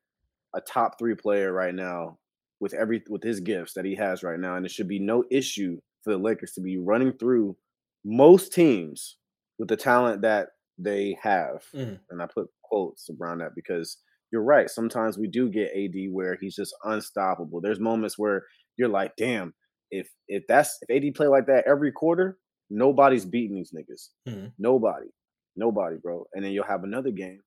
a 0.55 0.61
top 0.61 0.97
three 0.99 1.15
player 1.15 1.51
right 1.51 1.73
now 1.73 2.19
with 2.59 2.73
every 2.73 3.03
with 3.09 3.23
his 3.23 3.39
gifts 3.39 3.73
that 3.73 3.85
he 3.85 3.95
has 3.95 4.23
right 4.23 4.39
now, 4.39 4.55
and 4.55 4.65
it 4.65 4.71
should 4.71 4.87
be 4.87 4.99
no 4.99 5.23
issue 5.31 5.79
for 6.03 6.11
the 6.11 6.17
Lakers 6.17 6.53
to 6.53 6.61
be 6.61 6.77
running 6.77 7.13
through 7.17 7.57
most 8.05 8.53
teams 8.53 9.17
with 9.59 9.67
the 9.69 9.77
talent 9.77 10.21
that 10.21 10.49
they 10.77 11.17
have. 11.21 11.63
Mhm. 11.73 11.99
And 12.09 12.21
I 12.21 12.27
put 12.27 12.49
quotes 12.63 13.09
around 13.19 13.39
that 13.39 13.53
because 13.55 13.97
you're 14.31 14.43
right. 14.43 14.69
Sometimes 14.69 15.17
we 15.17 15.27
do 15.27 15.49
get 15.49 15.71
AD 15.75 16.07
where 16.09 16.35
he's 16.39 16.55
just 16.55 16.73
unstoppable. 16.83 17.61
There's 17.61 17.79
moments 17.79 18.17
where 18.17 18.45
you're 18.77 18.87
like, 18.89 19.15
damn, 19.17 19.53
if 19.91 20.09
if 20.27 20.45
that's 20.47 20.77
if 20.87 20.89
AD 21.03 21.13
play 21.15 21.27
like 21.27 21.45
that 21.47 21.65
every 21.67 21.91
quarter, 21.91 22.37
nobody's 22.69 23.25
beating 23.25 23.55
these 23.55 23.71
niggas. 23.73 24.09
Mhm. 24.27 24.51
Nobody. 24.57 25.07
Nobody, 25.55 25.97
bro. 25.97 26.25
And 26.33 26.43
then 26.43 26.51
you'll 26.53 26.63
have 26.63 26.83
another 26.83 27.11
game 27.11 27.41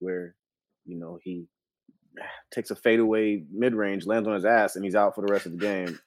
where, 0.00 0.34
you 0.84 0.98
know, 0.98 1.18
he 1.22 1.46
takes 2.50 2.70
a 2.70 2.76
fadeaway 2.76 3.44
mid 3.52 3.74
range, 3.74 4.06
lands 4.06 4.26
on 4.28 4.34
his 4.34 4.44
ass, 4.44 4.76
and 4.76 4.84
he's 4.84 4.94
out 4.96 5.14
for 5.14 5.24
the 5.24 5.32
rest 5.32 5.46
of 5.46 5.52
the 5.52 5.58
game. 5.58 5.98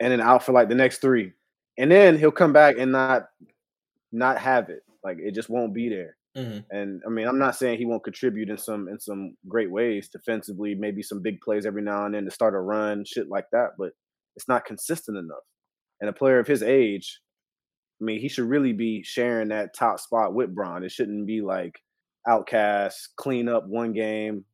And 0.00 0.12
then 0.12 0.20
out 0.20 0.44
for 0.44 0.52
like 0.52 0.68
the 0.68 0.74
next 0.76 0.98
three. 1.00 1.32
And 1.76 1.90
then 1.90 2.16
he'll 2.18 2.30
come 2.30 2.52
back 2.52 2.76
and 2.78 2.92
not 2.92 3.28
not 4.12 4.38
have 4.38 4.70
it. 4.70 4.82
Like 5.04 5.18
it 5.20 5.34
just 5.34 5.50
won't 5.50 5.74
be 5.74 5.88
there. 5.88 6.16
Mhm. 6.36 6.64
And 6.70 7.02
I 7.06 7.10
mean, 7.10 7.26
I'm 7.26 7.38
not 7.38 7.56
saying 7.56 7.78
he 7.78 7.86
won't 7.86 8.04
contribute 8.04 8.48
in 8.48 8.58
some 8.58 8.88
in 8.88 9.00
some 9.00 9.36
great 9.48 9.70
ways 9.70 10.08
defensively, 10.08 10.74
maybe 10.74 11.02
some 11.02 11.20
big 11.22 11.40
plays 11.40 11.66
every 11.66 11.82
now 11.82 12.06
and 12.06 12.14
then 12.14 12.24
to 12.24 12.30
start 12.30 12.54
a 12.54 12.60
run, 12.60 13.04
shit 13.04 13.28
like 13.28 13.46
that. 13.50 13.70
But 13.78 13.92
it's 14.38 14.46
not 14.46 14.64
consistent 14.64 15.18
enough. 15.18 15.42
And 16.00 16.08
a 16.08 16.12
player 16.12 16.38
of 16.38 16.46
his 16.46 16.62
age, 16.62 17.20
I 18.00 18.04
mean, 18.04 18.20
he 18.20 18.28
should 18.28 18.48
really 18.48 18.72
be 18.72 19.02
sharing 19.02 19.48
that 19.48 19.74
top 19.74 19.98
spot 19.98 20.32
with 20.32 20.54
Bron. 20.54 20.84
It 20.84 20.92
shouldn't 20.92 21.26
be 21.26 21.40
like 21.40 21.80
outcast, 22.28 23.08
clean 23.16 23.48
up 23.48 23.66
one 23.66 23.92
game, 23.92 24.44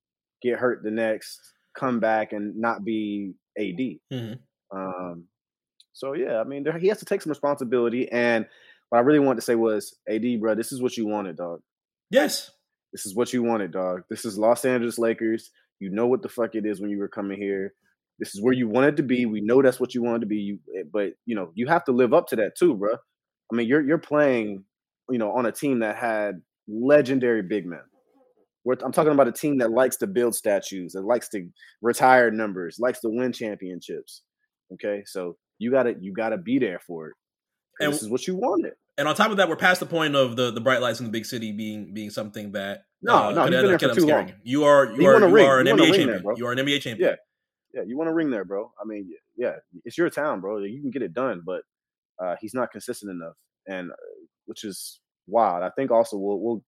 get 0.42 0.58
hurt 0.58 0.82
the 0.82 0.90
next, 0.90 1.38
come 1.78 2.00
back 2.00 2.32
and 2.32 2.56
not 2.56 2.82
be 2.82 3.34
AD. 3.58 4.00
Mhm. 4.10 4.38
Um, 4.74 5.24
so 5.92 6.14
yeah, 6.14 6.40
I 6.40 6.44
mean, 6.44 6.64
there, 6.64 6.78
he 6.78 6.88
has 6.88 7.00
to 7.00 7.04
take 7.04 7.20
some 7.20 7.30
responsibility. 7.30 8.10
And 8.10 8.46
what 8.88 9.00
I 9.00 9.02
really 9.02 9.18
wanted 9.18 9.40
to 9.40 9.44
say 9.44 9.54
was, 9.54 9.98
AD, 10.08 10.40
bro, 10.40 10.54
this 10.54 10.72
is 10.72 10.80
what 10.80 10.96
you 10.96 11.06
wanted, 11.06 11.36
dog. 11.36 11.60
Yes. 12.10 12.50
This 12.90 13.04
is 13.04 13.14
what 13.14 13.34
you 13.34 13.42
wanted, 13.42 13.70
dog. 13.72 14.04
This 14.08 14.24
is 14.24 14.38
Los 14.38 14.64
Angeles 14.64 14.98
Lakers. 14.98 15.50
You 15.78 15.90
know 15.90 16.06
what 16.06 16.22
the 16.22 16.28
fuck 16.30 16.54
it 16.54 16.64
is 16.64 16.80
when 16.80 16.88
you 16.90 16.98
were 16.98 17.08
coming 17.08 17.38
here. 17.38 17.74
This 18.18 18.34
is 18.34 18.40
where 18.42 18.52
you 18.54 18.68
wanted 18.68 18.96
to 18.98 19.02
be. 19.02 19.26
We 19.26 19.40
know 19.40 19.60
that's 19.62 19.80
what 19.80 19.94
you 19.94 20.02
wanted 20.02 20.20
to 20.20 20.26
be. 20.26 20.36
You, 20.36 20.58
eh, 20.78 20.82
but 20.92 21.14
you 21.26 21.34
know, 21.34 21.50
you 21.54 21.66
have 21.66 21.84
to 21.86 21.92
live 21.92 22.14
up 22.14 22.28
to 22.28 22.36
that 22.36 22.56
too, 22.56 22.74
bro. 22.74 22.94
I 23.52 23.56
mean, 23.56 23.66
you're 23.68 23.82
you're 23.82 23.98
playing, 23.98 24.64
you 25.10 25.18
know, 25.18 25.32
on 25.32 25.46
a 25.46 25.52
team 25.52 25.80
that 25.80 25.96
had 25.96 26.40
legendary 26.68 27.42
big 27.42 27.66
men. 27.66 27.80
We're, 28.64 28.76
I'm 28.82 28.92
talking 28.92 29.12
about 29.12 29.28
a 29.28 29.32
team 29.32 29.58
that 29.58 29.70
likes 29.72 29.96
to 29.96 30.06
build 30.06 30.34
statues, 30.34 30.92
that 30.94 31.02
likes 31.02 31.28
to 31.30 31.46
retire 31.82 32.30
numbers, 32.30 32.78
likes 32.78 33.00
to 33.00 33.08
win 33.10 33.32
championships. 33.32 34.22
Okay, 34.72 35.02
so 35.06 35.36
you 35.58 35.70
gotta 35.70 35.94
you 36.00 36.12
gotta 36.12 36.38
be 36.38 36.58
there 36.58 36.80
for 36.86 37.08
it. 37.08 37.14
And 37.80 37.86
And- 37.86 37.94
this 37.94 38.02
is 38.02 38.08
what 38.08 38.26
you 38.26 38.36
wanted. 38.36 38.72
And 38.96 39.08
on 39.08 39.16
top 39.16 39.32
of 39.32 39.38
that, 39.38 39.48
we're 39.48 39.56
past 39.56 39.80
the 39.80 39.86
point 39.86 40.14
of 40.14 40.36
the, 40.36 40.52
the 40.52 40.60
bright 40.60 40.80
lights 40.80 41.00
in 41.00 41.06
the 41.06 41.10
big 41.10 41.26
city 41.26 41.50
being 41.50 41.92
being 41.92 42.10
something 42.10 42.52
that 42.52 42.84
No, 43.02 43.30
no, 43.32 43.42
could 43.42 43.52
you've 43.52 43.62
been 43.62 43.70
there 43.70 43.78
for 43.94 44.00
too 44.00 44.06
long. 44.06 44.28
You 44.28 44.34
You 44.44 44.64
are 44.64 44.86
you, 44.86 45.02
You 45.02 45.08
are 45.08 45.18
you 45.18 45.26
ring. 45.34 45.46
are 45.46 45.58
an 45.58 45.66
You 45.66 45.74
NBA 45.74 45.94
champion. 45.96 46.36
you 46.36 46.46
are 46.46 46.52
an 46.52 46.58
NBA 46.58 46.80
champion. 46.80 47.08
Yeah, 47.10 47.16
you 47.86 47.96
want 47.98 48.08
to 48.08 48.14
ring 48.14 48.30
there, 48.30 48.44
bro. 48.44 48.72
I 48.80 48.84
mean, 48.86 49.10
yeah, 49.36 49.56
it's 49.84 49.98
your 49.98 50.10
town, 50.10 50.40
bro. 50.40 50.58
You 50.58 50.80
can 50.80 50.90
get 50.90 51.02
it 51.02 51.12
done, 51.14 51.42
but 51.44 51.62
uh, 52.22 52.36
he's 52.40 52.54
not 52.54 52.70
consistent 52.70 53.10
enough, 53.10 53.34
and 53.66 53.90
uh, 53.90 53.94
which 54.46 54.64
is 54.64 55.00
wild. 55.26 55.62
I 55.62 55.70
think 55.70 55.90
also 55.90 56.16
we'll 56.16 56.40
we'll 56.40 56.64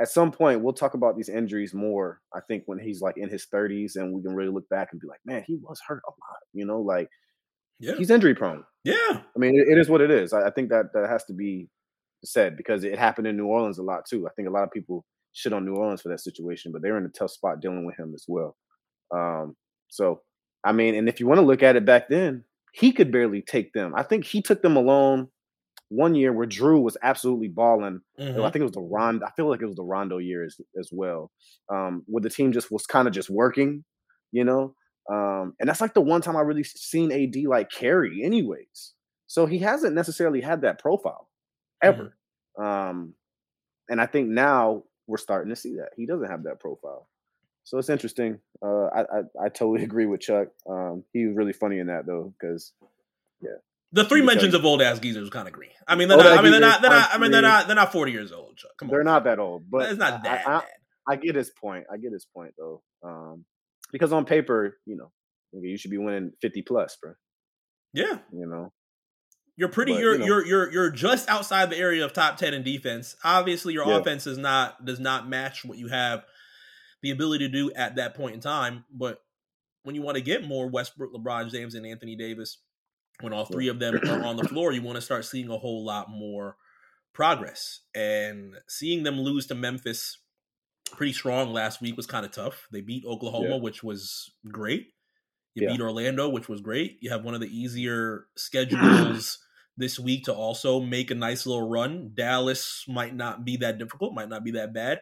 at 0.00 0.08
some 0.08 0.30
point 0.32 0.62
we'll 0.62 0.72
talk 0.72 0.94
about 0.94 1.16
these 1.16 1.28
injuries 1.28 1.74
more. 1.74 2.20
I 2.34 2.40
think 2.48 2.62
when 2.66 2.78
he's 2.78 3.00
like 3.00 3.16
in 3.18 3.28
his 3.28 3.46
30s, 3.52 3.96
and 3.96 4.12
we 4.14 4.22
can 4.22 4.34
really 4.34 4.52
look 4.52 4.68
back 4.68 4.88
and 4.92 5.00
be 5.00 5.06
like, 5.08 5.20
man, 5.26 5.44
he 5.46 5.58
was 5.62 5.80
hurt 5.86 6.02
a 6.06 6.10
lot. 6.10 6.38
You 6.52 6.64
know, 6.66 6.80
like 6.80 7.08
Yeah. 7.80 7.96
he's 7.96 8.10
injury 8.10 8.34
prone. 8.34 8.64
Yeah. 8.84 8.94
I 9.34 9.38
mean, 9.38 9.54
it, 9.58 9.68
it 9.68 9.78
is 9.78 9.88
what 9.90 10.00
it 10.00 10.10
is. 10.10 10.32
I, 10.32 10.46
I 10.46 10.50
think 10.50 10.70
that 10.70 10.86
that 10.94 11.08
has 11.08 11.24
to 11.24 11.34
be 11.34 11.68
said 12.24 12.56
because 12.56 12.84
it 12.84 12.98
happened 12.98 13.26
in 13.26 13.36
New 13.36 13.46
Orleans 13.46 13.78
a 13.78 13.82
lot 13.82 14.04
too. 14.08 14.26
I 14.26 14.30
think 14.36 14.48
a 14.48 14.52
lot 14.52 14.62
of 14.64 14.70
people 14.70 15.04
shit 15.32 15.52
on 15.52 15.64
New 15.66 15.74
Orleans 15.74 16.00
for 16.02 16.08
that 16.10 16.20
situation, 16.20 16.72
but 16.72 16.80
they're 16.82 16.96
in 16.98 17.04
a 17.04 17.08
tough 17.10 17.30
spot 17.32 17.60
dealing 17.60 17.84
with 17.84 17.98
him 17.98 18.12
as 18.14 18.24
well. 18.28 18.56
Um, 19.14 19.54
so, 19.90 20.22
I 20.64 20.72
mean, 20.72 20.94
and 20.94 21.08
if 21.08 21.20
you 21.20 21.26
want 21.28 21.40
to 21.40 21.46
look 21.46 21.62
at 21.62 21.76
it 21.76 21.84
back 21.84 22.08
then, 22.08 22.44
he 22.72 22.92
could 22.92 23.12
barely 23.12 23.42
take 23.42 23.72
them. 23.74 23.94
I 23.96 24.02
think 24.04 24.24
he 24.24 24.42
took 24.42 24.62
them 24.62 24.76
alone 24.76 25.28
one 25.88 26.14
year 26.14 26.32
where 26.32 26.46
Drew 26.46 26.80
was 26.80 26.96
absolutely 27.02 27.48
balling. 27.48 28.00
Mhm. 28.18 28.44
I 28.44 28.50
think 28.50 28.60
it 28.60 28.64
was 28.64 28.72
the 28.72 28.80
Rondo. 28.82 29.26
I 29.26 29.32
feel 29.32 29.48
like 29.48 29.62
it 29.62 29.66
was 29.66 29.76
the 29.76 29.84
Rondo 29.84 30.18
year 30.18 30.44
as, 30.44 30.56
as 30.78 30.90
well, 30.92 31.32
um, 31.70 32.04
where 32.06 32.22
the 32.22 32.30
team 32.30 32.52
just 32.52 32.70
was 32.70 32.86
kind 32.86 33.08
of 33.08 33.14
just 33.14 33.30
working, 33.30 33.84
you 34.32 34.44
know. 34.44 34.74
Um, 35.10 35.54
and 35.60 35.68
that's 35.68 35.80
like 35.80 35.94
the 35.94 36.00
one 36.00 36.22
time 36.22 36.36
I 36.36 36.42
really 36.42 36.64
seen 36.64 37.10
AD 37.12 37.46
like 37.46 37.70
carry, 37.70 38.22
anyways. 38.22 38.94
So 39.26 39.46
he 39.46 39.58
hasn't 39.58 39.94
necessarily 39.94 40.40
had 40.40 40.62
that 40.62 40.78
profile 40.78 41.28
ever. 41.82 42.16
Um, 42.58 43.14
and 43.90 44.00
I 44.00 44.06
think 44.06 44.30
now 44.30 44.84
we're 45.08 45.18
starting 45.18 45.50
to 45.50 45.56
see 45.56 45.76
that 45.76 45.90
he 45.96 46.06
doesn't 46.06 46.30
have 46.30 46.44
that 46.44 46.60
profile. 46.60 47.09
So 47.70 47.78
it's 47.78 47.88
interesting. 47.88 48.40
Uh, 48.60 48.86
I, 48.86 49.00
I 49.02 49.44
I 49.44 49.48
totally 49.48 49.84
agree 49.90 50.04
with 50.04 50.20
Chuck. 50.20 50.48
Um, 50.68 51.04
he 51.12 51.24
was 51.26 51.36
really 51.36 51.52
funny 51.52 51.78
in 51.78 51.86
that 51.86 52.04
though, 52.04 52.34
because 52.38 52.72
yeah. 53.40 53.50
The 53.92 54.04
three 54.04 54.22
Let 54.22 54.24
me 54.24 54.26
tell 54.26 54.34
mentions 54.34 54.54
of 54.54 54.64
old 54.64 54.82
ass 54.82 54.98
geezers 54.98 55.30
kind 55.30 55.46
of 55.46 55.54
green. 55.54 55.70
I 55.86 55.94
mean, 55.94 56.08
they're 56.08 56.16
Old 56.16 56.26
not, 56.26 56.38
I 56.38 56.42
mean, 56.42 56.50
they're 56.50 56.60
not. 56.60 56.82
They're 56.82 56.90
not. 56.90 57.14
I 57.14 57.18
mean, 57.18 57.30
they're 57.30 57.42
not. 57.42 57.68
They're 57.68 57.76
not 57.76 57.92
forty 57.92 58.10
years 58.10 58.32
old. 58.32 58.56
Chuck. 58.56 58.72
Come 58.76 58.88
on, 58.88 58.92
they're 58.92 59.04
not 59.04 59.22
that 59.22 59.38
old. 59.38 59.70
But 59.70 59.88
it's 59.90 60.00
not 60.00 60.24
that 60.24 60.48
I, 60.48 60.50
I, 60.50 60.58
bad. 60.58 60.68
I 61.08 61.16
get 61.16 61.36
his 61.36 61.50
point. 61.50 61.84
I 61.92 61.96
get 61.96 62.12
his 62.12 62.26
point 62.34 62.54
though. 62.58 62.82
Um, 63.04 63.44
because 63.92 64.12
on 64.12 64.24
paper, 64.24 64.76
you 64.84 64.96
know, 64.96 65.12
you 65.52 65.78
should 65.78 65.92
be 65.92 65.98
winning 65.98 66.32
fifty 66.42 66.62
plus, 66.62 66.96
bro. 67.00 67.12
Yeah, 67.92 68.18
You 68.32 68.46
know, 68.46 68.72
you're 69.56 69.68
pretty. 69.68 69.92
But, 69.92 70.00
you're 70.00 70.12
you 70.14 70.18
know. 70.18 70.26
you're 70.26 70.46
you're 70.46 70.72
you're 70.72 70.90
just 70.90 71.28
outside 71.28 71.70
the 71.70 71.76
area 71.78 72.04
of 72.04 72.12
top 72.12 72.36
ten 72.36 72.52
in 72.52 72.64
defense. 72.64 73.14
Obviously, 73.22 73.74
your 73.74 73.86
Yeah. 73.86 73.98
offense 73.98 74.26
is 74.26 74.38
not 74.38 74.84
does 74.84 74.98
not 74.98 75.28
match 75.28 75.64
what 75.64 75.78
you 75.78 75.86
have 75.86 76.24
the 77.02 77.10
ability 77.10 77.46
to 77.46 77.52
do 77.52 77.72
at 77.72 77.96
that 77.96 78.14
point 78.14 78.34
in 78.34 78.40
time. 78.40 78.84
But 78.92 79.18
when 79.82 79.94
you 79.94 80.02
want 80.02 80.16
to 80.16 80.22
get 80.22 80.46
more 80.46 80.68
Westbrook, 80.68 81.12
LeBron 81.14 81.50
James, 81.50 81.74
and 81.74 81.86
Anthony 81.86 82.16
Davis, 82.16 82.58
when 83.20 83.32
all 83.32 83.44
three 83.44 83.68
of 83.68 83.78
them 83.78 83.96
are 84.08 84.24
on 84.24 84.36
the 84.36 84.48
floor, 84.48 84.72
you 84.72 84.82
want 84.82 84.96
to 84.96 85.02
start 85.02 85.24
seeing 85.24 85.50
a 85.50 85.58
whole 85.58 85.84
lot 85.84 86.10
more 86.10 86.56
progress. 87.12 87.80
And 87.94 88.54
seeing 88.68 89.02
them 89.02 89.18
lose 89.20 89.46
to 89.48 89.54
Memphis 89.54 90.18
pretty 90.92 91.12
strong 91.12 91.52
last 91.52 91.80
week 91.80 91.96
was 91.96 92.06
kind 92.06 92.24
of 92.26 92.32
tough. 92.32 92.66
They 92.72 92.80
beat 92.80 93.04
Oklahoma, 93.04 93.50
Yeah. 93.50 93.56
which 93.60 93.82
was 93.82 94.32
great. 94.48 94.88
You 95.54 95.64
Yeah. 95.66 95.72
beat 95.72 95.80
Orlando, 95.80 96.28
which 96.28 96.48
was 96.48 96.60
great. 96.60 96.98
You 97.00 97.10
have 97.10 97.24
one 97.24 97.34
of 97.34 97.40
the 97.40 97.48
easier 97.48 98.26
schedules 98.36 99.38
this 99.76 99.98
week 99.98 100.24
to 100.24 100.34
also 100.34 100.80
make 100.80 101.10
a 101.10 101.14
nice 101.14 101.46
little 101.46 101.68
run. 101.68 102.12
Dallas 102.14 102.84
might 102.88 103.14
not 103.14 103.44
be 103.44 103.56
that 103.58 103.78
difficult, 103.78 104.14
might 104.14 104.28
not 104.28 104.44
be 104.44 104.50
that 104.52 104.72
bad. 104.72 105.00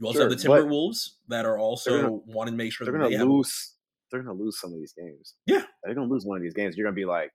You 0.00 0.06
also 0.06 0.18
Sure, 0.20 0.28
have 0.30 0.38
the 0.38 0.48
Timberwolves 0.48 1.10
that 1.28 1.44
are 1.46 1.58
also 1.58 2.22
wanting 2.26 2.54
to 2.54 2.58
make 2.58 2.72
sure 2.72 2.84
they're 2.84 2.92
gonna 2.92 3.08
they 3.10 3.16
have. 3.16 3.28
lose. 3.28 3.74
They're 4.10 4.22
gonna 4.22 4.38
lose 4.38 4.60
some 4.60 4.72
of 4.72 4.78
these 4.78 4.92
games. 4.92 5.34
Yeah. 5.46 5.62
they're 5.82 5.94
gonna 5.94 6.08
lose 6.10 6.24
one 6.24 6.36
of 6.36 6.42
these 6.42 6.54
games. 6.54 6.76
You're 6.76 6.86
gonna 6.86 6.94
be 6.94 7.04
like, 7.04 7.32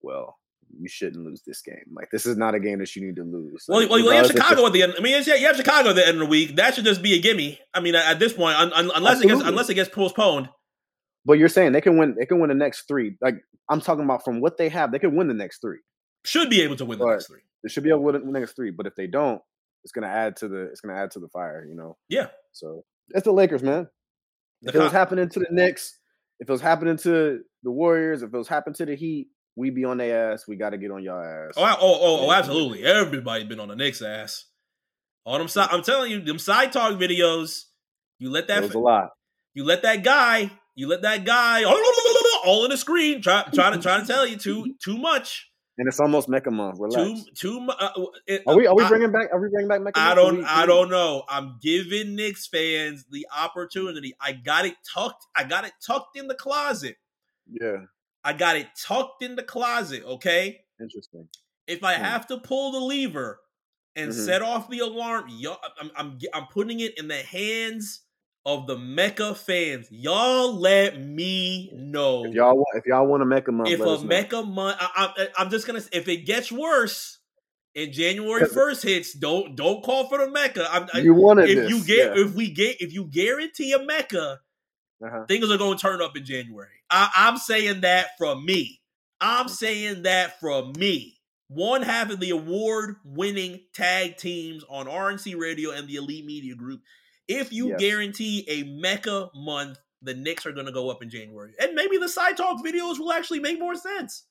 well, 0.00 0.38
you 0.78 0.88
shouldn't 0.88 1.24
lose 1.24 1.42
this 1.46 1.60
game. 1.60 1.84
Like 1.92 2.08
this 2.10 2.24
is 2.26 2.36
not 2.36 2.54
a 2.54 2.60
game 2.60 2.78
that 2.78 2.94
you 2.96 3.04
need 3.04 3.16
to 3.16 3.24
lose. 3.24 3.64
Well, 3.68 3.80
Like, 3.80 3.90
well, 3.90 3.98
you 3.98 4.10
have 4.10 4.26
Chicago 4.26 4.66
at 4.66 4.72
the 4.72 4.82
end. 4.84 4.94
I 4.96 5.00
mean, 5.02 5.22
yeah, 5.26 5.34
you 5.34 5.46
have 5.46 5.56
Chicago 5.56 5.90
at 5.90 5.96
the 5.96 6.06
end 6.06 6.16
of 6.16 6.20
the 6.20 6.26
week. 6.26 6.56
That 6.56 6.74
should 6.74 6.84
just 6.84 7.02
be 7.02 7.14
a 7.14 7.20
gimme. 7.20 7.58
I 7.74 7.80
mean, 7.80 7.94
at 7.94 8.18
this 8.18 8.32
point, 8.32 8.56
un, 8.56 8.72
un, 8.72 8.90
unless 8.94 9.20
it 9.20 9.28
gets 9.28 9.42
unless 9.42 9.68
it 9.68 9.74
gets 9.74 9.90
postponed. 9.90 10.48
But 11.24 11.34
you're 11.34 11.48
saying 11.48 11.72
they 11.72 11.80
can 11.80 11.98
win. 11.98 12.16
They 12.18 12.26
can 12.26 12.40
win 12.40 12.48
the 12.48 12.54
next 12.54 12.88
three. 12.88 13.16
Like 13.20 13.36
I'm 13.68 13.80
talking 13.80 14.04
about 14.04 14.24
from 14.24 14.40
what 14.40 14.56
they 14.56 14.68
have, 14.70 14.90
they 14.92 14.98
can 14.98 15.14
win 15.14 15.28
the 15.28 15.34
next 15.34 15.60
three. 15.60 15.78
Should 16.24 16.50
be 16.50 16.62
able 16.62 16.76
to 16.76 16.84
win 16.84 16.98
the 16.98 17.04
But- 17.04 17.10
next 17.12 17.26
three. 17.26 17.40
They 17.62 17.68
should 17.68 17.84
be 17.84 17.90
able 17.90 18.00
to 18.12 18.18
win 18.18 18.32
the 18.32 18.40
next 18.40 18.56
three. 18.56 18.70
But 18.72 18.86
if 18.88 18.96
they 18.96 19.06
don't, 19.06 19.40
it's 19.84 19.92
gonna 19.92 20.08
add 20.08 20.36
to 20.36 20.48
the. 20.48 20.62
It's 20.64 20.80
gonna 20.80 20.98
add 20.98 21.10
to 21.12 21.20
the 21.20 21.28
fire. 21.28 21.64
You 21.68 21.74
know. 21.74 21.96
Yeah. 22.08 22.28
So 22.52 22.84
it's 23.10 23.24
the 23.24 23.32
Lakers, 23.32 23.62
man. 23.62 23.88
The 24.62 24.70
If 24.70 24.74
it 24.76 24.82
was 24.82 24.92
happening 24.92 25.28
to 25.28 25.40
the 25.40 25.48
Knicks, 25.50 25.98
if 26.38 26.48
it 26.48 26.52
was 26.52 26.60
happening 26.60 26.96
to 26.98 27.40
the 27.62 27.70
Warriors, 27.70 28.22
if 28.22 28.32
it 28.32 28.36
was 28.36 28.48
happening 28.48 28.74
to 28.74 28.86
the 28.86 28.94
Heat, 28.94 29.28
we 29.56 29.70
be 29.70 29.84
on 29.84 29.98
their 29.98 30.32
ass. 30.32 30.46
We 30.46 30.56
got 30.56 30.70
to 30.70 30.78
get 30.78 30.90
on 30.90 31.02
your 31.02 31.48
ass. 31.48 31.54
Oh, 31.56 31.64
oh, 31.64 31.76
oh, 31.80 32.26
oh, 32.26 32.32
absolutely. 32.32 32.84
Everybody 32.84 33.44
been 33.44 33.60
on 33.60 33.68
the 33.68 33.76
Knicks 33.76 34.02
ass. 34.02 34.46
On 35.24 35.38
them 35.38 35.48
side, 35.48 35.68
I'm 35.70 35.82
telling 35.82 36.10
you, 36.10 36.20
them 36.20 36.38
side 36.38 36.72
talk 36.72 36.98
videos. 36.98 37.64
You 38.18 38.30
let 38.30 38.48
That 38.48 38.74
a 38.74 38.78
lot. 38.78 39.10
you 39.54 39.64
let 39.64 39.82
that 39.82 40.04
guy, 40.04 40.50
you 40.74 40.88
let 40.88 41.02
that 41.02 41.24
guy, 41.24 41.64
all 41.64 42.64
in 42.64 42.70
the 42.70 42.76
screen, 42.76 43.20
try, 43.20 43.44
try 43.52 43.70
to, 43.70 43.78
try 43.78 44.00
to 44.00 44.06
tell 44.06 44.26
you 44.26 44.36
too, 44.36 44.74
too 44.82 44.96
much, 44.96 45.48
And 45.78 45.88
it's 45.88 45.98
almost 46.00 46.28
Mecca 46.28 46.50
month. 46.50 46.78
Relax. 46.78 47.24
too 47.34 47.58
much. 47.60 47.76
Uh, 47.80 47.90
it- 48.26 48.42
Are 48.46 48.54
we? 48.56 48.66
Are 48.66 48.74
we 48.76 48.84
I- 48.84 48.88
bringing 48.88 49.10
back? 49.10 49.28
Are 49.32 49.40
we 49.40 49.48
bringing 49.48 49.68
back 49.68 49.80
Mecca? 49.80 49.98
I 49.98 50.14
don't 50.14 50.44
I 50.44 50.66
don't 50.66 50.90
know. 50.90 51.24
I'm 51.28 51.58
giving 51.62 52.14
Knicks 52.14 52.46
fans 52.46 53.06
the 53.10 53.26
opportunity. 53.34 54.14
I 54.20 54.32
got 54.32 54.66
it 54.66 54.74
tucked. 54.94 55.26
I 55.34 55.44
got 55.44 55.64
it 55.64 55.72
tucked 55.84 56.16
in 56.18 56.28
the 56.28 56.34
closet. 56.34 56.96
Yeah. 57.50 57.86
I 58.22 58.34
got 58.34 58.56
it 58.56 58.68
tucked 58.80 59.22
in 59.22 59.34
the 59.34 59.42
closet, 59.42 60.04
okay? 60.04 60.60
Interesting. 60.80 61.28
If 61.66 61.82
I 61.82 61.94
Hmm. 61.94 62.02
have 62.04 62.26
to 62.28 62.38
pull 62.38 62.72
the 62.72 62.80
lever 62.80 63.40
and 63.96 64.10
Mhm. 64.10 64.24
set 64.26 64.42
off 64.42 64.68
the 64.68 64.80
alarm, 64.80 65.24
y'all, 65.28 65.58
I'm, 65.80 65.90
I'm 65.96 66.18
I'm 66.34 66.46
putting 66.48 66.80
it 66.80 66.98
in 66.98 67.08
the 67.08 67.16
hands 67.22 68.02
of 68.44 68.66
the 68.66 68.76
Mecca 68.76 69.34
fans. 69.34 69.88
Y'all 69.90 70.54
let 70.54 71.00
me 71.00 71.70
know 71.74 72.24
If 72.24 72.34
y'all 72.34 72.56
want, 72.56 72.68
if 72.74 72.86
y'all 72.86 73.06
want 73.06 73.22
a 73.22 73.26
Mecca 73.26 73.52
month, 73.52 73.68
if 73.68 73.80
a. 73.80 74.04
Mecca 74.04 74.42
month, 74.42 74.76
I, 74.80 75.12
I, 75.16 75.28
I'm 75.38 75.50
just 75.50 75.66
gonna. 75.66 75.82
If 75.92 76.08
it 76.08 76.26
gets 76.26 76.50
worse 76.50 77.18
and 77.74 77.92
January 77.92 78.46
first 78.46 78.82
hits, 78.82 79.12
don't 79.12 79.56
don't 79.56 79.82
call 79.82 80.08
for 80.08 80.18
the 80.18 80.30
Mecca. 80.30 80.66
I, 80.70 80.98
you 80.98 81.14
wanted 81.14 81.48
if 81.48 81.56
this. 81.56 81.70
you 81.70 81.84
get 81.84 82.16
yeah. 82.16 82.24
if 82.24 82.34
we 82.34 82.50
get 82.50 82.80
if 82.80 82.92
you 82.92 83.04
guarantee 83.04 83.72
a 83.72 83.84
Mecca, 83.84 84.40
uh-huh. 85.04 85.24
things 85.26 85.50
are 85.50 85.58
going 85.58 85.76
to 85.76 85.82
turn 85.82 86.02
up 86.02 86.16
in 86.16 86.24
January. 86.24 86.68
I, 86.90 87.10
I'm 87.14 87.36
saying 87.36 87.82
that 87.82 88.18
from 88.18 88.44
me. 88.44 88.80
I'm 89.20 89.48
saying 89.48 90.02
that 90.02 90.40
from 90.40 90.72
me. 90.76 91.20
One 91.48 91.82
half 91.82 92.10
of 92.10 92.18
the 92.18 92.30
award-winning 92.30 93.60
tag 93.74 94.16
teams 94.16 94.64
on 94.68 94.86
RNC 94.86 95.38
Radio 95.38 95.70
and 95.70 95.86
the 95.86 95.96
Elite 95.96 96.24
Media 96.24 96.54
Group. 96.54 96.80
If 97.28 97.52
you 97.52 97.70
Yes. 97.70 97.78
guarantee 97.78 98.44
a 98.48 98.64
Mecca 98.64 99.30
month, 99.34 99.78
the 100.02 100.14
Knicks 100.14 100.46
are 100.46 100.52
going 100.52 100.66
to 100.66 100.72
go 100.72 100.90
up 100.90 101.02
in 101.02 101.10
January, 101.10 101.54
and 101.60 101.74
maybe 101.74 101.96
the 101.98 102.08
side 102.08 102.36
talk 102.36 102.64
videos 102.64 102.98
will 102.98 103.12
actually 103.12 103.40
make 103.40 103.58
more 103.58 103.74
sense. 103.76 104.26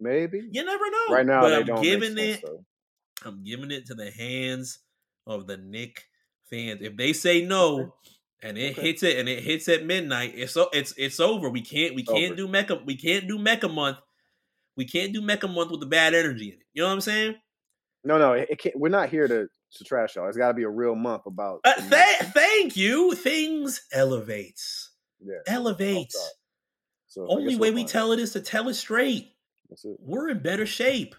maybe 0.00 0.48
You 0.50 0.64
never 0.64 0.90
know. 0.90 1.06
right 1.06 1.26
now 1.26 1.40
but 1.40 1.52
I'm 1.54 1.64
giving 1.82 2.14
make 2.14 2.36
it. 2.36 2.42
though. 2.42 2.64
I'm 3.24 3.42
giving 3.42 3.70
it 3.70 3.86
to 3.86 3.94
the 3.94 4.10
hands 4.10 4.80
of 5.26 5.46
the 5.46 5.56
Nick 5.56 6.04
fans. 6.50 6.80
If 6.82 6.96
they 6.96 7.12
say 7.12 7.44
no 7.44 7.94
and 8.42 8.58
it 8.58 8.72
Okay. 8.72 8.82
hits 8.82 9.02
it 9.02 9.18
and 9.18 9.28
it 9.28 9.42
hits 9.42 9.68
at 9.68 9.84
midnight, 9.86 10.32
it's 10.36 10.56
it's 10.72 10.94
it's 10.98 11.20
over. 11.20 11.48
We 11.50 11.62
can't 11.62 11.94
we 11.94 12.02
can't 12.02 12.32
over. 12.32 12.36
do 12.36 12.48
Mecca 12.48 12.82
we 12.84 12.96
can't 12.96 13.28
do 13.28 13.38
Mecca 13.38 13.68
month. 13.68 13.98
We 14.76 14.86
can't 14.86 15.12
do 15.12 15.22
Mecca 15.22 15.48
month 15.48 15.70
with 15.70 15.80
the 15.80 15.86
bad 15.86 16.14
energy 16.14 16.48
in 16.48 16.54
it. 16.60 16.66
You 16.74 16.82
know 16.82 16.88
what 16.88 16.94
I'm 16.94 17.00
saying? 17.02 17.36
No, 18.04 18.18
no, 18.18 18.32
it, 18.34 18.48
it 18.50 18.58
can't, 18.58 18.76
we're 18.78 18.88
not 18.90 19.08
here 19.08 19.26
to 19.26 19.48
to 19.76 19.84
trash 19.84 20.14
y'all. 20.16 20.28
It's 20.28 20.36
got 20.36 20.48
to 20.48 20.54
be 20.54 20.62
a 20.62 20.68
real 20.68 20.94
month 20.94 21.26
about. 21.26 21.60
Uh, 21.64 21.74
th- 21.74 22.30
thank 22.32 22.76
you. 22.76 23.14
Things 23.14 23.82
elevates. 23.92 24.90
yeah. 25.20 25.38
Elevates. 25.46 26.16
So 27.08 27.26
Only 27.28 27.56
way 27.56 27.70
we'll 27.70 27.84
tell 27.84 28.12
it 28.12 28.18
is 28.18 28.32
to 28.32 28.40
tell 28.40 28.68
it 28.68 28.74
straight. 28.74 29.32
That's 29.68 29.84
it. 29.84 29.96
We're 30.00 30.28
in 30.28 30.40
better 30.40 30.66
shape. 30.66 31.14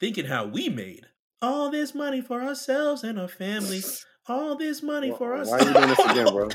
Thinking 0.00 0.26
how 0.26 0.46
we 0.46 0.68
made 0.68 1.06
all 1.40 1.70
this 1.70 1.94
money 1.94 2.20
for 2.20 2.42
ourselves 2.42 3.04
and 3.04 3.18
our 3.18 3.28
families. 3.28 4.04
All 4.26 4.56
this 4.56 4.82
money 4.82 5.10
Why- 5.10 5.18
for 5.18 5.34
us. 5.34 5.50
why 5.50 5.58
are 5.58 5.66
you 5.66 5.72
doing 5.74 5.88
this 5.88 5.98
again, 5.98 6.26
bro? 6.32 6.48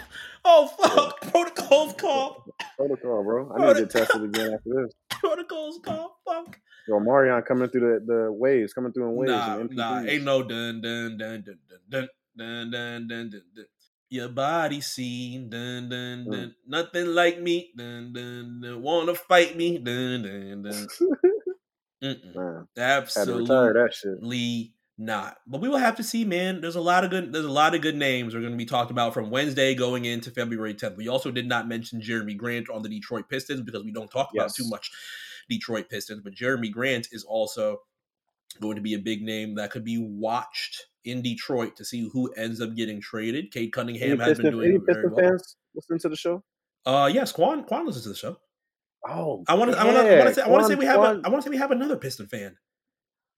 Oh 0.46 0.68
fuck! 0.68 1.22
Protocols 1.32 1.94
call. 1.94 2.46
Protocol, 2.78 3.24
bro. 3.24 3.52
I 3.56 3.68
need 3.68 3.74
to 3.76 3.80
get 3.82 3.90
tested 3.92 4.24
again 4.24 4.54
after 4.54 4.70
this. 4.84 4.94
Protocols 5.10 5.80
call. 5.84 6.18
Fuck. 6.26 6.60
Yo, 6.88 7.00
Marion 7.00 7.42
coming 7.44 7.70
through 7.70 8.00
the, 8.00 8.14
the 8.14 8.32
waves, 8.32 8.74
coming 8.74 8.92
through 8.92 9.10
in 9.10 9.16
waves. 9.16 9.32
Nah, 9.32 9.58
nah, 9.70 10.02
ain't 10.02 10.24
no 10.24 10.42
dun 10.42 10.82
dun 10.82 11.18
dun 11.18 11.44
dun 11.46 11.60
dun 11.68 11.80
dun 11.90 12.10
dun 12.38 12.72
dun 12.72 13.08
dun 13.08 13.30
dun. 13.30 13.44
dun. 13.56 13.66
Your 14.10 14.30
body 14.30 14.82
seen 14.82 15.50
dun 15.52 15.88
dun 15.90 16.26
Mm. 16.26 16.32
dun. 16.32 16.56
Nothing 16.66 17.08
like 17.14 17.40
me 17.40 17.72
dun 17.78 18.12
dun 18.14 18.60
dun. 18.64 18.82
Wanna 18.82 19.14
fight 19.14 19.56
me 19.56 19.78
dun 19.78 20.24
dun 20.24 20.62
dun. 20.64 20.88
Man, 22.02 22.68
Absolutely. 22.78 24.74
Retire 25.00 25.08
that 25.08 25.30
shit. 25.30 25.30
Absolutely 25.30 25.30
not. 25.30 25.38
But 25.48 25.62
we 25.62 25.70
will 25.70 25.78
have 25.78 25.96
to 25.98 26.04
see, 26.04 26.26
man. 26.26 26.62
There's 26.62 26.76
a 26.76 26.82
lot 26.82 27.04
of 27.04 27.10
good. 27.10 27.34
There's 27.34 27.46
a 27.46 27.52
lot 27.52 27.76
of 27.76 27.82
good 27.82 27.96
names 27.96 28.36
are 28.36 28.40
going 28.40 28.52
to 28.52 28.58
be 28.58 28.66
talked 28.66 28.92
about 28.92 29.14
from 29.14 29.30
Wednesday 29.30 29.76
going 29.76 30.06
into 30.06 30.32
February 30.32 30.74
10th. 30.74 30.98
We 30.98 31.08
also 31.08 31.32
did 31.32 31.48
not 31.48 31.68
mention 31.68 32.02
Jerami 32.02 32.38
Grant 32.38 32.70
on 32.70 32.82
the 32.82 32.90
Detroit 32.90 33.30
Pistons 33.30 33.62
because 33.62 33.84
we 33.84 33.92
don't 33.92 34.12
talk 34.12 34.30
about 34.34 34.54
too 34.54 34.70
much 34.70 34.92
Detroit 35.50 35.90
Pistons. 35.90 36.22
But 36.24 36.36
Jerami 36.36 36.72
Grant 36.72 37.10
is 37.12 37.24
also 37.24 37.82
going 38.60 38.76
to 38.76 38.82
be 38.82 38.94
a 38.94 39.00
big 39.00 39.22
name 39.22 39.56
that 39.56 39.72
could 39.72 39.84
be 39.84 39.98
watched 39.98 40.88
in 41.06 41.22
Detroit 41.22 41.76
to 41.78 41.86
see 41.86 42.10
who 42.12 42.32
ends 42.34 42.62
up 42.62 42.76
getting 42.76 43.02
traded. 43.02 43.52
Cade 43.52 43.64
Any 43.64 43.72
Cunningham 43.72 44.20
has 44.20 44.38
been 44.38 44.48
Piston, 44.48 44.48
any 44.48 44.72
doing 44.72 44.86
very 44.86 45.04
Piston 45.04 45.12
well. 45.12 45.30
fans 45.30 45.56
listening 45.76 46.00
to 46.00 46.10
the 46.10 46.16
show? 46.16 46.44
Uh, 46.86 47.10
yes, 47.14 47.32
Quan 47.32 47.64
Quan 47.64 47.86
listens 47.86 48.04
to 48.04 48.10
the 48.10 48.16
show. 48.16 48.38
Oh, 49.08 49.44
I 49.48 49.54
want 49.54 49.72
to. 49.72 49.80
I 49.80 49.86
want 49.86 49.98
to. 49.98 50.14
I 50.14 50.18
want 50.18 50.30
to 50.30 50.36
say. 50.36 50.42
I 50.42 50.48
want 50.50 50.64
to 50.64 50.68
say 50.68 50.76
we 50.76 50.86
have. 50.86 51.00
A, 51.00 51.04
Quan- 51.04 51.22
I 51.24 51.30
want 51.30 51.44
to 51.44 51.48
say 51.48 51.52
we 51.52 51.58
have 51.58 51.72
another 51.72 51.96
Piston 51.96 52.28
fan. 52.28 52.58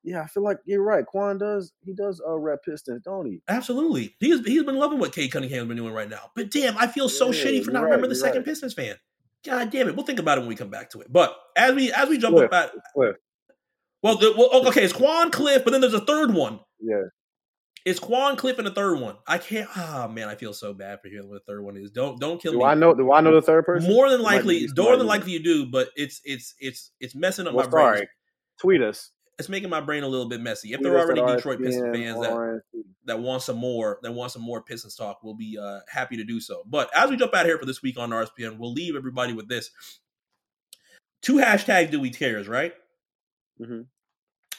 Yeah, 0.04 0.22
I 0.24 0.28
feel 0.28 0.44
like 0.44 0.58
you're 0.66 0.82
right. 0.84 1.06
Quan 1.06 1.38
does. 1.38 1.74
He 1.86 1.94
does 1.94 2.22
uh, 2.28 2.36
rep 2.38 2.64
Pistons, 2.64 3.04
don't 3.04 3.26
he? 3.28 3.42
Absolutely. 3.48 4.16
He's 4.20 4.44
he's 4.46 4.64
been 4.64 4.78
loving 4.78 4.98
what 5.00 5.14
Cade 5.14 5.32
Cunningham's 5.32 5.68
been 5.68 5.78
doing 5.78 5.94
right 5.94 6.10
now. 6.10 6.32
But 6.36 6.50
damn, 6.52 6.78
I 6.78 6.88
feel 6.88 7.08
so 7.08 7.32
Yeah, 7.32 7.44
shitty 7.46 7.64
for 7.66 7.72
not 7.72 7.82
right, 7.82 7.86
remembering 7.86 8.10
the 8.10 8.16
second 8.16 8.38
right. 8.40 8.46
Pistons 8.46 8.74
fan. 8.74 8.96
God 9.46 9.70
damn 9.72 9.88
it. 9.90 9.96
We'll 9.96 10.06
think 10.06 10.20
about 10.20 10.38
it 10.38 10.42
when 10.42 10.48
we 10.50 10.56
come 10.56 10.70
back 10.70 10.90
to 10.92 11.02
it. 11.02 11.12
But 11.12 11.36
as 11.56 11.76
we 11.76 11.92
as 11.94 12.10
we 12.10 12.18
jump 12.18 12.36
Cliff. 12.36 12.52
up 12.52 12.54
at 12.54 12.72
Cliff. 12.96 13.16
well, 14.02 14.18
the, 14.18 14.34
well, 14.38 14.68
okay, 14.68 14.84
it's 14.84 14.94
Quan 14.94 15.30
Cliff, 15.32 15.64
but 15.64 15.72
then 15.72 15.82
there's 15.82 15.94
a 15.94 16.02
third 16.06 16.34
one. 16.34 16.60
Yeah. 16.80 17.04
It's 17.84 18.00
Quan 18.00 18.36
Cliff 18.38 18.60
and 18.60 18.68
the 18.68 18.72
third 18.74 19.00
one. 19.00 19.16
I 19.28 19.40
can't. 19.40 19.68
Ah, 19.76 20.08
man, 20.12 20.28
I 20.28 20.36
feel 20.36 20.54
so 20.54 20.72
bad 20.74 21.00
for 21.02 21.08
hearing 21.10 21.28
what 21.30 21.44
the 21.46 21.52
third 21.52 21.64
one 21.64 21.78
is. 21.78 21.90
Don't 21.90 22.20
don't 22.20 22.40
kill 22.42 22.52
Do 22.54 22.60
me. 22.60 22.64
I 22.66 22.76
know? 22.76 22.94
Do 22.94 23.12
I 23.12 23.22
know 23.22 23.34
the 23.34 23.42
third 23.42 23.66
person? 23.66 23.92
More 23.92 24.10
than 24.10 24.22
likely, 24.22 24.68
more 24.78 24.98
than 24.98 25.08
likely 25.08 25.32
you 25.32 25.42
do, 25.44 25.66
but 25.66 25.90
it's 25.96 26.22
it's 26.24 26.54
it's 26.60 26.92
it's 27.00 27.16
messing 27.16 27.48
up 27.48 27.54
Well, 27.54 27.66
my 27.66 27.70
brain. 27.72 27.86
sorry. 27.96 28.10
Tweet 28.60 28.82
us. 28.84 29.10
It's 29.40 29.50
making 29.50 29.70
my 29.70 29.82
brain 29.82 30.04
a 30.04 30.08
little 30.08 30.30
bit 30.30 30.40
messy. 30.42 30.74
If 30.74 30.82
there 30.82 30.96
are 30.96 31.00
already 31.00 31.22
Detroit 31.36 31.60
Pistons 31.62 31.96
fans 31.96 32.20
that 32.22 32.62
that 33.06 33.20
want 33.20 33.42
some 33.42 33.58
more, 33.58 33.98
that 34.04 34.12
want 34.12 34.32
some 34.32 34.44
more 34.44 34.62
Pistons 34.62 34.96
talk, 34.96 35.20
we'll 35.24 35.34
be 35.34 35.58
uh, 35.58 35.80
happy 35.90 36.18
to 36.18 36.24
do 36.24 36.40
so. 36.40 36.64
But 36.68 36.96
as 36.96 37.10
we 37.10 37.18
jump 37.18 37.34
out 37.34 37.46
here 37.46 37.58
for 37.58 37.66
this 37.66 37.82
week 37.82 37.98
on 37.98 38.12
RSPN, 38.12 38.60
we'll 38.60 38.74
leave 38.74 38.96
everybody 38.96 39.34
with 39.34 39.50
this. 39.50 39.72
Two 41.22 41.36
hashtags 41.36 41.92
do 41.92 42.00
we 42.00 42.12
cares, 42.12 42.48
right? 42.48 42.74
Mhm. 43.60 43.88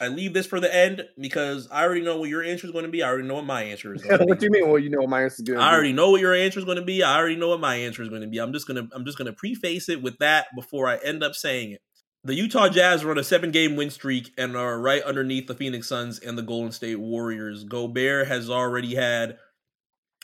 I 0.01 0.07
leave 0.07 0.33
this 0.33 0.47
for 0.47 0.59
the 0.59 0.73
end 0.73 1.05
because 1.19 1.69
I 1.71 1.83
already 1.83 2.01
know 2.01 2.17
what 2.17 2.27
your 2.27 2.43
answer 2.43 2.65
is 2.65 2.71
going 2.73 2.85
to 2.85 2.91
be. 2.91 3.03
I 3.03 3.07
already 3.07 3.27
know 3.27 3.35
what 3.35 3.45
my 3.45 3.63
answer 3.63 3.93
is. 3.93 4.03
Going 4.03 4.19
to 4.19 4.25
what 4.25 4.39
do 4.39 4.47
you 4.47 4.51
mean? 4.51 4.67
Well, 4.67 4.79
you 4.79 4.89
know 4.89 4.99
what 4.99 5.09
my 5.09 5.23
answer 5.23 5.35
is 5.43 5.47
going 5.47 5.59
to 5.59 5.63
I 5.63 5.71
already 5.71 5.93
know 5.93 6.09
what 6.09 6.19
your 6.19 6.33
answer 6.33 6.59
is 6.59 6.65
going 6.65 6.77
to 6.77 6.83
be. 6.83 7.03
I 7.03 7.15
already 7.17 7.35
know 7.35 7.49
what 7.49 7.59
my 7.59 7.75
answer 7.75 8.01
is 8.01 8.09
going 8.09 8.21
to 8.21 8.27
be. 8.27 8.39
I'm 8.39 8.51
just 8.53 8.67
gonna 8.67 8.87
I'm 8.91 9.05
just 9.05 9.17
gonna 9.17 9.33
preface 9.33 9.87
it 9.89 10.01
with 10.01 10.17
that 10.17 10.47
before 10.55 10.87
I 10.87 10.97
end 10.97 11.23
up 11.23 11.35
saying 11.35 11.71
it. 11.71 11.81
The 12.25 12.35
Utah 12.35 12.69
Jazz 12.69 13.03
run 13.03 13.17
a 13.17 13.23
seven 13.23 13.51
game 13.51 13.75
win 13.75 13.89
streak 13.89 14.31
and 14.37 14.55
are 14.55 14.79
right 14.79 15.03
underneath 15.03 15.47
the 15.47 15.55
Phoenix 15.55 15.89
Suns 15.89 16.19
and 16.19 16.37
the 16.37 16.41
Golden 16.41 16.71
State 16.71 16.99
Warriors. 16.99 17.65
Gobert 17.65 18.27
has 18.27 18.49
already 18.49 18.95
had 18.95 19.37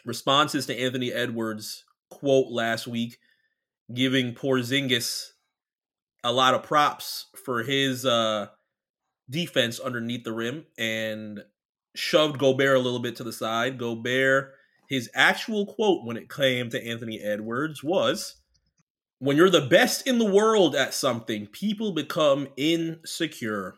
responses 0.06 0.66
to 0.68 0.80
Anthony 0.80 1.12
Edwards' 1.12 1.84
quote 2.10 2.48
last 2.52 2.88
week, 2.88 3.18
giving 3.94 4.34
Porzingis 4.34 5.32
a 6.24 6.32
lot 6.32 6.54
of 6.54 6.64
props 6.64 7.26
for 7.44 7.64
his 7.64 8.06
uh, 8.06 8.48
defense 9.30 9.78
underneath 9.78 10.24
the 10.24 10.32
rim 10.32 10.68
and 10.78 11.44
shoved 11.96 12.40
Gobert 12.40 12.78
a 12.78 12.80
little 12.80 13.00
bit 13.00 13.18
to 13.18 13.26
the 13.26 13.34
side. 13.34 13.78
Gobert, 13.78 14.54
his 14.88 15.10
actual 15.14 15.66
quote 15.66 16.06
when 16.06 16.16
it 16.16 16.30
came 16.30 16.70
to 16.70 16.82
Anthony 16.82 17.20
Edwards 17.20 17.84
was 17.84 18.39
when 19.20 19.38
you're 19.38 19.50
the 19.50 19.62
best 19.62 20.08
in 20.08 20.18
the 20.18 20.26
world 20.26 20.76
at 20.76 20.94
something, 20.94 21.48
people 21.48 21.92
become 21.92 22.48
insecure. 22.58 23.76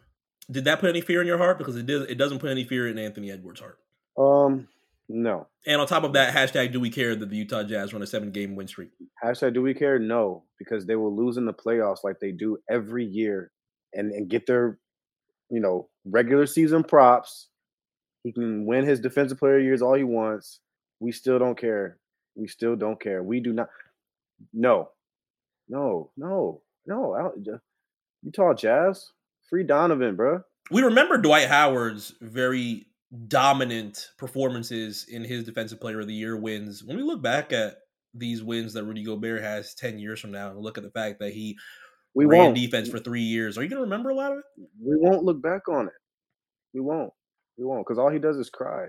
Did 0.50 0.66
that 0.66 0.80
put 0.80 0.89
any 0.89 1.02
fear 1.02 1.22
in 1.22 1.28
your 1.28 1.38
heart? 1.38 1.58
Because 1.58 1.76
it 1.76 1.86
does. 1.86 2.04
It 2.04 2.18
doesn't 2.18 2.39
put 2.39 2.52
any 2.52 2.64
fear 2.64 2.88
in 2.88 2.98
Anthony 2.98 3.32
Edwards' 3.32 3.62
heart. 3.62 3.80
Um, 4.18 4.68
no. 5.10 5.48
And 5.66 5.82
on 5.82 5.88
top 5.88 6.04
of 6.04 6.14
that, 6.14 6.34
hashtag 6.34 6.72
Do 6.72 6.80
we 6.80 6.89
care 6.89 7.16
that 7.16 7.30
the 7.30 7.36
Utah 7.36 7.64
Jazz 7.64 7.94
run 7.94 8.02
a 8.02 8.08
seven 8.08 8.32
game 8.32 8.56
win 8.56 8.68
streak? 8.68 8.89
Hashtag 9.24 9.54
do 9.54 9.62
we 9.62 9.74
care? 9.74 10.00
No, 10.00 10.44
because 10.58 10.86
they 10.86 10.96
will 10.96 11.16
lose 11.16 11.38
in 11.38 11.46
the 11.46 11.54
playoffs 11.54 12.04
like 12.04 12.20
they 12.20 12.32
do 12.32 12.58
every 12.70 13.06
year 13.06 13.52
and, 13.94 14.12
and 14.12 14.30
get 14.30 14.46
their, 14.46 14.80
you 15.50 15.60
know, 15.60 15.89
regular 16.06 16.46
season 16.46 16.84
props. 16.84 17.50
He 18.24 18.32
can 18.32 18.66
win 18.66 18.86
his 18.86 19.00
defensive 19.00 19.39
player 19.39 19.58
of 19.58 19.64
years 19.64 19.82
all 19.82 19.96
he 19.96 20.04
wants. 20.04 20.60
We 21.00 21.12
still 21.12 21.39
don't 21.39 21.58
care. 21.58 21.98
We 22.36 22.48
still 22.48 22.76
don't 22.76 23.02
care. 23.02 23.24
We 23.24 23.39
do 23.39 23.54
not. 23.54 23.70
No, 24.54 24.89
no, 25.72 26.11
no, 26.17 26.61
no. 26.86 27.15
I 27.15 27.30
Utah 28.24 28.53
Jazz, 28.53 29.11
free 29.49 29.63
Donovan, 29.63 30.15
bro. 30.15 30.41
We 30.69 30.84
remember 30.84 31.17
Dwight 31.17 31.47
Howard's 31.47 32.13
very 32.22 32.86
dominant 33.28 34.09
performances 34.17 35.05
in 35.09 35.24
his 35.24 35.45
defensive 35.45 35.80
player 35.80 36.01
of 36.01 36.07
the 36.07 36.13
year 36.13 36.38
wins. 36.38 36.84
When 36.84 36.97
we 36.97 37.03
look 37.03 37.22
back 37.22 37.51
at 37.51 37.78
these 38.13 38.43
wins 38.43 38.74
that 38.74 38.84
Rudy 38.84 39.03
Gobert 39.03 39.41
has 39.41 39.74
10 39.76 39.97
years 39.97 40.19
from 40.19 40.32
now 40.32 40.49
and 40.51 40.59
look 40.59 40.78
at 40.78 40.84
the 40.84 40.91
fact 40.91 41.19
that 41.19 41.34
he 41.34 41.57
We 42.13 42.26
ran 42.26 42.39
won't. 42.45 42.55
defense 42.55 42.89
for 42.89 42.99
three 42.99 43.22
years, 43.22 43.57
are 43.57 43.63
you 43.63 43.69
going 43.69 43.80
to 43.80 43.84
remember 43.84 44.09
a 44.09 44.15
lot 44.15 44.34
of 44.34 44.39
it? 44.39 44.45
We 44.82 44.97
won't 44.97 45.24
look 45.24 45.41
back 45.41 45.67
on 45.69 45.88
it. 45.88 45.93
We 46.74 46.82
won't. 46.82 47.11
We 47.57 47.65
won't 47.65 47.86
because 47.86 47.97
all 47.97 48.09
he 48.09 48.19
does 48.19 48.38
is 48.38 48.49
cry. 48.49 48.88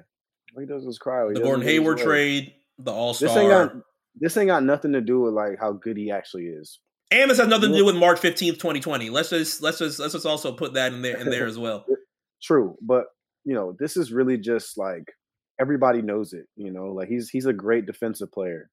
All 0.55 0.61
he 0.61 0.67
does 0.67 0.85
is 0.85 0.99
cry. 0.99 1.29
He 1.29 1.35
The 1.35 1.41
Gordon 1.41 1.65
Hayward 1.65 1.99
trade, 1.99 2.53
the 2.79 2.93
All 2.93 3.15
Star. 3.15 3.83
This 4.15 4.37
ain't 4.37 4.49
got 4.49 4.63
nothing 4.63 4.93
to 4.93 5.01
do 5.01 5.21
with 5.21 5.35
like 5.35 5.59
how 5.59 5.73
good 5.73 5.97
he 5.97 6.11
actually 6.11 6.45
is. 6.45 6.79
And 7.11 7.31
this 7.31 7.39
has 7.39 7.49
nothing 7.49 7.73
to 7.73 7.77
do 7.77 7.85
with 7.85 7.97
March 7.97 8.21
15th, 8.21 8.55
2020. 8.55 9.11
Let's 9.11 9.31
just 9.31 9.63
let's 9.63 9.79
just 9.79 9.99
let's 9.99 10.15
just 10.15 10.27
also 10.27 10.53
put 10.53 10.75
that 10.75 10.93
in 10.93 11.03
there 11.03 11.19
in 11.19 11.29
there 11.29 11.47
as 11.47 11.59
well. 11.59 11.85
True, 12.43 12.77
but 12.81 13.07
you 13.45 13.55
know, 13.55 13.77
this 13.79 13.97
is 13.97 14.13
really 14.13 14.39
just 14.39 14.79
like 14.79 15.13
everybody 15.61 16.01
knows 16.01 16.33
it. 16.33 16.47
You 16.57 16.73
know, 16.73 16.87
like 16.87 17.09
he's 17.09 17.29
he's 17.29 17.47
a 17.47 17.53
great 17.53 17.87
defensive 17.87 18.33
player. 18.33 18.71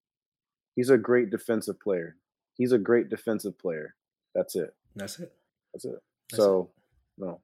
He's 0.76 0.90
a 0.90 0.98
great 0.98 1.30
defensive 1.30 1.80
player. 1.80 2.16
He's 2.56 2.72
a 2.72 2.78
great 2.78 3.10
defensive 3.10 3.60
player. 3.60 3.96
That's 4.34 4.56
it. 4.56 4.74
That's 4.96 5.20
it. 5.20 5.32
That's 5.74 5.86
it. 5.86 6.00
That's 6.32 6.42
so 6.42 6.70
no. 7.18 7.42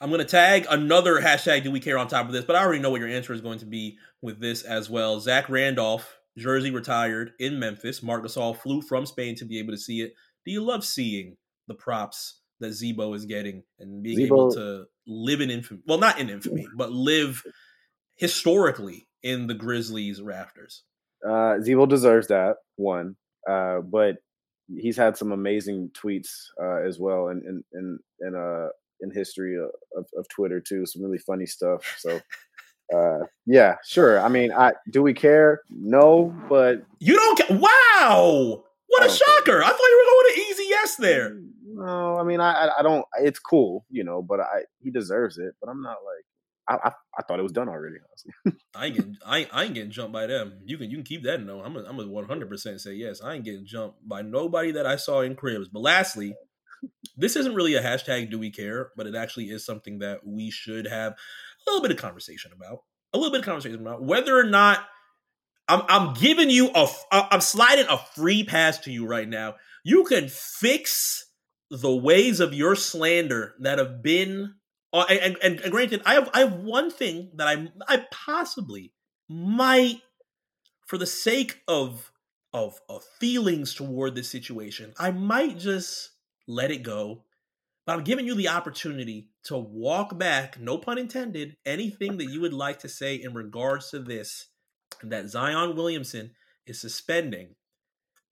I'm 0.00 0.10
going 0.10 0.18
to 0.20 0.26
tag 0.26 0.66
another 0.68 1.20
hashtag 1.20 1.62
do 1.62 1.70
we 1.70 1.80
care 1.80 1.96
on 1.96 2.08
top 2.08 2.26
of 2.26 2.32
this, 2.32 2.44
but 2.44 2.56
I 2.56 2.62
already 2.62 2.80
know 2.80 2.90
what 2.90 3.00
your 3.00 3.08
answer 3.08 3.32
is 3.32 3.40
going 3.40 3.60
to 3.60 3.66
be 3.66 3.98
with 4.20 4.40
this 4.40 4.62
as 4.62 4.90
well. 4.90 5.20
Zach 5.20 5.48
Randolph, 5.48 6.18
jersey 6.36 6.70
retired 6.70 7.32
in 7.38 7.58
Memphis. 7.58 8.02
Marc 8.02 8.24
Gasol 8.24 8.56
flew 8.56 8.82
from 8.82 9.06
Spain 9.06 9.34
to 9.36 9.44
be 9.44 9.58
able 9.58 9.72
to 9.72 9.78
see 9.78 10.02
it. 10.02 10.14
Do 10.44 10.50
you 10.50 10.62
love 10.62 10.84
seeing 10.84 11.36
the 11.68 11.74
props 11.74 12.40
that 12.60 12.72
Z-Bo 12.72 13.14
is 13.14 13.24
getting 13.24 13.62
and 13.78 14.02
being 14.02 14.20
able 14.20 14.52
to 14.52 14.84
live 15.06 15.40
in 15.40 15.50
infamy? 15.50 15.82
Well, 15.86 15.98
not 15.98 16.18
in 16.18 16.30
infamy, 16.30 16.66
but 16.76 16.92
live 16.92 17.42
historically 18.16 19.06
in 19.22 19.46
the 19.46 19.54
Grizzlies 19.54 20.20
rafters. 20.20 20.82
Uh 21.26 21.60
Z-Bo 21.60 21.86
deserves 21.86 22.28
that 22.28 22.56
one. 22.76 23.16
Uh 23.48 23.80
but 23.80 24.16
he's 24.76 24.96
had 24.96 25.16
some 25.16 25.32
amazing 25.32 25.90
tweets 25.92 26.28
uh 26.62 26.86
as 26.86 26.98
well 26.98 27.28
and 27.28 27.42
in 27.44 27.64
in 27.72 27.98
in 28.20 28.34
uh 28.34 28.68
in 29.00 29.10
history 29.10 29.56
of, 29.56 29.70
of, 29.96 30.06
of 30.16 30.28
Twitter 30.28 30.60
too. 30.60 30.86
Some 30.86 31.02
really 31.02 31.18
funny 31.18 31.46
stuff. 31.46 31.96
So 31.98 32.20
uh 32.92 33.20
yeah, 33.46 33.76
sure. 33.86 34.20
I 34.20 34.28
mean 34.28 34.52
I 34.52 34.72
do 34.90 35.02
we 35.02 35.14
care? 35.14 35.60
No, 35.70 36.34
but 36.48 36.84
You 36.98 37.16
don't 37.16 37.38
ca- 37.38 37.54
Wow! 37.54 38.64
What 38.88 39.02
a 39.04 39.08
don't 39.08 39.18
care. 39.18 39.36
shocker! 39.36 39.62
I 39.62 39.68
thought 39.68 39.78
you 39.78 40.04
were 40.06 40.12
going 40.12 40.34
to 40.34 40.40
easy 40.50 40.64
yes 40.68 40.96
there. 40.96 41.36
No, 41.76 42.16
I 42.18 42.22
mean, 42.22 42.40
I, 42.40 42.70
I, 42.78 42.82
don't. 42.82 43.04
It's 43.20 43.40
cool, 43.40 43.84
you 43.90 44.04
know, 44.04 44.22
but 44.22 44.38
I 44.38 44.62
he 44.80 44.90
deserves 44.92 45.38
it. 45.38 45.54
But 45.60 45.70
I'm 45.70 45.82
not 45.82 45.96
like 46.04 46.24
I, 46.84 46.88
I, 46.88 46.92
I 47.18 47.22
thought 47.22 47.40
it 47.40 47.42
was 47.42 47.50
done 47.50 47.68
already. 47.68 47.96
Honestly, 47.96 48.60
I 48.76 48.86
ain't 48.86 48.94
getting 48.96 49.16
I, 49.26 49.38
ain't- 49.38 49.50
I 49.52 49.64
ain't 49.64 49.74
getting 49.74 49.90
jumped 49.90 50.12
by 50.12 50.26
them. 50.26 50.60
You 50.64 50.78
can 50.78 50.88
you 50.90 50.98
can 50.98 51.04
keep 51.04 51.24
that 51.24 51.42
no. 51.42 51.60
I'm 51.62 51.76
a, 51.76 51.82
I'm 51.82 51.98
a 51.98 52.06
100 52.06 52.48
percent 52.48 52.80
say 52.80 52.94
yes. 52.94 53.20
I 53.20 53.34
ain't 53.34 53.44
getting 53.44 53.66
jumped 53.66 54.06
by 54.08 54.22
nobody 54.22 54.70
that 54.72 54.86
I 54.86 54.94
saw 54.96 55.22
in 55.22 55.34
cribs. 55.34 55.68
But 55.68 55.80
lastly, 55.82 56.36
this 57.16 57.34
isn't 57.34 57.54
really 57.56 57.74
a 57.74 57.82
hashtag 57.82 58.30
do 58.30 58.38
we 58.38 58.50
care, 58.52 58.90
but 58.96 59.06
it 59.08 59.16
actually 59.16 59.46
is 59.46 59.64
something 59.66 59.98
that 59.98 60.24
we 60.24 60.50
should 60.52 60.86
have 60.86 61.14
a 61.66 61.70
little 61.70 61.82
bit 61.82 61.90
of 61.90 61.96
conversation 61.98 62.52
about. 62.52 62.80
A 63.12 63.18
little 63.18 63.30
bit 63.30 63.40
of 63.40 63.46
conversation 63.46 63.80
about 63.80 64.02
whether 64.02 64.36
or 64.36 64.44
not 64.44 64.84
I'm 65.68 65.82
I'm 65.88 66.14
giving 66.14 66.50
you 66.50 66.70
a 66.74 66.88
I'm 67.10 67.40
sliding 67.40 67.86
a 67.88 67.98
free 67.98 68.44
pass 68.44 68.78
to 68.80 68.90
you 68.90 69.06
right 69.06 69.28
now. 69.28 69.54
You 69.84 70.04
can 70.04 70.28
fix 70.28 71.30
the 71.70 71.94
ways 71.94 72.40
of 72.40 72.54
your 72.54 72.74
slander 72.74 73.54
that 73.60 73.78
have 73.78 74.02
been 74.02 74.54
uh, 74.94 75.06
and, 75.10 75.36
and, 75.42 75.58
and 75.58 75.72
granted, 75.72 76.02
I 76.06 76.14
have 76.14 76.30
I 76.32 76.40
have 76.40 76.54
one 76.54 76.88
thing 76.88 77.32
that 77.34 77.48
I 77.48 77.66
I 77.88 78.06
possibly 78.12 78.92
might, 79.28 80.00
for 80.86 80.96
the 80.96 81.06
sake 81.06 81.62
of 81.66 82.12
of 82.52 82.78
of 82.88 83.02
feelings 83.18 83.74
toward 83.74 84.14
this 84.14 84.30
situation, 84.30 84.94
I 84.96 85.10
might 85.10 85.58
just 85.58 86.10
let 86.46 86.70
it 86.70 86.84
go. 86.84 87.24
But 87.86 87.94
I'm 87.98 88.04
giving 88.04 88.26
you 88.26 88.34
the 88.34 88.48
opportunity 88.48 89.28
to 89.44 89.58
walk 89.58 90.18
back, 90.18 90.58
no 90.58 90.78
pun 90.78 90.98
intended, 90.98 91.56
anything 91.66 92.16
that 92.16 92.26
you 92.30 92.40
would 92.40 92.54
like 92.54 92.78
to 92.80 92.88
say 92.88 93.16
in 93.16 93.34
regards 93.34 93.90
to 93.90 93.98
this, 93.98 94.46
that 95.02 95.28
Zion 95.28 95.76
Williamson 95.76 96.34
is 96.66 96.80
suspending 96.80 97.56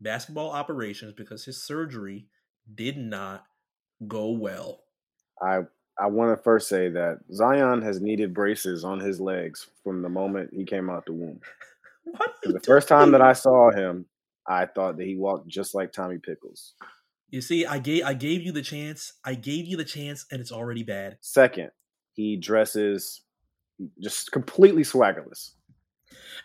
basketball 0.00 0.50
operations 0.50 1.12
because 1.14 1.44
his 1.44 1.62
surgery 1.62 2.28
did 2.74 2.96
not 2.96 3.44
go 4.08 4.30
well. 4.30 4.84
I 5.42 5.60
I 5.98 6.06
want 6.06 6.36
to 6.36 6.42
first 6.42 6.68
say 6.68 6.88
that 6.90 7.20
Zion 7.34 7.82
has 7.82 8.00
needed 8.00 8.32
braces 8.32 8.84
on 8.84 9.00
his 9.00 9.20
legs 9.20 9.68
from 9.84 10.00
the 10.02 10.08
moment 10.08 10.54
he 10.54 10.64
came 10.64 10.88
out 10.88 11.06
the 11.06 11.12
womb. 11.12 11.40
What 12.04 12.20
are 12.20 12.34
'Cause 12.42 12.42
you 12.44 12.52
The 12.52 12.60
first 12.60 12.88
time 12.88 13.12
that? 13.12 13.22
I 13.22 13.32
saw 13.32 13.70
him, 13.70 14.06
I 14.48 14.66
thought 14.66 14.96
that 14.96 15.06
he 15.06 15.16
walked 15.16 15.48
just 15.48 15.74
like 15.74 15.92
Tommy 15.92 16.18
Pickles. 16.18 16.74
You 17.32 17.40
see, 17.40 17.64
I 17.64 17.78
gave 17.78 18.04
I 18.04 18.12
gave 18.12 18.42
you 18.42 18.52
the 18.52 18.60
chance. 18.62 19.14
I 19.24 19.34
gave 19.34 19.66
you 19.66 19.78
the 19.78 19.86
chance, 19.86 20.26
and 20.30 20.38
it's 20.38 20.52
already 20.52 20.82
bad. 20.82 21.16
Second, 21.22 21.70
he 22.12 22.36
dresses 22.36 23.22
just 24.00 24.30
completely 24.32 24.82
swaggerless. 24.82 25.52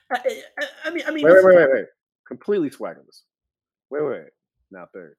I, 0.09 0.15
I, 0.15 0.65
I 0.85 0.89
mean, 0.91 1.03
I 1.05 1.11
mean, 1.11 1.25
Wait, 1.25 1.33
wait, 1.33 1.43
wait, 1.43 1.55
wait, 1.57 1.69
wait. 1.73 1.85
Completely 2.25 2.69
swaggerless. 2.69 3.23
Wait, 3.89 4.01
wait, 4.01 4.09
wait. 4.11 4.27
Now 4.71 4.87
third. 4.93 5.17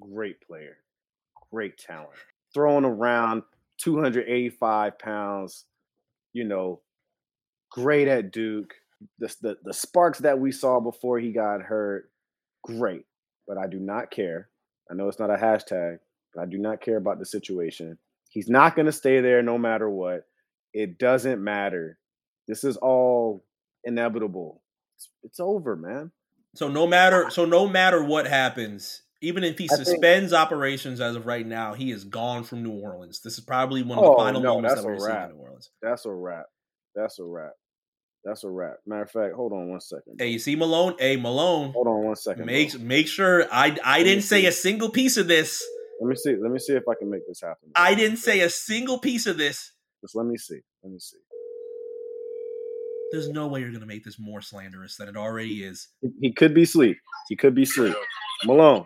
Great 0.00 0.40
player. 0.40 0.78
Great 1.52 1.76
talent. 1.76 2.08
Throwing 2.54 2.86
around 2.86 3.42
285 3.82 4.98
pounds, 4.98 5.66
you 6.32 6.44
know, 6.44 6.80
great 7.70 8.08
at 8.08 8.32
Duke. 8.32 8.72
The, 9.18 9.34
the, 9.42 9.56
the 9.62 9.74
sparks 9.74 10.20
that 10.20 10.38
we 10.38 10.52
saw 10.52 10.80
before 10.80 11.18
he 11.18 11.32
got 11.32 11.60
hurt, 11.60 12.10
great. 12.64 13.04
But 13.46 13.58
I 13.58 13.66
do 13.66 13.78
not 13.78 14.10
care. 14.10 14.48
I 14.90 14.94
know 14.94 15.08
it's 15.08 15.18
not 15.18 15.30
a 15.30 15.36
hashtag, 15.36 15.98
but 16.34 16.42
I 16.42 16.46
do 16.46 16.58
not 16.58 16.80
care 16.80 16.96
about 16.96 17.18
the 17.18 17.26
situation. 17.26 17.98
He's 18.30 18.48
not 18.48 18.76
going 18.76 18.86
to 18.86 18.92
stay 18.92 19.20
there 19.20 19.42
no 19.42 19.58
matter 19.58 19.88
what. 19.88 20.22
It 20.72 20.98
doesn't 20.98 21.42
matter. 21.42 21.98
This 22.46 22.64
is 22.64 22.76
all 22.76 23.44
inevitable. 23.84 24.62
It's, 24.96 25.10
it's 25.22 25.40
over, 25.40 25.76
man. 25.76 26.12
So 26.54 26.68
no 26.68 26.86
matter 26.86 27.28
so 27.30 27.44
no 27.44 27.68
matter 27.68 28.02
what 28.02 28.26
happens, 28.26 29.02
even 29.22 29.44
if 29.44 29.58
he 29.58 29.64
I 29.70 29.76
think- 29.76 29.86
suspends 29.88 30.32
operations 30.32 31.00
as 31.00 31.16
of 31.16 31.26
right 31.26 31.46
now, 31.46 31.74
he 31.74 31.90
is 31.90 32.04
gone 32.04 32.44
from 32.44 32.62
New 32.62 32.72
Orleans. 32.80 33.20
This 33.22 33.38
is 33.38 33.44
probably 33.44 33.82
one 33.82 33.98
of 33.98 34.04
the 34.04 34.10
Oh, 34.10 34.16
final 34.16 34.40
no, 34.40 34.54
moments 34.54 34.76
that 34.76 34.84
we're 34.84 34.98
seeing 34.98 35.14
in 35.22 35.28
New 35.30 35.36
Orleans. 35.42 35.70
That's 35.82 36.06
a 36.06 36.12
wrap. 36.12 36.46
That's 36.94 37.18
a 37.18 37.24
wrap. 37.24 37.52
That's 38.26 38.42
a 38.42 38.50
wrap. 38.50 38.78
Matter 38.86 39.02
of 39.02 39.10
fact, 39.10 39.34
hold 39.34 39.52
on 39.52 39.68
one 39.68 39.80
second. 39.80 40.16
Hey, 40.18 40.28
you 40.28 40.40
see 40.40 40.56
Malone? 40.56 40.96
Hey, 40.98 41.16
Malone. 41.16 41.70
Hold 41.72 41.86
on 41.86 42.04
one 42.04 42.16
second. 42.16 42.44
Make 42.44 42.72
bro. 42.72 42.80
make 42.80 43.06
sure 43.06 43.46
I 43.52 43.76
I 43.84 43.98
me 43.98 44.04
didn't 44.04 44.24
say 44.24 44.40
see. 44.42 44.46
a 44.48 44.52
single 44.52 44.90
piece 44.90 45.16
of 45.16 45.28
this. 45.28 45.64
Let 46.00 46.08
me 46.08 46.16
see. 46.16 46.34
Let 46.36 46.50
me 46.50 46.58
see 46.58 46.72
if 46.72 46.82
I 46.90 46.94
can 46.98 47.08
make 47.08 47.26
this 47.28 47.40
happen. 47.40 47.70
I 47.76 47.94
didn't 47.94 48.16
say 48.18 48.40
a 48.40 48.50
single 48.50 48.98
piece 48.98 49.26
of 49.26 49.38
this. 49.38 49.72
Just 50.02 50.16
let 50.16 50.26
me 50.26 50.36
see. 50.36 50.58
Let 50.82 50.92
me 50.92 50.98
see. 50.98 51.18
There's 53.12 53.28
no 53.28 53.46
way 53.46 53.60
you're 53.60 53.70
gonna 53.72 53.86
make 53.86 54.04
this 54.04 54.18
more 54.18 54.40
slanderous 54.40 54.96
than 54.96 55.08
it 55.08 55.16
already 55.16 55.62
is. 55.62 55.88
He, 56.00 56.08
he 56.20 56.32
could 56.32 56.52
be 56.52 56.64
sleep. 56.64 56.96
He 57.28 57.36
could 57.36 57.54
be 57.54 57.64
sleep. 57.64 57.94
Malone, 58.44 58.84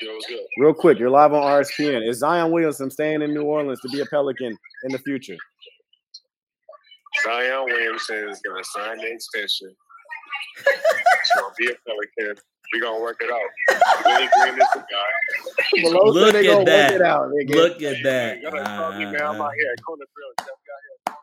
Yo, 0.00 0.12
what's 0.14 0.26
good? 0.26 0.40
real 0.58 0.72
quick, 0.74 0.98
you're 0.98 1.10
live 1.10 1.34
on 1.34 1.42
RSPN. 1.42 2.08
Is 2.08 2.20
Zion 2.20 2.50
Williamson 2.50 2.90
staying 2.90 3.20
in 3.20 3.34
New 3.34 3.42
Orleans 3.42 3.80
to 3.82 3.88
be 3.90 4.00
a 4.00 4.06
Pelican 4.06 4.56
in 4.84 4.92
the 4.92 4.98
future? 4.98 5.36
Zion 7.24 7.64
Williamson 7.64 8.28
is 8.28 8.40
going 8.44 8.62
to 8.62 8.68
sign 8.70 8.98
the 8.98 9.10
extension. 9.12 9.74
He's 10.56 11.30
going 11.40 11.50
to 11.50 11.54
be 11.58 11.66
a 11.66 11.74
Pelican. 11.86 12.36
We're 12.72 12.80
going 12.80 12.98
to 12.98 13.02
work 13.02 13.20
it 13.20 13.30
out. 13.30 14.04
Willie 14.04 14.28
Green 14.42 14.54
is 14.60 14.68
the 14.74 14.80
guy. 14.80 15.82
Malone 15.82 16.10
Look 16.14 16.34
at 16.34 16.44
gonna 16.44 16.64
that. 16.64 17.02
out. 17.02 17.28
Look 17.30 17.82
at 17.82 18.02
that. 18.02 18.38
You 18.38 18.50
gotta 18.50 18.64
call 18.64 18.92
me, 18.92 19.04
man. 19.06 19.22
I'm 19.22 19.40
out 19.40 19.52
here 19.58 19.72
at 19.76 19.82
Corner 19.84 20.04
Grill. 20.14 20.28
Jeff 20.40 20.46
got 20.48 21.14
here. 21.14 21.16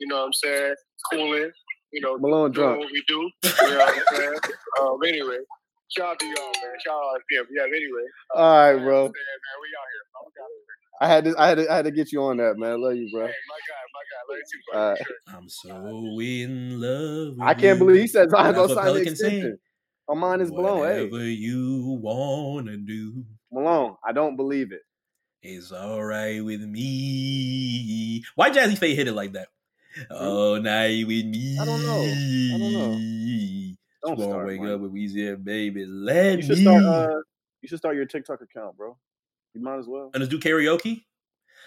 You 0.00 0.06
know 0.08 0.16
what 0.20 0.26
I'm 0.26 0.32
saying? 0.32 0.74
Cooling. 1.12 1.50
You 1.92 2.00
know, 2.00 2.18
Malone 2.18 2.52
drunk. 2.52 2.78
what 2.80 2.88
we 2.92 3.02
do. 3.06 3.30
You 3.44 3.50
know 3.70 3.78
what 3.78 3.94
I'm 3.96 4.16
saying? 4.16 4.34
Um, 4.80 4.98
anyway, 5.06 5.36
shout 5.96 6.10
out 6.12 6.18
to 6.20 6.26
y'all, 6.26 6.34
man. 6.62 6.72
Shout 6.84 6.94
out 6.94 7.20
to 7.30 7.36
him. 7.40 7.46
Yeah, 7.54 7.62
anyway. 7.64 8.06
All 8.34 8.72
right, 8.72 8.76
bro. 8.82 9.02
Man, 9.04 9.12
we 9.12 9.68
out 9.78 9.88
here. 9.92 10.04
I'm 10.16 10.26
out 10.26 10.32
here. 10.36 10.56
I 11.00 11.08
had 11.08 11.24
to, 11.24 11.34
I 11.36 11.48
had 11.48 11.56
to, 11.58 11.72
I 11.72 11.76
had 11.76 11.84
to 11.86 11.90
get 11.90 12.12
you 12.12 12.22
on 12.22 12.36
that, 12.36 12.56
man. 12.58 12.72
I 12.72 12.74
love 12.74 12.94
you, 12.94 13.10
bro. 13.12 13.26
Hey, 13.26 13.32
my 13.48 13.58
guy, 13.68 13.82
my 13.94 14.02
guy. 14.12 14.22
Love 14.28 14.38
you, 14.52 14.60
bro. 14.72 14.90
right. 14.90 15.36
I'm 15.36 15.48
so 15.48 16.20
in 16.20 16.80
love. 16.80 17.34
With 17.36 17.40
I 17.48 17.54
can't 17.54 17.78
you. 17.78 17.84
believe 17.86 18.00
he 18.02 18.06
said 18.06 18.30
Zion 18.30 18.54
That's 18.54 18.56
gonna 18.56 18.68
what 18.68 18.74
sign 18.76 18.84
the 18.86 18.92
Pelicans 18.92 19.18
saying. 19.20 19.32
extension. 19.34 19.58
My 20.08 20.14
mind 20.14 20.42
is 20.42 20.50
blown. 20.50 20.78
Hey, 20.86 21.04
Whatever 21.04 21.24
you 21.24 21.98
wanna 22.02 22.76
do 22.76 23.24
Malone, 23.50 23.96
I 24.06 24.12
don't 24.12 24.36
believe 24.36 24.70
it. 24.72 24.80
it. 25.42 25.48
is 25.56 25.72
all 25.72 26.02
right 26.04 26.44
with 26.44 26.60
me. 26.60 28.22
Why 28.36 28.50
Jazzy 28.50 28.78
Faye 28.78 28.94
hit 28.94 29.08
it 29.08 29.12
like 29.12 29.32
that? 29.32 29.48
Hmm? 30.10 30.14
All 30.26 30.60
night 30.60 31.06
with 31.06 31.26
me. 31.26 31.58
I 31.60 31.64
don't 31.64 31.82
know. 31.84 32.02
I 32.54 32.58
don't 32.58 32.72
know. 32.72 33.71
Don't 34.04 34.16
Just 34.16 34.28
start, 34.28 34.46
wake 34.46 34.60
man. 34.60 34.72
up 34.72 34.80
with 34.80 34.92
Weezy 34.92 35.32
and 35.32 35.44
baby. 35.44 35.84
Let 35.86 36.38
You 36.38 36.42
should 36.42 36.58
me. 36.58 36.62
start. 36.64 36.82
Uh, 36.84 37.16
you 37.60 37.68
should 37.68 37.78
start 37.78 37.94
your 37.96 38.04
TikTok 38.06 38.40
account, 38.42 38.76
bro. 38.76 38.96
You 39.54 39.60
might 39.62 39.78
as 39.78 39.86
well. 39.86 40.10
and 40.14 40.20
let's 40.22 40.30
do 40.30 40.38
karaoke. 40.40 41.04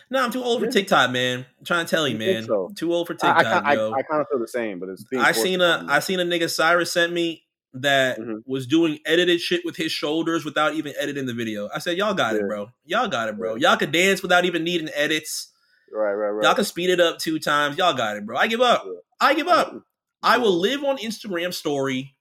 No, 0.10 0.24
I'm 0.24 0.32
too 0.32 0.44
old 0.44 0.62
for 0.62 0.68
TikTok, 0.68 1.12
man. 1.12 1.46
I'm 1.60 1.66
trying 1.66 1.86
to 1.86 1.90
tell 1.90 2.08
you, 2.08 2.18
man. 2.18 2.44
so? 2.44 2.72
Too 2.76 2.94
old 2.94 3.08
for 3.08 3.14
TikTok, 3.14 3.46
I, 3.46 3.72
I, 3.72 3.74
yo. 3.74 3.92
I 3.94 4.02
kind 4.04 4.22
of 4.22 4.28
feel 4.30 4.40
the 4.40 4.48
same, 4.48 4.80
but 4.80 4.90
it's. 4.90 5.04
I 5.18 5.32
seen 5.32 5.62
a 5.62 5.86
I. 5.88 6.00
Seen 6.00 6.20
a 6.20 6.24
nigga 6.26 6.50
Cyrus 6.50 6.92
sent 6.92 7.12
me 7.14 7.44
that 7.74 8.20
Mhm. 8.20 8.42
was 8.46 8.68
doing 8.68 9.00
edited 9.06 9.42
shit 9.42 9.62
with 9.66 9.76
his 9.78 9.92
shoulders 9.92 10.46
without 10.46 10.76
even 10.76 10.94
editing 11.00 11.26
the 11.26 11.34
video. 11.34 11.70
I 11.74 11.80
said, 11.80 11.98
Y'all 11.98 12.14
got 12.14 12.36
Yeah. 12.36 12.42
it, 12.42 12.48
bro. 12.48 12.70
Y'all 12.86 13.08
got 13.08 13.30
it, 13.30 13.38
bro. 13.38 13.56
Y'all 13.56 13.78
could 13.78 13.92
dance 13.92 14.22
without 14.22 14.46
even 14.46 14.64
needing 14.64 14.90
edits. 14.94 15.52
Right, 15.92 16.14
right, 16.14 16.30
right. 16.30 16.44
Y'all 16.44 16.56
can 16.56 16.66
speed 16.66 16.90
it 16.90 17.00
up 17.00 17.20
two 17.20 17.38
times. 17.40 17.78
Y'all 17.78 17.94
got 17.94 18.16
it, 18.18 18.26
bro. 18.26 18.38
I 18.38 18.48
give 18.48 18.62
up. 18.62 18.84
Yeah. 18.86 18.92
I 19.20 19.34
give 19.34 19.48
up. 19.48 19.76
I 20.24 20.38
will 20.38 20.54
live 20.58 20.84
on 20.84 20.98
Instagram 20.98 21.54
story 21.54 22.15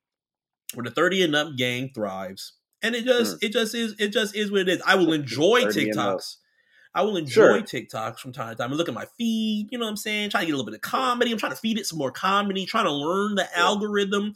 where 0.76 0.84
the 0.84 0.90
30 0.90 1.24
and 1.24 1.36
up 1.36 1.48
gang 1.56 1.90
thrives. 1.94 2.54
And 2.82 2.94
it 2.94 3.04
just 3.04 3.36
mm. 3.36 3.44
it 3.44 3.52
just 3.52 3.74
is 3.74 3.94
it 3.98 4.08
just 4.08 4.36
is 4.36 4.50
what 4.50 4.62
it 4.62 4.68
is. 4.68 4.82
I 4.86 4.96
will 4.96 5.12
enjoy 5.12 5.62
30 5.62 5.90
and. 5.90 5.98
TikToks. 5.98 6.36
I 6.94 7.02
will 7.02 7.16
enjoy 7.16 7.58
Sure. 7.58 7.62
TikToks 7.62 8.18
from 8.18 8.32
time 8.32 8.50
to 8.50 8.54
time. 8.54 8.72
I 8.72 8.76
look 8.76 8.88
at 8.88 8.94
my 8.94 9.06
feed, 9.18 9.68
you 9.72 9.78
know 9.78 9.84
what 9.84 9.90
I'm 9.90 9.96
saying? 9.96 10.30
Trying 10.30 10.42
to 10.42 10.46
get 10.46 10.52
a 10.52 10.56
little 10.56 10.70
bit 10.70 10.76
of 10.76 10.80
comedy. 10.80 11.32
I'm 11.32 11.38
trying 11.38 11.52
to 11.52 11.58
feed 11.58 11.76
it 11.76 11.86
some 11.86 11.98
more 11.98 12.12
comedy, 12.12 12.66
trying 12.66 12.84
to 12.84 12.92
learn 12.92 13.34
the 13.34 13.58
algorithm. 13.58 14.34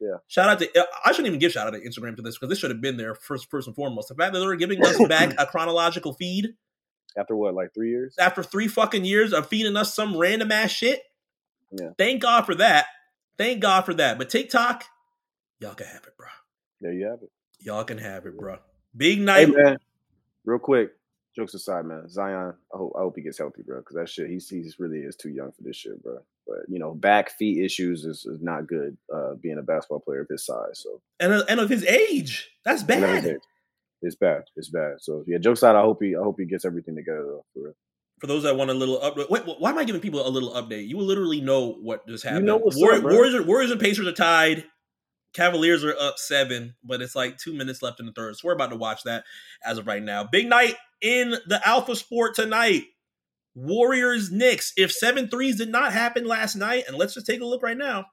Yeah. 0.00 0.16
Shout 0.26 0.50
out 0.50 0.58
to 0.58 0.78
uh, 0.78 0.84
I 1.04 1.12
shouldn't 1.12 1.28
even 1.28 1.38
give 1.38 1.52
shout 1.52 1.66
out 1.66 1.72
to 1.72 1.80
Instagram 1.80 2.16
for 2.16 2.22
this 2.22 2.36
because 2.36 2.50
this 2.50 2.58
should 2.58 2.70
have 2.70 2.82
been 2.82 2.98
there 2.98 3.14
first 3.14 3.50
first 3.50 3.66
and 3.66 3.74
foremost. 3.74 4.08
The 4.08 4.14
fact 4.14 4.34
that 4.34 4.40
they're 4.40 4.56
giving 4.56 4.84
us 4.84 5.02
back 5.06 5.34
a 5.38 5.46
chronological 5.46 6.12
feed 6.12 6.54
After 7.16 7.34
what, 7.34 7.54
like 7.54 7.72
three 7.72 7.90
years? 7.90 8.14
after 8.18 8.42
three 8.42 8.68
fucking 8.68 9.06
years 9.06 9.32
of 9.32 9.48
feeding 9.48 9.76
us 9.76 9.94
some 9.94 10.16
random 10.16 10.52
ass 10.52 10.70
shit. 10.70 11.02
Yeah. 11.72 11.90
Thank 11.96 12.22
God 12.22 12.44
for 12.44 12.54
that. 12.56 12.86
Thank 13.38 13.60
God 13.60 13.82
for 13.86 13.94
that. 13.94 14.18
But 14.18 14.28
TikTok, 14.28 14.84
y'all 15.60 15.74
can 15.74 15.86
have 15.86 16.04
it, 16.06 16.16
bro. 16.16 16.26
There 16.80 16.92
you 16.92 17.06
have 17.06 17.22
it. 17.22 17.30
Y'all 17.60 17.84
can 17.84 17.98
have 17.98 18.26
it, 18.26 18.36
bro. 18.38 18.58
Big 18.96 19.18
Hey 19.18 19.24
night. 19.24 19.48
man, 19.50 19.78
real 20.44 20.58
quick. 20.58 20.92
Jokes 21.34 21.52
aside, 21.54 21.84
man. 21.84 22.08
Zion, 22.08 22.54
I 22.72 22.76
hope 22.76 22.92
I 22.96 23.00
hope 23.00 23.14
he 23.16 23.22
gets 23.22 23.36
healthy, 23.38 23.62
bro. 23.62 23.78
Because 23.80 23.96
that 23.96 24.08
shit, 24.08 24.30
he's 24.30 24.48
he's 24.48 24.76
really 24.78 25.00
is 25.00 25.16
too 25.16 25.28
young 25.28 25.52
for 25.52 25.62
this 25.62 25.76
shit, 25.76 26.02
bro. 26.02 26.18
But 26.46 26.60
you 26.68 26.78
know, 26.78 26.94
back 26.94 27.30
feet 27.30 27.62
issues 27.62 28.04
is, 28.06 28.24
is 28.24 28.40
not 28.40 28.66
good. 28.66 28.96
Uh, 29.14 29.34
being 29.34 29.58
a 29.58 29.62
basketball 29.62 30.00
player 30.00 30.20
of 30.22 30.28
his 30.30 30.46
size, 30.46 30.80
so 30.82 31.02
and, 31.20 31.32
and 31.48 31.60
of 31.60 31.68
his 31.68 31.84
age. 31.84 32.50
That's 32.64 32.82
bad. 32.82 33.02
everything. 33.02 33.38
It's 34.00 34.14
bad. 34.16 34.44
It's 34.56 34.70
bad. 34.70 34.94
So 35.00 35.24
yeah, 35.26 35.36
jokes 35.38 35.60
aside, 35.60 35.76
I 35.76 35.82
hope 35.82 36.02
he 36.02 36.16
I 36.16 36.22
hope 36.22 36.36
he 36.38 36.46
gets 36.46 36.64
everything 36.64 36.94
together 36.96 37.24
though, 37.24 37.44
for 37.52 37.60
real. 37.64 37.74
For 38.20 38.26
those 38.28 38.44
that 38.44 38.56
want 38.56 38.70
a 38.70 38.74
little 38.74 38.98
update, 39.00 39.28
wait, 39.28 39.42
why 39.58 39.68
am 39.70 39.76
I 39.76 39.84
giving 39.84 40.00
people 40.00 40.26
a 40.26 40.30
little 40.30 40.52
update? 40.54 40.88
You 40.88 40.96
will 40.96 41.04
literally 41.04 41.42
know 41.42 41.72
what 41.72 42.06
just 42.08 42.24
happened. 42.24 42.46
know 42.46 42.56
what's 42.56 42.78
War- 42.80 42.94
up. 42.94 43.02
Warriors, 43.02 43.44
Warriors 43.44 43.70
and 43.70 43.80
Pacers 43.80 44.06
are 44.06 44.12
tied. 44.12 44.64
Cavaliers 45.36 45.84
are 45.84 45.94
up 46.00 46.18
seven, 46.18 46.74
but 46.82 47.02
it's 47.02 47.14
like 47.14 47.36
two 47.36 47.52
minutes 47.52 47.82
left 47.82 48.00
in 48.00 48.06
the 48.06 48.12
third. 48.12 48.36
So 48.36 48.48
we're 48.48 48.54
about 48.54 48.70
to 48.70 48.76
watch 48.76 49.02
that 49.02 49.24
as 49.62 49.76
of 49.76 49.86
right 49.86 50.02
now. 50.02 50.24
Big 50.24 50.48
night 50.48 50.76
in 51.02 51.32
the 51.46 51.60
Alpha 51.62 51.94
Sport 51.94 52.34
tonight. 52.34 52.84
Warriors 53.54 54.32
Knicks. 54.32 54.72
If 54.78 54.90
seven 54.90 55.28
threes 55.28 55.56
did 55.58 55.68
not 55.68 55.92
happen 55.92 56.26
last 56.26 56.56
night, 56.56 56.84
and 56.88 56.96
let's 56.96 57.12
just 57.12 57.26
take 57.26 57.42
a 57.42 57.44
look 57.44 57.62
right 57.62 57.76
now. 57.76 58.06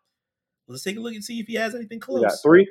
Let's 0.67 0.83
take 0.83 0.97
a 0.97 0.99
look 0.99 1.13
and 1.13 1.23
see 1.23 1.39
if 1.39 1.47
he 1.47 1.55
has 1.55 1.73
anything 1.75 2.01
We 2.09 2.21
got 2.21 2.27
close. 2.29 2.41
three. 2.41 2.69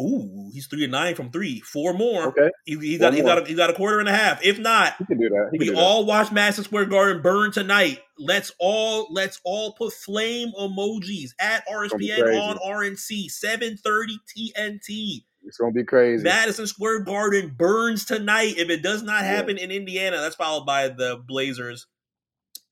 Ooh, 0.00 0.50
he's 0.52 0.66
three 0.68 0.84
and 0.84 0.92
nine 0.92 1.14
from 1.14 1.30
three. 1.30 1.60
Four 1.60 1.92
more. 1.92 2.28
Okay, 2.28 2.50
He, 2.64 2.96
got 2.96 3.12
more. 3.12 3.22
got 3.22 3.42
a, 3.42 3.44
he's 3.44 3.56
got 3.56 3.68
a 3.68 3.74
quarter 3.74 4.00
and 4.00 4.08
a 4.08 4.12
half. 4.12 4.42
If 4.42 4.58
not, 4.58 4.94
he 4.98 5.04
can 5.04 5.18
do 5.18 5.28
that. 5.28 5.50
He 5.52 5.58
we 5.58 5.66
do 5.66 5.74
that. 5.74 5.80
all 5.80 6.06
watch 6.06 6.32
Madison 6.32 6.64
Square 6.64 6.86
Garden 6.86 7.20
burn 7.20 7.52
tonight. 7.52 8.00
Let's 8.18 8.52
all 8.58 9.08
let's 9.12 9.38
all 9.44 9.72
put 9.72 9.92
flame 9.92 10.52
emojis 10.58 11.30
at 11.38 11.66
RSPN 11.68 12.40
on 12.40 12.56
RNC 12.58 13.30
730 13.30 14.18
TNT. 14.28 15.24
It's 15.44 15.58
gonna 15.58 15.72
be 15.72 15.84
crazy. 15.84 16.22
Madison 16.24 16.66
Square 16.66 17.00
Garden 17.00 17.54
burns 17.56 18.06
tonight. 18.06 18.54
If 18.56 18.70
it 18.70 18.82
does 18.82 19.02
not 19.02 19.24
happen 19.24 19.58
in 19.58 19.70
Indiana, 19.70 20.18
that's 20.18 20.36
followed 20.36 20.64
by 20.64 20.88
the 20.88 21.22
Blazers 21.26 21.86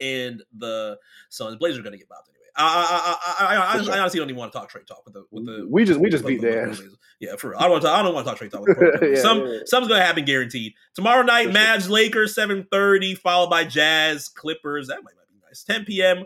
and 0.00 0.42
the 0.56 0.96
Suns. 1.28 1.56
Blazers 1.56 1.80
are 1.80 1.82
gonna 1.82 1.98
get 1.98 2.08
bopped 2.08 2.28
anyway. 2.30 2.39
I 2.57 2.64
I 2.64 3.46
I 3.46 3.57
I, 3.57 3.57
I, 3.57 3.74
I, 3.74 3.78
For 3.78 3.84
sure. 3.84 3.92
I 3.94 3.98
honestly 3.98 4.18
don't 4.20 4.28
even 4.30 4.38
want 4.38 4.53
to 4.53 4.59
talk 4.59 4.68
trade 4.68 4.86
talk 4.86 5.03
with 5.05 5.14
the 5.14 5.24
with 5.30 5.46
the 5.46 5.66
we 5.68 5.84
just 5.84 6.01
we 6.01 6.11
just 6.11 6.24
beat 6.26 6.40
the- 6.40 6.48
their 6.48 6.68
ass. 6.70 6.80
Yeah, 7.20 7.36
for 7.36 7.51
real. 7.51 7.59
I 7.59 7.62
don't 7.64 7.72
want 7.72 7.82
to. 7.82 7.90
I 7.90 8.03
don't 8.03 8.14
want 8.14 8.24
to 8.26 8.30
talk 8.30 8.38
trade 8.38 8.51
talk 8.51 8.62
with 8.66 8.78
the 8.78 9.12
Yeah, 9.16 9.20
Some 9.22 9.46
yeah. 9.46 9.59
something's 9.66 9.90
gonna 9.92 10.05
happen 10.05 10.24
guaranteed. 10.24 10.72
Tomorrow 10.94 11.22
night, 11.22 11.48
For 11.48 11.53
sure. 11.53 11.61
Mavs 11.61 11.88
Lakers 11.90 12.34
seven 12.34 12.66
thirty, 12.72 13.14
followed 13.14 13.51
by 13.51 13.64
Jazz 13.64 14.28
Clippers. 14.28 14.88
That 14.88 14.96
might, 15.05 15.14
might 15.16 15.28
be 15.28 15.36
nice. 15.46 15.62
Ten 15.64 15.84
p.m. 15.84 16.24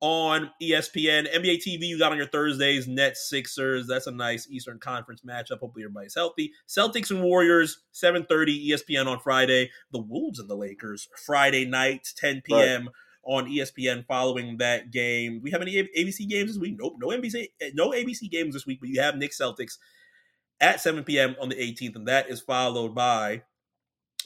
on 0.00 0.50
ESPN. 0.60 1.32
NBA 1.32 1.58
TV 1.66 1.82
you 1.86 1.98
got 1.98 2.10
on 2.12 2.18
your 2.18 2.26
Thursdays. 2.26 2.86
Nets 2.88 3.28
Sixers. 3.30 3.86
That's 3.86 4.06
a 4.06 4.10
nice 4.10 4.48
Eastern 4.50 4.78
Conference 4.80 5.22
matchup. 5.26 5.60
Hopefully 5.60 5.84
everybody's 5.84 6.14
healthy. 6.14 6.52
Celtics 6.68 7.10
and 7.10 7.22
Warriors 7.22 7.78
seven 7.92 8.24
thirty 8.28 8.70
ESPN 8.70 9.06
on 9.06 9.20
Friday. 9.20 9.70
The 9.92 10.00
Wolves 10.00 10.40
and 10.40 10.50
the 10.50 10.56
Lakers 10.56 11.08
Friday 11.24 11.64
night 11.64 12.08
ten 12.16 12.42
p.m. 12.44 12.90
On 13.26 13.46
ESPN, 13.46 14.06
following 14.06 14.58
that 14.58 14.90
game, 14.90 15.40
we 15.42 15.50
have 15.50 15.62
any 15.62 15.72
ABC 15.96 16.28
games 16.28 16.50
this 16.52 16.58
week? 16.60 16.76
Nope, 16.78 16.96
no 16.98 17.08
NBC, 17.08 17.48
eh, 17.60 17.70
no 17.74 17.90
ABC 17.90 18.30
games 18.30 18.54
this 18.54 18.66
week. 18.66 18.80
But 18.80 18.88
you 18.90 19.00
have 19.00 19.16
Knicks 19.16 19.38
Celtics 19.40 19.78
at 20.60 20.80
7 20.80 21.04
p.m. 21.04 21.34
on 21.40 21.48
the 21.48 21.54
18th, 21.56 21.96
and 21.96 22.06
that 22.08 22.28
is 22.28 22.40
followed 22.40 22.94
by 22.94 23.42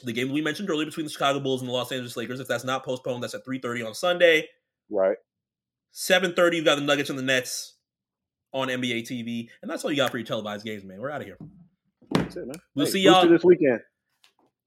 the 0.03 0.13
game 0.13 0.31
we 0.31 0.41
mentioned 0.41 0.69
earlier 0.69 0.85
between 0.85 1.05
the 1.05 1.11
Chicago 1.11 1.39
Bulls 1.39 1.61
and 1.61 1.69
the 1.69 1.73
Los 1.73 1.91
Angeles 1.91 2.15
Lakers. 2.17 2.39
If 2.39 2.47
that's 2.47 2.63
not 2.63 2.83
postponed, 2.85 3.23
that's 3.23 3.33
at 3.33 3.45
3:30 3.45 3.85
on 3.87 3.93
Sunday. 3.93 4.47
Right. 4.89 5.17
7:30, 5.91 6.57
you've 6.57 6.65
got 6.65 6.75
the 6.75 6.81
Nuggets 6.81 7.09
and 7.09 7.17
the 7.17 7.23
Nets 7.23 7.75
on 8.53 8.67
NBA 8.69 9.03
TV, 9.03 9.49
and 9.61 9.69
that's 9.69 9.83
all 9.83 9.91
you 9.91 9.97
got 9.97 10.11
for 10.11 10.17
your 10.17 10.25
televised 10.25 10.65
games, 10.65 10.83
man. 10.83 10.99
We're 10.99 11.09
out 11.11 11.21
of 11.21 11.27
here. 11.27 11.37
That's 12.11 12.35
it, 12.35 12.47
man. 12.47 12.55
We'll 12.75 12.85
Hey, 12.85 12.91
see 12.93 12.99
y'all- 13.01 13.27
this 13.27 13.43
weekend. 13.43 13.79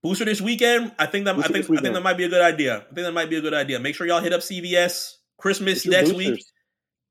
Booster 0.03 0.25
this 0.25 0.41
weekend. 0.41 0.93
I 0.99 1.07
think 1.07 1.27
that 1.27 1.39
I 1.39 1.43
think 1.43 1.71
I 1.71 1.81
think 1.81 1.95
that 1.95 2.03
might 2.03 2.17
be 2.17 2.25
a 2.25 2.29
good 2.29 2.43
idea. 2.43 2.79
I 2.79 2.95
think 2.95 3.07
that 3.07 3.13
might 3.13 3.31
be 3.31 3.37
a 3.37 3.41
good 3.41 3.55
idea. 3.55 3.79
Make 3.79 3.95
sure 3.95 4.07
y'all 4.07 4.21
hit 4.21 4.33
up 4.33 4.41
CVS 4.41 5.15
Christmas 5.39 5.87
next 5.87 6.13
week. 6.13 6.45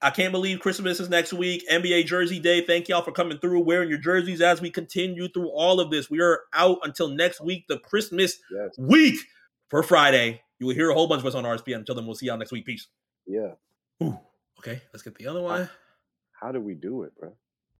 I 0.01 0.09
can't 0.09 0.31
believe 0.31 0.59
Christmas 0.59 0.99
is 0.99 1.09
next 1.09 1.31
week. 1.31 1.63
NBA 1.69 2.05
Jersey 2.07 2.39
Day. 2.39 2.65
Thank 2.65 2.89
y'all 2.89 3.03
for 3.03 3.11
coming 3.11 3.37
through, 3.37 3.61
wearing 3.61 3.87
your 3.87 3.99
jerseys 3.99 4.41
as 4.41 4.59
we 4.59 4.71
continue 4.71 5.27
through 5.29 5.49
all 5.49 5.79
of 5.79 5.91
this. 5.91 6.09
We 6.09 6.21
are 6.21 6.41
out 6.53 6.79
until 6.83 7.07
next 7.09 7.39
week, 7.39 7.65
the 7.69 7.77
Christmas 7.77 8.39
Yes. 8.51 8.71
week 8.77 9.19
for 9.69 9.83
Friday. 9.83 10.41
You 10.59 10.65
will 10.67 10.73
hear 10.73 10.89
a 10.89 10.93
whole 10.93 11.07
bunch 11.07 11.21
of 11.21 11.27
us 11.27 11.35
on 11.35 11.43
RSPN. 11.43 11.77
Until 11.77 11.95
then, 11.95 12.05
we'll 12.05 12.15
see 12.15 12.25
y'all 12.25 12.37
next 12.37 12.51
week. 12.51 12.65
Peace. 12.65 12.87
Yeah. 13.27 13.51
Ooh. 14.03 14.19
Okay, 14.59 14.81
let's 14.91 15.03
get 15.03 15.15
the 15.15 15.27
other 15.27 15.41
one. 15.41 15.69
How 16.31 16.51
do 16.51 16.59
we 16.59 16.73
do 16.73 17.03
it, 17.03 17.13
bro? 17.17 17.33